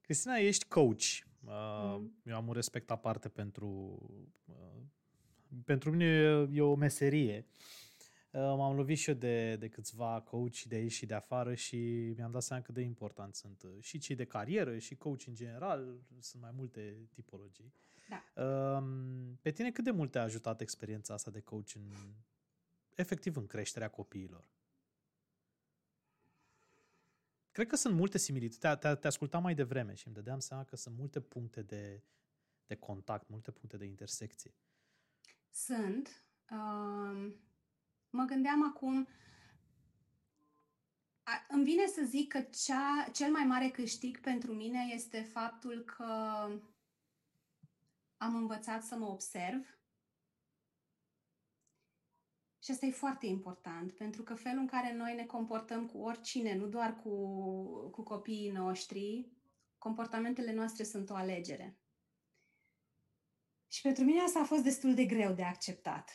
Cristina, 0.00 0.36
ești 0.36 0.68
coach. 0.68 1.02
Uh, 1.44 1.96
mm. 1.98 2.20
Eu 2.24 2.36
am 2.36 2.46
un 2.46 2.52
respect 2.52 2.90
aparte 2.90 3.28
pentru... 3.28 3.98
Uh, 4.44 4.82
pentru 5.64 5.90
mine 5.90 6.48
e 6.52 6.60
o 6.60 6.74
meserie. 6.74 7.46
Uh, 8.30 8.40
m-am 8.40 8.76
lovit 8.76 8.98
și 8.98 9.08
eu 9.08 9.14
de, 9.14 9.56
de 9.56 9.68
câțiva 9.68 10.20
coach 10.20 10.62
de 10.62 10.74
aici 10.74 10.92
și 10.92 11.06
de 11.06 11.14
afară 11.14 11.54
și 11.54 11.76
mi-am 12.16 12.30
dat 12.30 12.42
seama 12.42 12.62
cât 12.62 12.74
de 12.74 12.80
important 12.80 13.34
sunt 13.34 13.64
și 13.80 13.98
cei 13.98 14.16
de 14.16 14.24
carieră 14.24 14.78
și 14.78 14.94
coach 14.94 15.26
în 15.26 15.34
general. 15.34 16.00
Sunt 16.18 16.42
mai 16.42 16.50
multe 16.54 17.08
tipologii. 17.12 17.72
Da. 18.10 18.42
Um, 18.42 19.38
pe 19.42 19.50
tine 19.50 19.70
cât 19.70 19.84
de 19.84 19.90
mult 19.90 20.10
te-a 20.10 20.22
ajutat 20.22 20.60
experiența 20.60 21.14
asta 21.14 21.30
de 21.30 21.40
coach 21.40 21.74
în, 21.74 22.14
efectiv 22.94 23.36
în 23.36 23.46
creșterea 23.46 23.90
copiilor? 23.90 24.48
Cred 27.52 27.66
că 27.66 27.76
sunt 27.76 27.94
multe 27.94 28.18
similitudini. 28.18 28.76
Te, 28.78 28.88
te, 28.88 28.94
te 28.94 29.06
ascultam 29.06 29.42
mai 29.42 29.54
devreme 29.54 29.94
și 29.94 30.06
îmi 30.06 30.16
dădeam 30.16 30.38
seama 30.38 30.64
că 30.64 30.76
sunt 30.76 30.96
multe 30.96 31.20
puncte 31.20 31.62
de, 31.62 32.02
de 32.66 32.74
contact, 32.74 33.28
multe 33.28 33.50
puncte 33.50 33.76
de 33.76 33.84
intersecție. 33.84 34.54
Sunt. 35.50 36.24
Uh, 36.50 37.32
mă 38.10 38.24
gândeam 38.24 38.64
acum, 38.64 39.08
a, 41.22 41.46
îmi 41.48 41.64
vine 41.64 41.86
să 41.86 42.02
zic 42.06 42.28
că 42.28 42.40
cea, 42.40 43.08
cel 43.12 43.30
mai 43.30 43.44
mare 43.44 43.68
câștig 43.68 44.20
pentru 44.20 44.52
mine 44.52 44.90
este 44.92 45.20
faptul 45.20 45.84
că 45.84 46.14
am 48.20 48.34
învățat 48.34 48.82
să 48.82 48.96
mă 48.96 49.06
observ 49.06 49.78
și 52.62 52.70
asta 52.70 52.86
e 52.86 52.90
foarte 52.90 53.26
important, 53.26 53.92
pentru 53.92 54.22
că 54.22 54.34
felul 54.34 54.60
în 54.60 54.66
care 54.66 54.94
noi 54.94 55.14
ne 55.14 55.24
comportăm 55.24 55.86
cu 55.86 55.98
oricine, 55.98 56.54
nu 56.54 56.66
doar 56.66 56.96
cu, 56.96 57.10
cu 57.90 58.02
copiii 58.02 58.50
noștri, 58.50 59.32
comportamentele 59.78 60.52
noastre 60.52 60.84
sunt 60.84 61.10
o 61.10 61.14
alegere. 61.14 61.78
Și 63.68 63.80
pentru 63.80 64.04
mine 64.04 64.20
asta 64.20 64.40
a 64.40 64.44
fost 64.44 64.62
destul 64.62 64.94
de 64.94 65.04
greu 65.04 65.32
de 65.32 65.42
acceptat. 65.42 66.10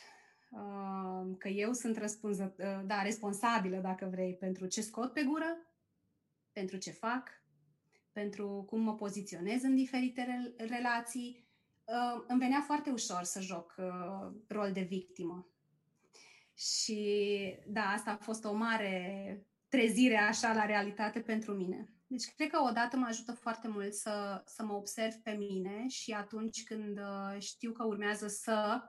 Uh, 0.50 1.36
că 1.38 1.48
eu 1.48 1.72
sunt 1.72 1.96
răspunză, 1.96 2.54
uh, 2.58 2.86
da, 2.86 3.02
responsabilă, 3.02 3.76
dacă 3.76 4.06
vrei, 4.06 4.36
pentru 4.36 4.66
ce 4.66 4.82
scot 4.82 5.12
pe 5.12 5.24
gură, 5.24 5.56
pentru 6.52 6.76
ce 6.76 6.90
fac, 6.90 7.30
pentru 8.12 8.64
cum 8.66 8.80
mă 8.80 8.94
poziționez 8.94 9.62
în 9.62 9.74
diferite 9.74 10.54
relații. 10.56 11.45
Uh, 11.86 12.24
îmi 12.26 12.38
venea 12.38 12.60
foarte 12.60 12.90
ușor 12.90 13.22
să 13.22 13.40
joc 13.40 13.74
rol 14.48 14.72
de 14.72 14.80
victimă 14.80 15.50
și 16.56 17.58
da, 17.66 17.82
asta 17.82 18.10
a 18.10 18.16
fost 18.16 18.44
o 18.44 18.52
mare 18.52 19.46
trezire 19.68 20.16
așa 20.16 20.52
la 20.52 20.64
realitate 20.64 21.20
pentru 21.20 21.52
mine. 21.52 21.90
Deci 22.06 22.34
cred 22.34 22.50
că 22.50 22.58
odată 22.68 22.96
mă 22.96 23.06
ajută 23.08 23.32
foarte 23.32 23.68
mult 23.68 23.92
să, 23.92 24.42
să 24.46 24.64
mă 24.64 24.72
observ 24.72 25.14
pe 25.14 25.30
mine 25.30 25.88
și 25.88 26.12
atunci 26.12 26.64
când 26.64 26.98
uh, 26.98 27.40
știu 27.40 27.72
că 27.72 27.84
urmează 27.84 28.26
să, 28.26 28.82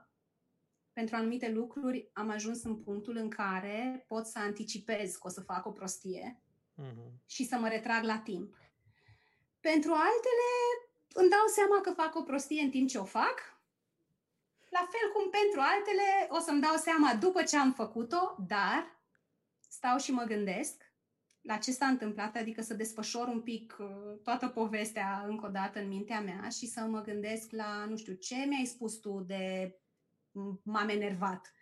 pentru 0.92 1.16
anumite 1.16 1.50
lucruri, 1.50 2.10
am 2.12 2.30
ajuns 2.30 2.62
în 2.62 2.76
punctul 2.76 3.16
în 3.16 3.28
care 3.28 4.04
pot 4.06 4.26
să 4.26 4.38
anticipez 4.38 5.16
că 5.16 5.26
o 5.26 5.30
să 5.30 5.40
fac 5.40 5.66
o 5.66 5.72
prostie 5.72 6.42
uh-huh. 6.82 7.26
și 7.26 7.44
să 7.44 7.56
mă 7.56 7.68
retrag 7.68 8.04
la 8.04 8.18
timp. 8.18 8.56
Pentru 9.60 9.92
altele, 9.92 10.50
îmi 11.12 11.28
dau 11.28 11.46
seama 11.46 11.80
că 11.80 11.90
fac 11.90 12.14
o 12.14 12.22
prostie 12.22 12.62
în 12.62 12.70
timp 12.70 12.88
ce 12.88 12.98
o 12.98 13.04
fac 13.04 13.58
la 14.68 14.88
fel 14.90 15.12
cum 15.12 15.30
pentru 15.30 15.60
altele 15.60 16.26
o 16.28 16.38
să-mi 16.38 16.60
dau 16.60 16.76
seama 16.76 17.14
după 17.14 17.42
ce 17.42 17.56
am 17.56 17.72
făcut-o, 17.72 18.36
dar 18.46 18.98
stau 19.68 19.98
și 19.98 20.12
mă 20.12 20.22
gândesc 20.22 20.86
la 21.40 21.56
ce 21.56 21.72
s-a 21.72 21.86
întâmplat, 21.86 22.36
adică 22.36 22.62
să 22.62 22.74
desfășor 22.74 23.28
un 23.28 23.40
pic 23.40 23.76
uh, 23.78 24.18
toată 24.22 24.48
povestea 24.48 25.24
încă 25.26 25.46
o 25.46 25.50
dată 25.50 25.78
în 25.78 25.88
mintea 25.88 26.20
mea 26.20 26.48
și 26.48 26.66
să 26.66 26.80
mă 26.80 27.00
gândesc 27.00 27.50
la, 27.50 27.84
nu 27.84 27.96
știu, 27.96 28.12
ce 28.12 28.34
mi-ai 28.34 28.64
spus 28.64 28.94
tu 28.94 29.24
de 29.26 29.74
m-am 30.62 30.88
enervat. 30.88 31.52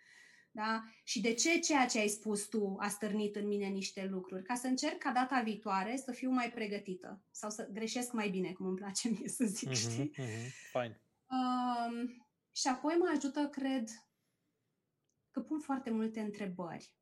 Da? 0.57 0.83
Și 1.03 1.21
de 1.21 1.33
ce 1.33 1.59
ceea 1.59 1.85
ce 1.85 1.99
ai 1.99 2.07
spus 2.07 2.47
tu 2.47 2.75
a 2.79 2.87
stârnit 2.87 3.35
în 3.35 3.47
mine 3.47 3.67
niște 3.67 4.05
lucruri? 4.05 4.43
Ca 4.43 4.55
să 4.55 4.67
încerc 4.67 4.97
ca 4.97 5.11
data 5.11 5.41
viitoare 5.41 5.97
să 5.97 6.11
fiu 6.11 6.29
mai 6.29 6.51
pregătită 6.51 7.23
sau 7.31 7.49
să 7.49 7.69
greșesc 7.71 8.11
mai 8.11 8.29
bine, 8.29 8.53
cum 8.53 8.65
îmi 8.65 8.75
place 8.75 9.09
mie 9.09 9.27
să 9.27 9.45
zic, 9.45 9.69
uh-huh, 9.69 9.73
știi? 9.73 10.09
Uh-huh, 10.09 10.51
fine. 10.71 11.01
Um, 11.29 12.27
și 12.51 12.67
apoi 12.67 12.95
mă 12.95 13.11
ajută, 13.15 13.47
cred, 13.47 13.89
că 15.31 15.41
pun 15.41 15.59
foarte 15.59 15.89
multe 15.89 16.19
întrebări, 16.19 16.95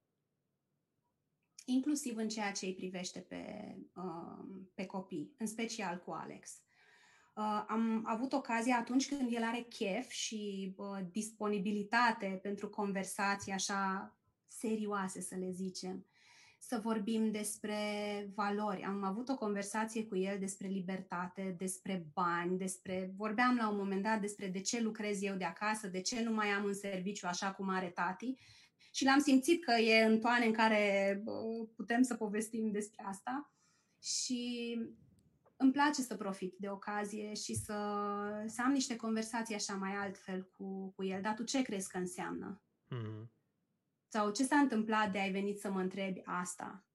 inclusiv 1.65 2.17
în 2.17 2.29
ceea 2.29 2.51
ce 2.51 2.65
îi 2.65 2.75
privește 2.75 3.19
pe, 3.19 3.75
uh, 3.95 4.65
pe 4.73 4.85
copii, 4.85 5.33
în 5.37 5.47
special 5.47 5.99
cu 5.99 6.11
Alex. 6.11 6.64
Uh, 7.35 7.63
am 7.67 8.01
avut 8.05 8.33
ocazia 8.33 8.77
atunci 8.77 9.07
când 9.07 9.33
el 9.33 9.43
are 9.43 9.61
chef 9.61 10.09
și 10.09 10.73
uh, 10.77 10.99
disponibilitate 11.11 12.39
pentru 12.41 12.69
conversații 12.69 13.51
așa 13.51 14.13
serioase, 14.47 15.21
să 15.21 15.35
le 15.35 15.51
zicem, 15.51 16.05
să 16.59 16.79
vorbim 16.83 17.31
despre 17.31 17.77
valori. 18.35 18.83
Am 18.83 19.03
avut 19.03 19.29
o 19.29 19.35
conversație 19.35 20.05
cu 20.05 20.17
el 20.17 20.39
despre 20.39 20.67
libertate, 20.67 21.55
despre 21.57 22.05
bani, 22.13 22.57
despre 22.57 23.13
vorbeam 23.15 23.55
la 23.55 23.69
un 23.69 23.77
moment 23.77 24.03
dat 24.03 24.21
despre 24.21 24.47
de 24.47 24.61
ce 24.61 24.81
lucrez 24.81 25.21
eu 25.21 25.35
de 25.35 25.45
acasă, 25.45 25.87
de 25.87 26.01
ce 26.01 26.23
nu 26.23 26.33
mai 26.33 26.47
am 26.47 26.63
un 26.63 26.73
serviciu 26.73 27.27
așa 27.27 27.51
cum 27.51 27.69
are 27.69 27.87
tati. 27.87 28.35
Și 28.91 29.05
l-am 29.05 29.19
simțit 29.19 29.63
că 29.63 29.71
e 29.71 30.03
în 30.03 30.19
toane 30.19 30.45
în 30.45 30.53
care 30.53 31.23
putem 31.75 32.01
să 32.01 32.15
povestim 32.15 32.71
despre 32.71 33.03
asta. 33.07 33.53
Și 34.01 34.77
îmi 35.55 35.71
place 35.71 36.01
să 36.01 36.15
profit 36.15 36.55
de 36.57 36.69
ocazie 36.69 37.33
și 37.33 37.55
să, 37.55 37.73
să 38.47 38.61
am 38.61 38.71
niște 38.71 38.95
conversații 38.95 39.55
așa 39.55 39.75
mai 39.75 39.95
altfel 39.95 40.43
cu, 40.43 40.91
cu 40.95 41.03
el. 41.03 41.21
Dar 41.21 41.33
tu 41.33 41.43
ce 41.43 41.61
crezi 41.61 41.89
că 41.89 41.97
înseamnă? 41.97 42.61
Mm-hmm. 42.95 43.29
Sau 44.07 44.31
ce 44.31 44.43
s-a 44.43 44.57
întâmplat 44.57 45.11
de 45.11 45.19
ai 45.19 45.31
venit 45.31 45.59
să 45.59 45.71
mă 45.71 45.79
întrebi 45.79 46.21
asta? 46.25 46.85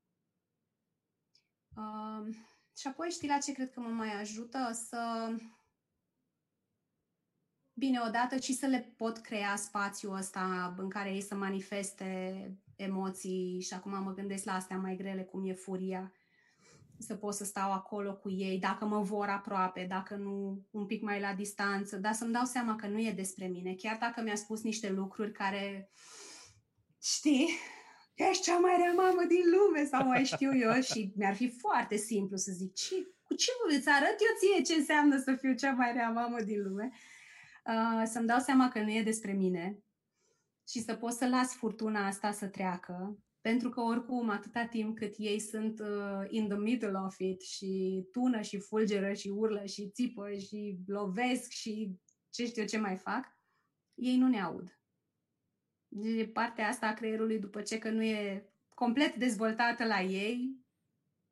Uh, 1.77 2.37
și 2.77 2.87
apoi 2.87 3.09
știi 3.09 3.29
la 3.29 3.39
ce 3.39 3.53
cred 3.53 3.71
că 3.71 3.81
mă 3.81 3.89
mai 3.89 4.21
ajută? 4.21 4.71
Să... 4.73 5.33
Bine, 7.73 8.01
odată 8.01 8.37
și 8.37 8.53
să 8.53 8.67
le 8.67 8.95
pot 8.97 9.19
crea 9.19 9.57
spațiul 9.57 10.15
ăsta 10.15 10.75
în 10.79 10.89
care 10.89 11.13
ei 11.15 11.21
să 11.21 11.35
manifeste 11.35 12.61
emoții 12.77 13.61
și 13.61 13.75
acum 13.75 14.03
mă 14.03 14.13
gândesc 14.15 14.45
la 14.45 14.55
astea 14.55 14.77
mai 14.79 14.97
grele, 14.97 15.25
cum 15.25 15.49
e 15.49 15.53
furia, 15.53 16.13
să 17.01 17.15
pot 17.15 17.35
să 17.35 17.45
stau 17.45 17.73
acolo 17.73 18.17
cu 18.17 18.31
ei, 18.31 18.59
dacă 18.59 18.85
mă 18.85 19.01
vor 19.01 19.29
aproape, 19.29 19.87
dacă 19.89 20.15
nu 20.15 20.63
un 20.71 20.87
pic 20.87 21.03
mai 21.03 21.21
la 21.21 21.35
distanță, 21.35 21.97
dar 21.97 22.13
să-mi 22.13 22.33
dau 22.33 22.45
seama 22.45 22.77
că 22.77 22.87
nu 22.87 23.01
e 23.01 23.13
despre 23.13 23.47
mine, 23.47 23.75
chiar 23.75 23.97
dacă 24.01 24.23
mi-a 24.23 24.35
spus 24.35 24.63
niște 24.63 24.91
lucruri 24.91 25.33
care 25.33 25.91
uh, 25.93 26.21
știi, 27.03 27.49
ești 28.15 28.43
cea 28.43 28.59
mai 28.59 28.77
rea 28.77 28.93
mamă 28.93 29.25
din 29.29 29.43
lume 29.51 29.85
sau 29.85 30.07
mai 30.07 30.25
știu 30.25 30.57
eu 30.57 30.81
și 30.81 31.13
mi-ar 31.17 31.35
fi 31.35 31.49
foarte 31.59 31.97
simplu 31.97 32.37
să 32.37 32.53
zic, 32.53 32.75
ce, 32.75 32.95
cu 33.23 33.35
ce 33.35 33.51
îți 33.69 33.89
arăt 33.89 34.17
eu 34.21 34.37
ție 34.39 34.63
ce 34.63 34.79
înseamnă 34.79 35.19
să 35.19 35.35
fiu 35.35 35.55
cea 35.55 35.73
mai 35.73 35.93
rea 35.93 36.11
mamă 36.11 36.41
din 36.41 36.63
lume? 36.63 36.91
Uh, 37.65 38.03
să-mi 38.05 38.27
dau 38.27 38.39
seama 38.39 38.69
că 38.69 38.81
nu 38.81 38.91
e 38.91 39.03
despre 39.03 39.33
mine 39.33 39.79
și 40.69 40.81
să 40.81 40.95
pot 40.95 41.13
să 41.13 41.29
las 41.29 41.55
furtuna 41.55 42.07
asta 42.07 42.33
să 42.33 42.47
treacă, 42.47 43.19
pentru 43.41 43.69
că 43.69 43.81
oricum 43.81 44.29
atâta 44.29 44.65
timp 44.65 44.97
cât 44.97 45.15
ei 45.17 45.39
sunt 45.39 45.81
uh, 45.81 46.27
in 46.29 46.49
the 46.49 46.59
middle 46.59 46.99
of 47.05 47.19
it 47.19 47.43
și 47.43 48.05
tună 48.13 48.41
și 48.41 48.59
fulgeră 48.59 49.13
și 49.13 49.29
urlă 49.29 49.65
și 49.65 49.91
țipă 49.91 50.33
și 50.33 50.79
lovesc 50.87 51.51
și 51.51 51.99
ce 52.31 52.47
știu 52.47 52.65
ce 52.65 52.79
mai 52.79 52.97
fac, 52.97 53.39
ei 53.95 54.17
nu 54.17 54.29
ne 54.29 54.41
aud 54.41 54.81
de 55.93 56.31
partea 56.33 56.69
asta 56.69 56.87
a 56.87 56.95
creierului, 56.95 57.39
după 57.39 57.63
ce 57.63 57.79
că 57.79 57.91
nu 57.91 58.03
e 58.03 58.51
complet 58.75 59.15
dezvoltată 59.15 59.85
la 59.85 60.01
ei, 60.01 60.65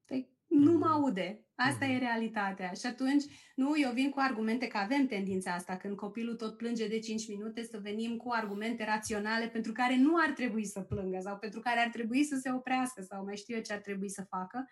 păi 0.04 0.36
nu 0.46 0.72
mă 0.72 0.86
mhm. 0.86 0.94
aude. 0.94 1.47
Asta 1.61 1.86
mm-hmm. 1.86 1.94
e 1.94 1.98
realitatea. 1.98 2.72
Și 2.72 2.86
atunci, 2.86 3.24
nu, 3.54 3.78
eu 3.78 3.92
vin 3.92 4.11
cu 4.11 4.18
argumente 4.20 4.66
că 4.66 4.76
avem 4.76 5.06
tendința 5.06 5.52
asta, 5.52 5.76
când 5.76 5.96
copilul 5.96 6.36
tot 6.36 6.56
plânge 6.56 6.88
de 6.88 6.98
5 6.98 7.28
minute, 7.28 7.62
să 7.62 7.78
venim 7.82 8.16
cu 8.16 8.30
argumente 8.32 8.84
raționale 8.84 9.48
pentru 9.48 9.72
care 9.72 9.96
nu 9.96 10.14
ar 10.16 10.30
trebui 10.30 10.64
să 10.64 10.80
plângă 10.80 11.18
sau 11.20 11.38
pentru 11.38 11.61
care 11.61 11.80
ar 11.80 11.88
trebui 11.88 12.24
să 12.24 12.36
se 12.42 12.52
oprească 12.52 13.02
sau 13.02 13.24
mai 13.24 13.36
știu 13.36 13.56
eu 13.56 13.62
ce 13.62 13.72
ar 13.72 13.78
trebui 13.78 14.11
să 14.11 14.22
facă. 14.28 14.70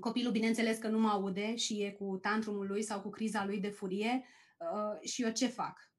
Copilul, 0.00 0.32
bineînțeles 0.32 0.78
că 0.78 0.88
nu 0.88 0.98
mă 0.98 1.08
aude 1.08 1.56
și 1.56 1.82
e 1.82 1.90
cu 1.90 2.18
tantrumul 2.22 2.66
lui 2.66 2.82
sau 2.82 3.00
cu 3.00 3.08
criza 3.08 3.44
lui 3.44 3.60
de 3.60 3.68
furie 3.68 4.24
uh, 4.58 5.08
și 5.08 5.22
eu 5.22 5.30
ce 5.30 5.46
fac? 5.46 5.90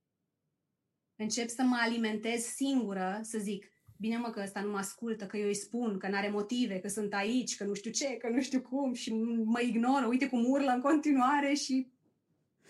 încep 1.21 1.49
să 1.49 1.63
mă 1.63 1.77
alimentez 1.81 2.43
singură, 2.43 3.19
să 3.21 3.37
zic, 3.37 3.71
bine 4.01 4.17
mă 4.17 4.29
că 4.29 4.41
ăsta 4.43 4.61
nu 4.61 4.71
mă 4.71 4.77
ascultă, 4.77 5.25
că 5.25 5.37
eu 5.37 5.47
îi 5.47 5.55
spun, 5.55 5.97
că 5.97 6.07
n-are 6.07 6.29
motive, 6.29 6.79
că 6.79 6.87
sunt 6.87 7.13
aici, 7.13 7.57
că 7.57 7.63
nu 7.63 7.73
știu 7.73 7.91
ce, 7.91 8.17
că 8.17 8.29
nu 8.29 8.41
știu 8.41 8.61
cum 8.61 8.93
și 8.93 9.13
mă 9.43 9.61
ignoră, 9.61 10.05
uite 10.05 10.29
cum 10.29 10.49
urlă 10.49 10.71
în 10.71 10.81
continuare 10.81 11.53
și 11.53 11.91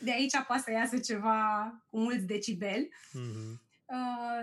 de 0.01 0.11
aici 0.11 0.43
poate 0.47 0.61
să 0.61 0.71
iasă 0.71 0.99
ceva 0.99 1.71
cu 1.89 1.99
mulți 1.99 2.25
decibeli. 2.25 2.89
Mm-hmm. 2.89 3.59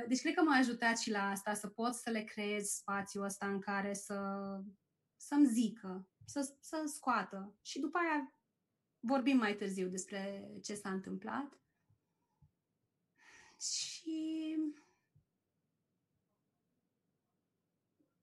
deci 0.09 0.21
cred 0.21 0.35
că 0.35 0.43
m-a 0.43 0.57
ajutat 0.57 0.99
și 0.99 1.11
la 1.11 1.31
asta, 1.31 1.55
să 1.55 1.67
pot 1.67 1.95
să 1.95 2.11
le 2.11 2.23
creez 2.23 2.69
spațiul 2.69 3.25
ăsta 3.25 3.47
în 3.47 3.59
care 3.59 3.95
să, 3.95 4.21
să-mi 5.17 5.47
zică, 5.47 6.09
să, 6.25 6.53
să 6.61 6.83
scoată. 6.87 7.55
Și 7.63 7.81
după 7.81 7.99
aia 7.99 8.33
vorbim 9.01 9.37
mai 9.37 9.55
târziu 9.55 9.89
despre 9.89 10.51
ce 10.63 10.75
s-a 10.75 10.91
întâmplat. 10.91 11.59
Și 13.61 14.57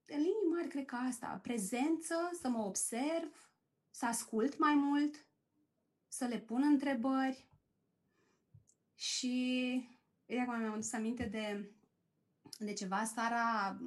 în 0.07 0.17
linii 0.17 0.51
mari, 0.53 0.67
cred 0.67 0.85
că 0.85 0.95
asta, 0.95 1.39
prezență, 1.43 2.15
să 2.41 2.49
mă 2.49 2.63
observ, 2.63 3.49
să 3.91 4.05
ascult 4.05 4.57
mai 4.57 4.73
mult, 4.73 5.25
să 6.07 6.25
le 6.25 6.39
pun 6.39 6.63
întrebări 6.63 7.45
și 8.95 9.71
e 10.25 10.41
acum 10.41 10.59
mi-am 10.59 10.73
adus 10.73 10.93
aminte 10.93 11.23
de, 11.23 11.71
de 12.57 12.73
ceva, 12.73 13.03
Sara, 13.03 13.77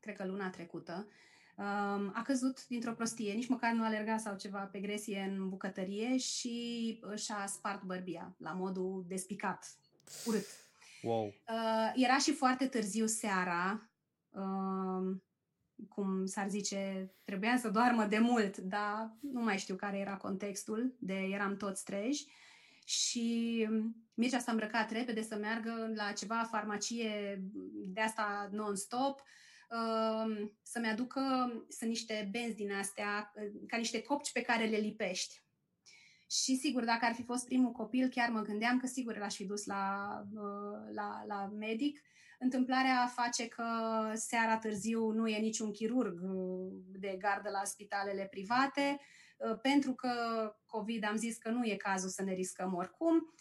cred 0.00 0.16
că 0.16 0.26
luna 0.26 0.50
trecută, 0.50 1.08
um, 1.56 2.10
a 2.14 2.22
căzut 2.24 2.66
dintr-o 2.66 2.92
prostie, 2.92 3.32
nici 3.32 3.48
măcar 3.48 3.72
nu 3.72 3.84
alerga 3.84 4.16
sau 4.16 4.36
ceva 4.36 4.58
pe 4.58 4.80
gresie 4.80 5.20
în 5.20 5.48
bucătărie 5.48 6.16
și 6.16 7.00
și-a 7.14 7.46
spart 7.46 7.82
bărbia 7.82 8.34
la 8.38 8.52
modul 8.52 9.04
despicat, 9.08 9.76
urât. 10.26 10.46
Wow. 11.02 11.24
Uh, 11.24 11.92
era 11.94 12.18
și 12.18 12.32
foarte 12.32 12.66
târziu 12.66 13.06
seara, 13.06 13.90
uh, 14.30 15.16
cum 15.88 16.26
s-ar 16.26 16.48
zice, 16.48 17.12
trebuia 17.24 17.56
să 17.56 17.70
doarmă 17.70 18.04
de 18.04 18.18
mult, 18.18 18.56
dar 18.56 19.16
nu 19.20 19.42
mai 19.42 19.58
știu 19.58 19.74
care 19.74 19.98
era 19.98 20.16
contextul, 20.16 20.96
de 20.98 21.14
eram 21.14 21.56
toți 21.56 21.84
treji. 21.84 22.26
Și 22.84 23.68
Mircea 24.14 24.38
s-a 24.38 24.50
îmbrăcat 24.50 24.90
repede 24.90 25.22
să 25.22 25.36
meargă 25.36 25.92
la 25.94 26.12
ceva 26.12 26.48
farmacie 26.50 27.42
de 27.86 28.00
asta 28.00 28.48
non-stop, 28.52 29.22
uh, 29.70 30.48
să-mi 30.62 30.88
aducă, 30.88 31.20
sunt 31.68 31.90
niște 31.90 32.28
benzi 32.30 32.56
din 32.56 32.72
astea, 32.72 33.32
ca 33.66 33.76
niște 33.76 34.02
copci 34.02 34.32
pe 34.32 34.42
care 34.42 34.64
le 34.66 34.76
lipești. 34.76 35.42
Și 36.30 36.56
sigur, 36.56 36.84
dacă 36.84 37.04
ar 37.04 37.14
fi 37.14 37.22
fost 37.22 37.44
primul 37.44 37.72
copil, 37.72 38.08
chiar 38.08 38.28
mă 38.28 38.40
gândeam 38.40 38.78
că 38.78 38.86
sigur 38.86 39.16
l-aș 39.16 39.34
fi 39.34 39.44
dus 39.44 39.64
la, 39.64 40.08
uh, 40.34 40.94
la, 40.94 41.24
la 41.26 41.52
medic. 41.58 42.02
Întâmplarea 42.42 43.06
face 43.06 43.48
că 43.48 43.64
seara 44.14 44.58
târziu 44.58 45.10
nu 45.10 45.26
e 45.26 45.38
niciun 45.38 45.70
chirurg 45.70 46.20
uh, 46.22 46.72
de 46.98 47.16
gardă 47.18 47.50
la 47.50 47.64
spitalele 47.64 48.26
private, 48.30 49.00
uh, 49.36 49.58
pentru 49.60 49.92
că 49.92 50.10
COVID 50.66 51.04
am 51.04 51.16
zis 51.16 51.36
că 51.36 51.50
nu 51.50 51.64
e 51.64 51.76
cazul 51.76 52.08
să 52.08 52.22
ne 52.22 52.32
riscăm 52.32 52.74
oricum. 52.74 53.34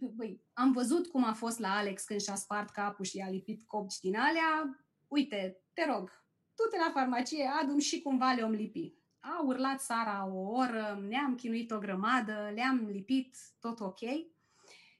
Băi, 0.00 0.40
am 0.52 0.72
văzut 0.72 1.06
cum 1.06 1.24
a 1.24 1.32
fost 1.32 1.58
la 1.58 1.76
Alex 1.76 2.04
când 2.04 2.20
și-a 2.20 2.34
spart 2.34 2.70
capul 2.70 3.04
și 3.04 3.16
i-a 3.16 3.28
lipit 3.30 3.66
copci 3.66 4.00
din 4.00 4.16
alea. 4.16 4.84
Uite, 5.08 5.60
te 5.72 5.84
rog, 5.84 6.24
du-te 6.54 6.76
la 6.76 6.90
farmacie, 6.92 7.50
adu 7.62 7.78
și 7.78 8.02
cumva 8.02 8.32
le-om 8.32 8.50
lipi. 8.50 8.94
A 9.20 9.42
urlat 9.44 9.80
Sara 9.80 10.30
o 10.32 10.50
oră, 10.50 11.04
ne-am 11.08 11.34
chinuit 11.34 11.70
o 11.70 11.78
grămadă, 11.78 12.50
le-am 12.54 12.86
lipit, 12.86 13.36
tot 13.60 13.80
ok. 13.80 14.00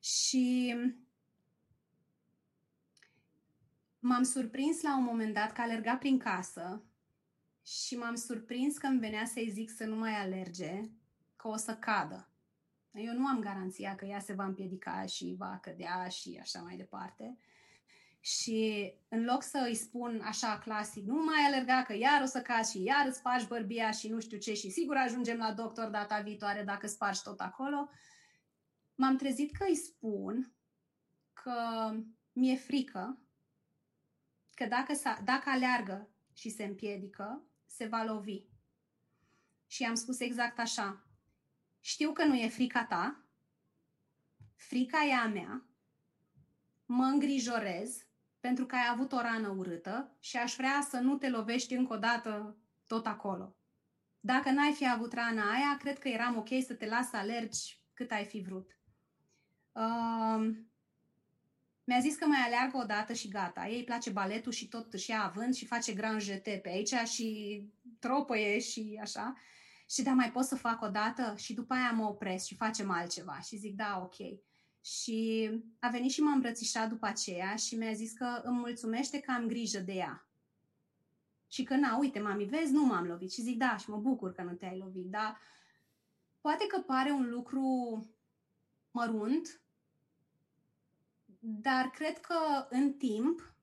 Și 0.00 0.74
m-am 4.06 4.22
surprins 4.22 4.82
la 4.82 4.96
un 4.96 5.04
moment 5.04 5.34
dat 5.34 5.52
că 5.52 5.60
alerga 5.60 5.96
prin 5.96 6.18
casă 6.18 6.82
și 7.66 7.96
m-am 7.96 8.14
surprins 8.14 8.78
că 8.78 8.86
îmi 8.86 8.98
venea 8.98 9.24
să-i 9.24 9.50
zic 9.50 9.70
să 9.70 9.84
nu 9.84 9.96
mai 9.96 10.12
alerge, 10.12 10.80
că 11.36 11.48
o 11.48 11.56
să 11.56 11.76
cadă. 11.76 12.28
Eu 12.92 13.12
nu 13.12 13.26
am 13.26 13.40
garanția 13.40 13.94
că 13.94 14.04
ea 14.04 14.18
se 14.18 14.32
va 14.32 14.44
împiedica 14.44 15.06
și 15.06 15.34
va 15.38 15.58
cădea 15.62 16.08
și 16.08 16.38
așa 16.40 16.60
mai 16.60 16.76
departe. 16.76 17.38
Și 18.20 18.92
în 19.08 19.24
loc 19.24 19.42
să 19.42 19.64
îi 19.66 19.74
spun 19.74 20.20
așa 20.24 20.58
clasic, 20.58 21.06
nu 21.06 21.24
mai 21.24 21.44
alerga 21.46 21.82
că 21.82 21.96
iar 21.96 22.22
o 22.22 22.26
să 22.26 22.42
cazi 22.42 22.70
și 22.70 22.82
iar 22.82 23.06
îți 23.06 23.18
spargi 23.18 23.46
bărbia 23.46 23.90
și 23.90 24.08
nu 24.08 24.20
știu 24.20 24.38
ce 24.38 24.54
și 24.54 24.70
sigur 24.70 24.96
ajungem 24.96 25.36
la 25.36 25.52
doctor 25.52 25.88
data 25.88 26.20
viitoare 26.20 26.62
dacă 26.62 26.86
spargi 26.86 27.22
tot 27.22 27.40
acolo, 27.40 27.88
m-am 28.94 29.16
trezit 29.16 29.56
că 29.56 29.64
îi 29.68 29.76
spun 29.76 30.52
că 31.32 31.90
mi-e 32.32 32.56
frică 32.56 33.18
că 34.54 34.66
dacă, 34.66 34.92
dacă 35.24 35.50
aleargă 35.50 36.08
și 36.32 36.50
se 36.50 36.64
împiedică, 36.64 37.42
se 37.66 37.86
va 37.86 38.02
lovi. 38.02 38.42
Și 39.66 39.84
am 39.84 39.94
spus 39.94 40.20
exact 40.20 40.58
așa. 40.58 41.06
Știu 41.80 42.12
că 42.12 42.24
nu 42.24 42.34
e 42.34 42.48
frica 42.48 42.84
ta, 42.84 43.24
frica 44.56 45.04
e 45.04 45.14
a 45.14 45.28
mea, 45.28 45.64
mă 46.86 47.04
îngrijorez 47.04 48.06
pentru 48.40 48.66
că 48.66 48.74
ai 48.74 48.88
avut 48.90 49.12
o 49.12 49.20
rană 49.20 49.48
urâtă 49.48 50.16
și 50.20 50.36
aș 50.36 50.54
vrea 50.54 50.86
să 50.90 50.98
nu 50.98 51.16
te 51.16 51.28
lovești 51.28 51.74
încă 51.74 51.92
o 51.92 51.96
dată 51.96 52.56
tot 52.86 53.06
acolo. 53.06 53.56
Dacă 54.20 54.50
n-ai 54.50 54.72
fi 54.72 54.90
avut 54.90 55.12
rana 55.12 55.52
aia, 55.52 55.76
cred 55.78 55.98
că 55.98 56.08
eram 56.08 56.36
ok 56.36 56.48
să 56.66 56.74
te 56.74 56.86
las 56.86 57.08
să 57.08 57.16
alergi 57.16 57.82
cât 57.92 58.10
ai 58.10 58.24
fi 58.24 58.40
vrut. 58.40 58.78
Uh, 59.72 60.56
mi-a 61.84 62.00
zis 62.00 62.16
că 62.16 62.26
mai 62.26 62.38
aleargă 62.38 62.76
o 62.76 62.84
dată 62.84 63.12
și 63.12 63.28
gata. 63.28 63.66
Ei 63.66 63.76
îi 63.76 63.84
place 63.84 64.10
baletul 64.10 64.52
și 64.52 64.68
tot 64.68 64.92
își 64.92 65.10
ia 65.10 65.22
avânt 65.24 65.54
și 65.54 65.66
face 65.66 65.92
grand 65.92 66.20
jeté 66.20 66.60
pe 66.62 66.68
aici 66.68 66.94
și 67.08 67.62
tropăie 67.98 68.58
și 68.58 68.98
așa. 69.02 69.34
Și 69.90 70.02
da, 70.02 70.12
mai 70.12 70.32
pot 70.32 70.44
să 70.44 70.56
fac 70.56 70.82
o 70.82 70.88
dată 70.88 71.34
și 71.36 71.54
după 71.54 71.74
aia 71.74 71.90
mă 71.90 72.04
opresc 72.04 72.46
și 72.46 72.54
facem 72.54 72.90
altceva. 72.90 73.40
Și 73.40 73.56
zic, 73.56 73.76
da, 73.76 74.00
ok. 74.02 74.38
Și 74.84 75.50
a 75.78 75.88
venit 75.88 76.10
și 76.10 76.20
m-a 76.20 76.32
îmbrățișat 76.32 76.88
după 76.88 77.06
aceea 77.06 77.56
și 77.56 77.74
mi-a 77.74 77.92
zis 77.92 78.12
că 78.12 78.40
îmi 78.44 78.58
mulțumește 78.58 79.20
că 79.20 79.30
am 79.30 79.46
grijă 79.46 79.78
de 79.78 79.92
ea. 79.92 80.28
Și 81.48 81.62
că, 81.62 81.74
na, 81.74 81.96
uite, 81.96 82.20
mami, 82.20 82.44
vezi, 82.44 82.72
nu 82.72 82.84
m-am 82.84 83.04
lovit. 83.04 83.32
Și 83.32 83.42
zic, 83.42 83.58
da, 83.58 83.76
și 83.76 83.90
mă 83.90 83.96
bucur 83.96 84.32
că 84.32 84.42
nu 84.42 84.52
te-ai 84.52 84.78
lovit, 84.78 85.06
dar 85.06 85.40
poate 86.40 86.66
că 86.66 86.80
pare 86.80 87.10
un 87.10 87.28
lucru 87.30 87.62
mărunt, 88.90 89.60
dar 91.46 91.90
cred 91.90 92.18
că 92.18 92.66
în 92.70 92.92
timp, 92.92 93.54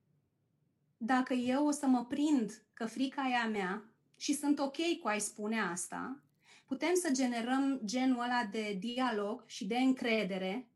dacă 0.97 1.33
eu 1.33 1.67
o 1.67 1.71
să 1.71 1.85
mă 1.85 2.05
prind 2.05 2.63
că 2.73 2.85
frica 2.85 3.29
e 3.29 3.35
a 3.35 3.47
mea 3.47 3.83
și 4.17 4.33
sunt 4.33 4.59
ok 4.59 4.75
cu 5.01 5.07
a-i 5.07 5.19
spune 5.19 5.61
asta, 5.61 6.21
putem 6.65 6.93
să 6.93 7.11
generăm 7.11 7.81
genul 7.85 8.19
ăla 8.19 8.49
de 8.51 8.77
dialog 8.79 9.43
și 9.45 9.67
de 9.67 9.77
încredere 9.77 10.67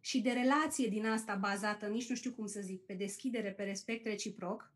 și 0.00 0.20
de 0.20 0.30
relație 0.30 0.88
din 0.88 1.06
asta 1.06 1.34
bazată, 1.34 1.86
nici 1.86 2.08
nu 2.08 2.14
știu 2.14 2.32
cum 2.32 2.46
să 2.46 2.60
zic, 2.60 2.84
pe 2.84 2.94
deschidere, 2.94 3.50
pe 3.50 3.62
respect 3.62 4.06
reciproc, 4.06 4.72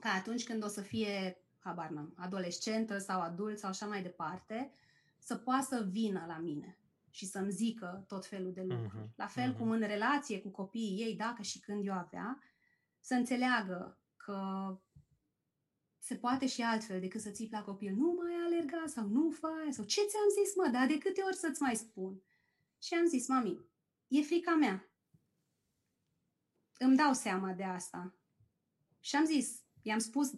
ca 0.00 0.08
atunci 0.08 0.44
când 0.44 0.64
o 0.64 0.68
să 0.68 0.80
fie, 0.80 1.38
habar 1.58 1.88
n-am, 1.88 2.14
adolescentă 2.16 2.98
sau 2.98 3.20
adult 3.20 3.58
sau 3.58 3.70
așa 3.70 3.86
mai 3.86 4.02
departe, 4.02 4.72
să 5.18 5.36
poată 5.36 5.66
să 5.68 5.86
vină 5.90 6.24
la 6.28 6.38
mine 6.38 6.78
și 7.16 7.26
să-mi 7.26 7.50
zică 7.50 8.04
tot 8.06 8.26
felul 8.26 8.52
de 8.52 8.62
lucruri. 8.62 9.08
Uh-huh, 9.08 9.14
la 9.16 9.26
fel 9.26 9.54
uh-huh. 9.54 9.58
cum 9.58 9.70
în 9.70 9.80
relație 9.80 10.40
cu 10.40 10.50
copiii 10.50 11.00
ei, 11.00 11.16
dacă 11.16 11.42
și 11.42 11.60
când 11.60 11.86
eu 11.86 11.92
avea, 11.92 12.38
să 13.00 13.14
înțeleagă 13.14 14.00
că 14.16 14.40
se 15.98 16.16
poate 16.16 16.46
și 16.46 16.62
altfel 16.62 17.00
decât 17.00 17.20
să 17.20 17.30
ții 17.30 17.48
la 17.50 17.62
copil, 17.62 17.94
nu 17.94 18.12
mai 18.12 18.34
alerga 18.44 18.84
sau 18.86 19.06
nu 19.06 19.30
fai, 19.30 19.72
sau 19.72 19.84
ce 19.84 20.00
ți-am 20.00 20.44
zis, 20.44 20.54
mă, 20.56 20.68
dar 20.72 20.86
de 20.86 20.98
câte 20.98 21.22
ori 21.22 21.36
să-ți 21.36 21.62
mai 21.62 21.76
spun? 21.76 22.22
Și 22.78 22.94
am 22.94 23.06
zis, 23.06 23.28
mami, 23.28 23.66
e 24.08 24.22
frica 24.22 24.54
mea. 24.54 24.90
Îmi 26.78 26.96
dau 26.96 27.12
seama 27.12 27.52
de 27.52 27.64
asta. 27.64 28.14
Și 29.00 29.16
am 29.16 29.24
zis, 29.24 29.62
i-am 29.82 29.98
spus 29.98 30.32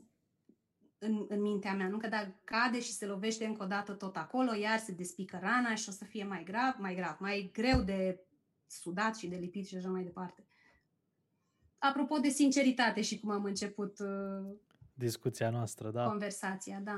în, 0.99 1.27
în 1.29 1.41
mintea 1.41 1.75
mea, 1.75 1.89
nu 1.89 1.99
că 1.99 2.09
dacă 2.09 2.41
cade 2.45 2.81
și 2.81 2.93
se 2.93 3.07
lovește 3.07 3.47
încă 3.47 3.63
o 3.63 3.67
dată 3.67 3.93
tot 3.93 4.17
acolo, 4.17 4.55
iar 4.55 4.79
se 4.79 4.93
despică 4.93 5.39
rana 5.43 5.75
și 5.75 5.89
o 5.89 5.93
să 5.93 6.05
fie 6.05 6.25
mai 6.25 6.43
grav, 6.45 6.75
mai 6.79 6.95
grav, 6.95 7.17
mai 7.19 7.51
greu 7.53 7.81
de 7.81 8.21
sudat 8.67 9.17
și 9.17 9.27
de 9.27 9.37
lipit 9.37 9.67
și 9.67 9.77
așa 9.77 9.89
mai 9.89 10.03
departe. 10.03 10.47
Apropo 11.79 12.19
de 12.19 12.29
sinceritate 12.29 13.01
și 13.01 13.21
cum 13.21 13.31
am 13.31 13.45
început 13.45 13.99
uh, 13.99 14.57
discuția 14.95 15.51
noastră, 15.51 15.91
da. 15.91 16.05
Conversația, 16.05 16.81
da. 16.85 16.97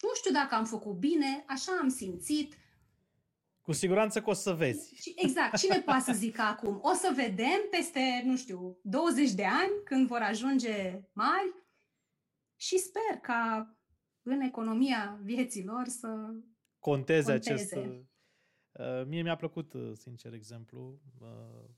Nu 0.00 0.10
știu 0.14 0.32
dacă 0.32 0.54
am 0.54 0.64
făcut 0.64 0.94
bine, 0.94 1.44
așa 1.46 1.72
am 1.80 1.88
simțit, 1.88 2.54
cu 3.62 3.72
siguranță 3.72 4.22
că 4.22 4.30
o 4.30 4.32
să 4.32 4.52
vezi. 4.52 5.12
Exact. 5.16 5.56
Cine 5.56 5.80
poate 5.86 6.02
să 6.02 6.12
zică 6.12 6.42
acum? 6.42 6.78
O 6.82 6.92
să 6.92 7.12
vedem 7.14 7.60
peste, 7.70 8.22
nu 8.24 8.36
știu, 8.36 8.78
20 8.82 9.30
de 9.30 9.44
ani, 9.44 9.70
când 9.84 10.06
vor 10.06 10.20
ajunge 10.20 11.00
mari 11.12 11.54
și 12.60 12.78
sper 12.78 13.20
ca 13.22 13.74
în 14.22 14.40
economia 14.40 15.18
vieților 15.22 15.86
să 15.86 16.08
conteze, 16.78 17.30
conteze. 17.30 17.52
acest... 17.52 17.74
Uh, 18.72 19.04
mie 19.06 19.22
mi-a 19.22 19.36
plăcut, 19.36 19.72
uh, 19.72 19.92
sincer, 19.94 20.32
exemplu. 20.32 21.00
Uh, 21.20 21.68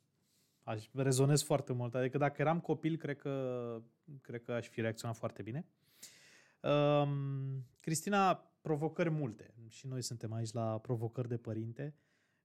aș 0.62 0.88
rezonez 0.92 1.42
foarte 1.42 1.72
mult. 1.72 1.94
Adică 1.94 2.18
dacă 2.18 2.40
eram 2.40 2.60
copil, 2.60 2.96
cred 2.96 3.16
că, 3.16 3.82
cred 4.20 4.42
că 4.42 4.52
aș 4.52 4.68
fi 4.68 4.80
reacționat 4.80 5.16
foarte 5.16 5.42
bine. 5.42 5.66
Um, 6.60 7.66
Cristina, 7.80 8.34
provocări 8.60 9.10
multe. 9.10 9.54
Și 9.68 9.86
noi 9.86 10.02
suntem 10.02 10.32
aici 10.32 10.52
la 10.52 10.78
provocări 10.78 11.28
de 11.28 11.36
părinte. 11.36 11.94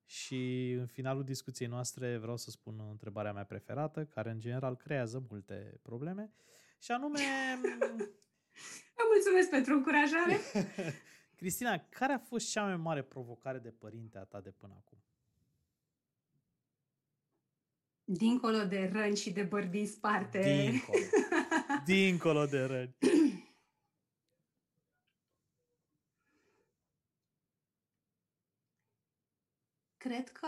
Și 0.05 0.71
în 0.71 0.85
finalul 0.85 1.23
discuției 1.23 1.67
noastre 1.67 2.17
vreau 2.17 2.37
să 2.37 2.49
spun 2.49 2.87
întrebarea 2.89 3.33
mea 3.33 3.45
preferată, 3.45 4.05
care 4.05 4.29
în 4.29 4.39
general 4.39 4.75
creează 4.75 5.25
multe 5.29 5.79
probleme, 5.81 6.31
și 6.79 6.91
anume... 6.91 7.19
Vă 8.95 9.03
mulțumesc 9.13 9.49
pentru 9.49 9.73
încurajare! 9.73 10.39
Cristina, 11.39 11.77
care 11.89 12.13
a 12.13 12.19
fost 12.19 12.49
cea 12.49 12.63
mai 12.63 12.77
mare 12.77 13.01
provocare 13.03 13.57
de 13.57 13.69
părinte 13.69 14.17
a 14.17 14.23
ta 14.23 14.41
de 14.41 14.51
până 14.51 14.73
acum? 14.77 14.97
Dincolo 18.03 18.63
de 18.63 18.89
răni 18.93 19.15
și 19.15 19.31
de 19.31 19.43
bărbii 19.43 19.85
sparte. 19.85 20.69
Dincolo. 20.69 20.97
Dincolo 21.85 22.45
de 22.45 22.63
răni. 22.63 22.95
Cred 29.97 30.29
că 30.29 30.47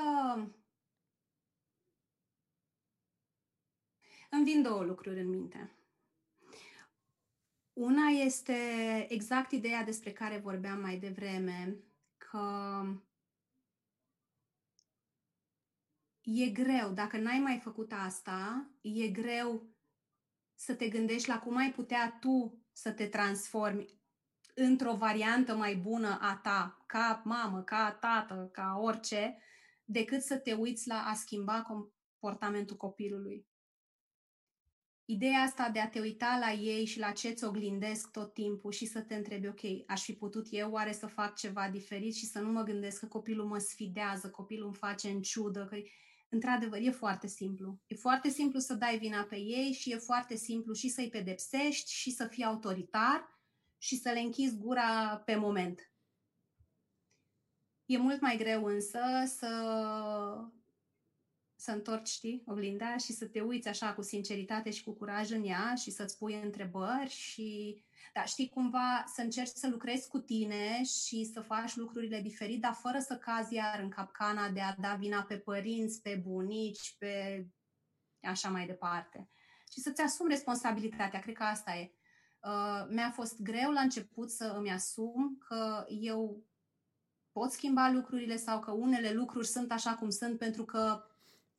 îmi 4.30 4.44
vin 4.44 4.62
două 4.62 4.84
lucruri 4.84 5.20
în 5.20 5.30
minte. 5.30 5.79
Una 7.80 8.08
este 8.08 8.56
exact 9.10 9.52
ideea 9.52 9.84
despre 9.84 10.12
care 10.12 10.38
vorbeam 10.38 10.80
mai 10.80 10.98
devreme, 10.98 11.78
că 12.18 12.82
e 16.22 16.50
greu, 16.50 16.92
dacă 16.94 17.18
n-ai 17.18 17.40
mai 17.40 17.60
făcut 17.64 17.92
asta, 17.92 18.70
e 18.82 19.08
greu 19.08 19.70
să 20.56 20.76
te 20.76 20.88
gândești 20.90 21.28
la 21.28 21.40
cum 21.40 21.56
ai 21.56 21.72
putea 21.72 22.18
tu 22.20 22.64
să 22.72 22.92
te 22.92 23.08
transformi 23.08 23.86
într-o 24.56 24.96
variantă 24.96 25.56
mai 25.56 25.76
bună 25.76 26.20
a 26.22 26.40
ta, 26.44 26.84
ca 26.86 27.22
mamă, 27.26 27.64
ca 27.64 27.92
tată, 27.92 28.50
ca 28.52 28.78
orice, 28.80 29.38
decât 29.84 30.22
să 30.22 30.38
te 30.38 30.54
uiți 30.54 30.88
la 30.88 31.04
a 31.04 31.14
schimba 31.14 31.62
comportamentul 31.62 32.78
copilului. 32.78 33.49
Ideea 35.12 35.40
asta 35.40 35.70
de 35.70 35.80
a 35.80 35.90
te 35.90 36.00
uita 36.00 36.38
la 36.40 36.52
ei 36.52 36.86
și 36.86 37.00
la 37.00 37.12
ce 37.12 37.28
îți 37.28 37.44
oglindesc 37.44 38.12
tot 38.12 38.34
timpul 38.34 38.72
și 38.72 38.86
să 38.86 39.02
te 39.02 39.16
întrebi, 39.16 39.48
ok, 39.48 39.60
aș 39.88 40.02
fi 40.02 40.14
putut 40.14 40.48
eu 40.50 40.72
oare 40.72 40.92
să 40.92 41.08
fac 41.08 41.36
ceva 41.36 41.70
diferit 41.70 42.16
și 42.16 42.26
să 42.26 42.40
nu 42.40 42.52
mă 42.52 42.64
gândesc 42.64 43.00
că 43.00 43.06
copilul 43.06 43.46
mă 43.46 43.58
sfidează, 43.58 44.30
copilul 44.30 44.66
îmi 44.66 44.76
face 44.76 45.10
în 45.10 45.22
ciudă, 45.22 45.68
că 45.70 45.78
într-adevăr 46.30 46.80
e 46.82 46.92
foarte 46.92 47.28
simplu. 47.28 47.80
E 47.88 47.96
foarte 47.96 48.30
simplu 48.30 48.60
să 48.60 48.74
dai 48.74 48.98
vina 48.98 49.24
pe 49.24 49.36
ei 49.36 49.72
și 49.72 49.92
e 49.92 49.96
foarte 49.96 50.36
simplu 50.36 50.74
și 50.74 50.90
să-i 50.90 51.10
pedepsești 51.10 51.92
și 51.92 52.12
să 52.12 52.26
fii 52.26 52.44
autoritar 52.44 53.40
și 53.78 53.96
să 53.96 54.10
le 54.10 54.20
închizi 54.20 54.58
gura 54.58 55.22
pe 55.26 55.36
moment. 55.36 55.92
E 57.86 57.98
mult 57.98 58.22
mai 58.22 58.38
greu 58.38 58.66
însă 58.66 59.00
să, 59.26 59.50
să 61.60 61.72
întorci, 61.72 62.08
știi, 62.08 62.44
oglinda 62.46 62.98
și 62.98 63.14
să 63.14 63.26
te 63.26 63.42
uiți 63.42 63.68
așa 63.68 63.94
cu 63.94 64.02
sinceritate 64.02 64.72
și 64.72 64.84
cu 64.84 64.92
curaj 64.92 65.32
în 65.32 65.44
ea 65.46 65.76
și 65.76 65.92
să-ți 65.92 66.18
pui 66.18 66.42
întrebări 66.44 67.10
și, 67.10 67.82
da, 68.14 68.24
știi, 68.24 68.50
cumva 68.50 69.04
să 69.14 69.22
încerci 69.22 69.52
să 69.54 69.68
lucrezi 69.68 70.08
cu 70.08 70.20
tine 70.20 70.84
și 70.84 71.30
să 71.34 71.42
faci 71.42 71.76
lucrurile 71.76 72.22
diferit, 72.22 72.62
dar 72.62 72.74
fără 72.74 73.00
să 73.00 73.18
cazi 73.18 73.54
iar 73.54 73.80
în 73.80 73.90
capcana 73.90 74.50
de 74.50 74.62
a 74.62 74.76
da 74.76 74.94
vina 74.94 75.22
pe 75.22 75.38
părinți, 75.38 76.02
pe 76.02 76.22
bunici, 76.24 76.96
pe 76.98 77.46
așa 78.22 78.50
mai 78.50 78.66
departe. 78.66 79.30
Și 79.72 79.80
să-ți 79.80 80.02
asumi 80.02 80.30
responsabilitatea, 80.30 81.20
cred 81.20 81.36
că 81.36 81.44
asta 81.44 81.76
e. 81.76 81.94
Uh, 82.44 82.88
mi-a 82.90 83.12
fost 83.12 83.42
greu 83.42 83.72
la 83.72 83.82
început 83.82 84.32
să 84.32 84.54
îmi 84.58 84.72
asum 84.72 85.38
că 85.48 85.86
eu 85.88 86.44
pot 87.32 87.52
schimba 87.52 87.90
lucrurile 87.90 88.38
sau 88.38 88.60
că 88.60 88.72
unele 88.72 89.12
lucruri 89.12 89.48
sunt 89.48 89.72
așa 89.72 89.96
cum 89.96 90.10
sunt 90.10 90.38
pentru 90.38 90.66
că 90.66 91.04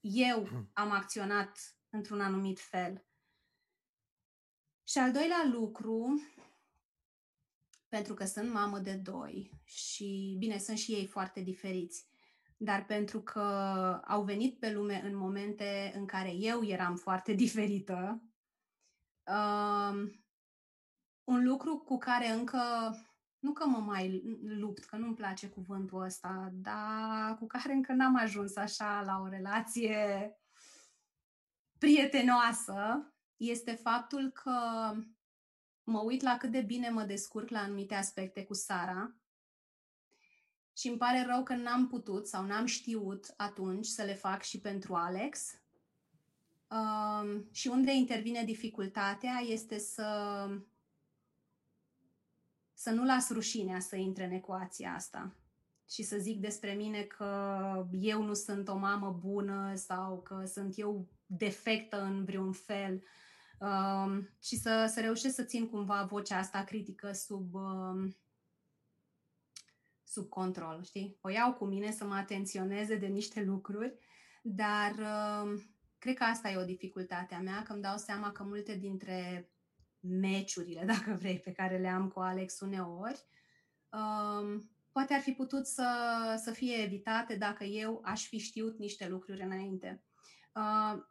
eu 0.00 0.48
am 0.72 0.90
acționat 0.90 1.76
într-un 1.90 2.20
anumit 2.20 2.60
fel. 2.60 3.04
Și 4.84 4.98
al 4.98 5.12
doilea 5.12 5.44
lucru, 5.52 6.20
pentru 7.88 8.14
că 8.14 8.24
sunt 8.24 8.52
mamă 8.52 8.78
de 8.78 8.94
doi 8.94 9.60
și, 9.64 10.36
bine, 10.38 10.58
sunt 10.58 10.78
și 10.78 10.92
ei 10.92 11.06
foarte 11.06 11.40
diferiți, 11.40 12.06
dar 12.56 12.84
pentru 12.84 13.20
că 13.20 13.40
au 14.06 14.22
venit 14.22 14.58
pe 14.58 14.72
lume 14.72 15.00
în 15.04 15.16
momente 15.16 15.92
în 15.94 16.06
care 16.06 16.32
eu 16.32 16.64
eram 16.64 16.96
foarte 16.96 17.32
diferită, 17.32 18.22
um, 19.26 20.24
un 21.24 21.44
lucru 21.44 21.78
cu 21.78 21.98
care 21.98 22.28
încă, 22.28 22.60
nu 23.40 23.52
că 23.52 23.66
mă 23.66 23.78
mai 23.78 24.38
lupt, 24.42 24.84
că 24.84 24.96
nu-mi 24.96 25.14
place 25.14 25.48
cuvântul 25.48 26.02
ăsta, 26.02 26.48
dar 26.52 27.36
cu 27.38 27.46
care 27.46 27.72
încă 27.72 27.92
n-am 27.92 28.16
ajuns 28.16 28.56
așa 28.56 29.02
la 29.02 29.20
o 29.20 29.28
relație 29.28 30.34
prietenoasă, 31.78 33.12
este 33.36 33.72
faptul 33.72 34.30
că 34.30 34.52
mă 35.84 35.98
uit 35.98 36.22
la 36.22 36.36
cât 36.36 36.50
de 36.50 36.60
bine 36.60 36.88
mă 36.88 37.02
descurc 37.02 37.48
la 37.48 37.58
anumite 37.58 37.94
aspecte 37.94 38.44
cu 38.44 38.54
Sara 38.54 39.14
și 40.76 40.88
îmi 40.88 40.98
pare 40.98 41.24
rău 41.26 41.42
că 41.42 41.54
n-am 41.54 41.88
putut 41.88 42.28
sau 42.28 42.44
n-am 42.44 42.66
știut 42.66 43.34
atunci 43.36 43.86
să 43.86 44.02
le 44.02 44.14
fac 44.14 44.42
și 44.42 44.60
pentru 44.60 44.94
Alex. 44.94 45.60
Um, 46.68 47.48
și 47.52 47.68
unde 47.68 47.92
intervine 47.92 48.44
dificultatea 48.44 49.42
este 49.46 49.78
să 49.78 50.48
să 52.80 52.90
nu 52.90 53.04
las 53.04 53.30
rușinea 53.30 53.80
să 53.80 53.96
intre 53.96 54.24
în 54.24 54.30
ecuația 54.30 54.94
asta 54.94 55.34
și 55.88 56.02
să 56.02 56.16
zic 56.18 56.40
despre 56.40 56.72
mine 56.72 57.02
că 57.02 57.88
eu 57.92 58.22
nu 58.22 58.34
sunt 58.34 58.68
o 58.68 58.76
mamă 58.76 59.18
bună 59.20 59.74
sau 59.74 60.20
că 60.20 60.44
sunt 60.46 60.78
eu 60.78 61.08
defectă 61.26 62.02
în 62.02 62.24
vreun 62.24 62.52
fel 62.52 63.02
um, 63.58 64.28
și 64.42 64.56
să, 64.56 64.90
să 64.94 65.00
reușesc 65.00 65.34
să 65.34 65.42
țin 65.42 65.68
cumva 65.68 66.04
vocea 66.04 66.38
asta 66.38 66.64
critică 66.64 67.12
sub, 67.12 67.54
um, 67.54 68.16
sub 70.04 70.28
control, 70.28 70.82
știi? 70.84 71.18
O 71.20 71.28
iau 71.28 71.52
cu 71.52 71.64
mine 71.64 71.90
să 71.90 72.04
mă 72.04 72.14
atenționeze 72.14 72.96
de 72.96 73.06
niște 73.06 73.42
lucruri, 73.42 73.98
dar 74.42 74.90
um, 74.90 75.62
cred 75.98 76.14
că 76.14 76.24
asta 76.24 76.50
e 76.50 76.56
o 76.56 76.64
dificultate 76.64 77.34
a 77.34 77.40
mea, 77.40 77.62
că 77.62 77.72
îmi 77.72 77.82
dau 77.82 77.96
seama 77.96 78.32
că 78.32 78.42
multe 78.42 78.74
dintre 78.74 79.49
meciurile, 80.00 80.84
dacă 80.94 81.16
vrei, 81.18 81.38
pe 81.38 81.52
care 81.52 81.78
le 81.78 81.88
am 81.88 82.08
cu 82.08 82.20
Alex 82.20 82.60
uneori, 82.60 83.24
um, 83.90 84.70
poate 84.92 85.14
ar 85.14 85.20
fi 85.20 85.32
putut 85.32 85.66
să, 85.66 85.88
să 86.44 86.50
fie 86.50 86.82
evitate 86.82 87.34
dacă 87.34 87.64
eu 87.64 88.00
aș 88.04 88.26
fi 88.26 88.38
știut 88.38 88.78
niște 88.78 89.08
lucruri 89.08 89.42
înainte. 89.42 90.02
Uh, 90.54 91.02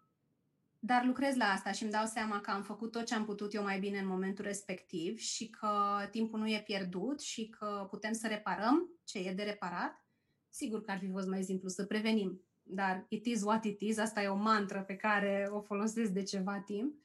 dar 0.80 1.06
lucrez 1.06 1.36
la 1.36 1.46
asta 1.46 1.72
și 1.72 1.84
îmi 1.84 1.92
dau 1.92 2.06
seama 2.06 2.42
că 2.42 2.52
am 2.52 2.64
făcut 2.64 2.92
tot 2.92 3.06
ce 3.06 3.16
am 3.16 3.26
putut 3.26 3.54
eu 3.54 3.64
mai 3.64 3.80
bine 3.80 4.00
în 4.00 4.08
momentul 4.08 4.46
respectiv 4.46 5.18
și 5.18 5.50
că 5.50 5.70
timpul 6.12 6.40
nu 6.40 6.50
e 6.50 6.62
pierdut 6.66 7.22
și 7.22 7.50
că 7.50 7.88
putem 7.90 8.14
să 8.14 8.28
reparăm 8.28 8.90
ce 9.04 9.20
e 9.20 9.34
de 9.34 9.44
reparat. 9.44 10.04
Sigur 10.50 10.82
că 10.82 10.92
ar 10.92 10.98
fi 10.98 11.10
fost 11.12 11.28
mai 11.28 11.44
simplu 11.44 11.68
să 11.68 11.86
prevenim, 11.86 12.42
dar 12.64 13.06
it 13.10 13.26
is 13.26 13.44
what 13.44 13.64
it 13.64 13.82
is, 13.82 13.98
asta 13.98 14.22
e 14.22 14.28
o 14.28 14.36
mantră 14.36 14.82
pe 14.82 14.96
care 14.96 15.48
o 15.52 15.62
folosesc 15.62 16.12
de 16.12 16.24
ceva 16.24 16.60
timp. 16.60 16.96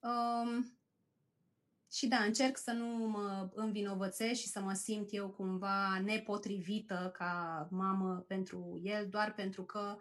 Um, 0.00 0.79
și 1.92 2.08
da, 2.08 2.16
încerc 2.16 2.56
să 2.56 2.72
nu 2.72 2.86
mă 2.86 3.48
învinovățesc 3.54 4.40
și 4.40 4.48
să 4.48 4.60
mă 4.60 4.72
simt 4.72 5.08
eu 5.10 5.28
cumva 5.28 5.98
nepotrivită 5.98 7.10
ca 7.14 7.66
mamă 7.70 8.24
pentru 8.26 8.80
el, 8.82 9.08
doar 9.08 9.34
pentru 9.34 9.64
că 9.64 9.96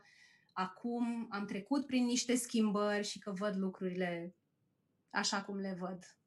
acum 0.53 1.27
am 1.29 1.45
trecut 1.45 1.85
prin 1.85 2.05
niște 2.05 2.35
schimbări 2.35 3.07
și 3.07 3.19
că 3.19 3.31
văd 3.31 3.55
lucrurile 3.57 4.35
așa 5.09 5.41
cum 5.41 5.57
le 5.57 5.75
văd 5.79 6.17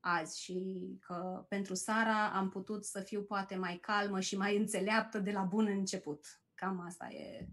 azi 0.00 0.40
și 0.40 0.88
că 1.00 1.44
pentru 1.48 1.74
Sara 1.74 2.30
am 2.30 2.48
putut 2.48 2.84
să 2.84 3.00
fiu 3.00 3.22
poate 3.22 3.56
mai 3.56 3.76
calmă 3.76 4.20
și 4.20 4.36
mai 4.36 4.56
înțeleaptă 4.56 5.18
de 5.18 5.30
la 5.30 5.42
bun 5.42 5.66
început. 5.66 6.40
Cam 6.54 6.80
asta 6.80 7.08
e. 7.08 7.48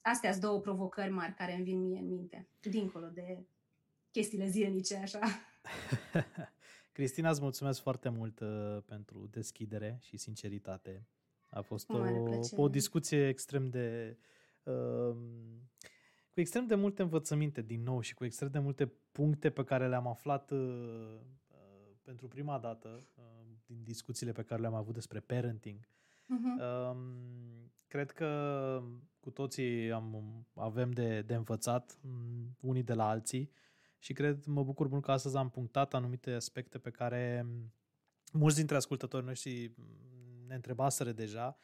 Astea 0.00 0.30
sunt 0.30 0.42
două 0.42 0.60
provocări 0.60 1.10
mari 1.10 1.34
care 1.34 1.54
îmi 1.54 1.64
vin 1.64 1.80
mie 1.80 1.98
în 1.98 2.08
minte, 2.08 2.48
dincolo 2.60 3.06
de 3.06 3.46
chestiile 4.10 4.48
zilnice, 4.48 4.96
așa. 4.96 5.20
Cristina, 6.92 7.30
îți 7.30 7.40
mulțumesc 7.40 7.80
foarte 7.80 8.08
mult 8.08 8.40
uh, 8.40 8.78
pentru 8.84 9.28
deschidere 9.30 9.98
și 10.00 10.16
sinceritate. 10.16 11.06
A 11.48 11.60
fost 11.60 11.88
o, 11.90 12.02
o 12.56 12.68
discuție 12.68 13.28
extrem 13.28 13.68
de... 13.68 14.16
Uh, 14.62 15.16
cu 16.32 16.40
extrem 16.40 16.66
de 16.66 16.74
multe 16.74 17.02
învățăminte 17.02 17.62
din 17.62 17.82
nou 17.82 18.00
și 18.00 18.14
cu 18.14 18.24
extrem 18.24 18.50
de 18.50 18.58
multe 18.58 18.92
puncte 19.12 19.50
pe 19.50 19.64
care 19.64 19.88
le-am 19.88 20.06
aflat 20.06 20.50
uh, 20.50 20.58
uh, 20.58 21.90
pentru 22.02 22.28
prima 22.28 22.58
dată 22.58 22.88
uh, 23.14 23.24
din 23.66 23.82
discuțiile 23.82 24.32
pe 24.32 24.42
care 24.42 24.60
le-am 24.60 24.74
avut 24.74 24.94
despre 24.94 25.20
parenting. 25.20 25.78
Uh-huh. 25.78 26.60
Uh, 26.60 26.96
cred 27.86 28.10
că 28.10 28.82
cu 29.20 29.30
toții 29.30 29.92
am, 29.92 30.24
avem 30.54 30.90
de, 30.90 31.22
de 31.22 31.34
învățat 31.34 31.98
mm, 32.00 32.56
unii 32.60 32.82
de 32.82 32.94
la 32.94 33.08
alții 33.08 33.50
și 34.02 34.12
cred, 34.12 34.44
mă 34.44 34.62
bucur 34.62 34.88
mult 34.88 35.02
că 35.02 35.10
astăzi 35.10 35.36
am 35.36 35.50
punctat 35.50 35.94
anumite 35.94 36.30
aspecte 36.30 36.78
pe 36.78 36.90
care 36.90 37.46
mulți 38.32 38.56
dintre 38.56 38.76
ascultătorii 38.76 39.26
noștri 39.26 39.74
ne 40.46 40.54
întrebaseră 40.54 41.12
deja, 41.12 41.56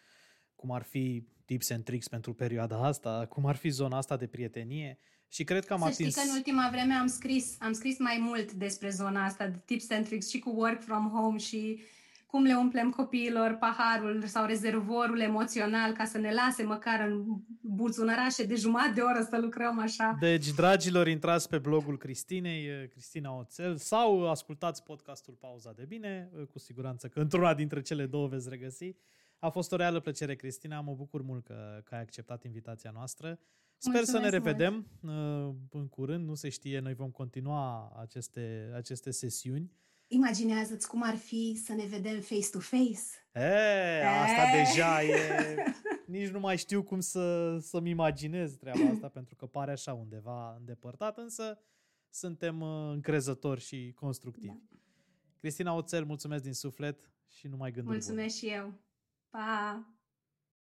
cum 0.55 0.71
ar 0.71 0.83
fi 0.83 1.27
tips 1.45 1.71
and 1.71 1.85
tricks 1.85 2.09
pentru 2.09 2.35
perioada 2.35 2.87
asta, 2.87 3.27
cum 3.27 3.47
ar 3.47 3.57
fi 3.57 3.69
zona 3.69 3.97
asta 3.97 4.17
de 4.17 4.27
prietenie. 4.27 4.99
Și 5.29 5.45
cred 5.45 5.65
că 5.65 5.73
am 5.73 5.79
Să 5.79 5.85
atins... 5.85 6.11
știi 6.11 6.23
că 6.23 6.29
în 6.29 6.37
ultima 6.37 6.69
vreme 6.71 6.95
am 6.95 7.07
scris, 7.07 7.57
am 7.59 7.73
scris 7.73 7.99
mai 7.99 8.19
mult 8.21 8.53
despre 8.53 8.91
zona 8.91 9.25
asta 9.25 9.47
de 9.47 9.63
tips 9.65 9.91
and 9.91 10.07
tricks 10.07 10.29
și 10.29 10.39
cu 10.39 10.51
work 10.51 10.83
from 10.83 11.11
home 11.11 11.39
și 11.39 11.81
cum 12.31 12.43
le 12.43 12.55
umplem 12.55 12.91
copiilor 12.91 13.57
paharul 13.61 14.23
sau 14.27 14.47
rezervorul 14.47 15.21
emoțional 15.21 15.93
ca 15.93 16.05
să 16.05 16.19
ne 16.19 16.33
lase 16.33 16.63
măcar 16.63 17.09
în 17.09 17.25
buzunărașe 17.61 18.45
de 18.45 18.55
jumătate 18.55 18.93
de 18.93 19.01
oră 19.01 19.27
să 19.31 19.39
lucrăm 19.41 19.79
așa. 19.79 20.17
Deci, 20.21 20.53
dragilor, 20.55 21.07
intrați 21.09 21.49
pe 21.49 21.59
blogul 21.59 21.97
Cristinei, 21.97 22.89
Cristina 22.89 23.39
Oțel, 23.39 23.77
sau 23.77 24.31
ascultați 24.31 24.83
podcastul 24.83 25.35
Pauza 25.35 25.73
de 25.73 25.85
Bine, 25.85 26.31
cu 26.51 26.59
siguranță 26.59 27.09
că 27.09 27.21
într-una 27.21 27.55
dintre 27.55 27.81
cele 27.81 28.07
două 28.07 28.27
veți 28.27 28.49
regăsi. 28.49 28.95
A 29.39 29.49
fost 29.49 29.73
o 29.73 29.77
reală 29.77 30.01
plăcere, 30.01 30.35
Cristina, 30.35 30.81
mă 30.81 30.95
bucur 30.95 31.23
mult 31.23 31.45
că, 31.45 31.81
că 31.85 31.95
ai 31.95 32.01
acceptat 32.01 32.45
invitația 32.45 32.91
noastră. 32.91 33.39
Sper 33.77 33.93
Mulțumesc 33.93 34.11
să 34.11 34.19
ne 34.19 34.29
revedem 34.29 34.87
mult. 35.01 35.57
în 35.71 35.89
curând, 35.89 36.27
nu 36.27 36.35
se 36.35 36.49
știe, 36.49 36.79
noi 36.79 36.95
vom 36.95 37.11
continua 37.11 37.97
aceste, 38.01 38.73
aceste 38.75 39.11
sesiuni. 39.11 39.73
Imaginează-ți 40.09 40.89
cum 40.89 41.03
ar 41.03 41.17
fi 41.17 41.61
să 41.65 41.73
ne 41.73 41.85
vedem 41.85 42.21
face-to-face. 42.21 43.01
E, 43.35 44.07
asta 44.07 44.43
e. 44.43 44.63
deja 44.63 45.03
e... 45.03 45.55
Nici 46.07 46.29
nu 46.29 46.41
mai 46.41 46.59
știu 46.59 46.83
cum 46.83 47.01
să, 47.01 47.57
să-mi 47.59 47.91
imaginez 47.91 48.55
treaba 48.57 48.85
asta, 48.93 49.09
pentru 49.19 49.37
că 49.37 49.47
pare 49.47 49.71
așa 49.71 49.93
undeva 49.93 50.57
îndepărtat, 50.59 51.19
însă 51.19 51.59
suntem 52.11 52.61
uh, 52.61 52.91
încrezători 52.93 53.61
și 53.61 53.93
constructivi. 53.95 54.47
Da. 54.47 54.79
Cristina 55.39 55.75
Oțel, 55.75 56.05
mulțumesc 56.05 56.43
din 56.43 56.53
suflet 56.53 57.11
și 57.29 57.47
nu 57.47 57.57
mai 57.57 57.71
gânduri 57.71 57.97
Mulțumesc 57.97 58.41
bune. 58.41 58.51
și 58.51 58.57
eu. 58.57 58.75
Pa! 59.31 59.87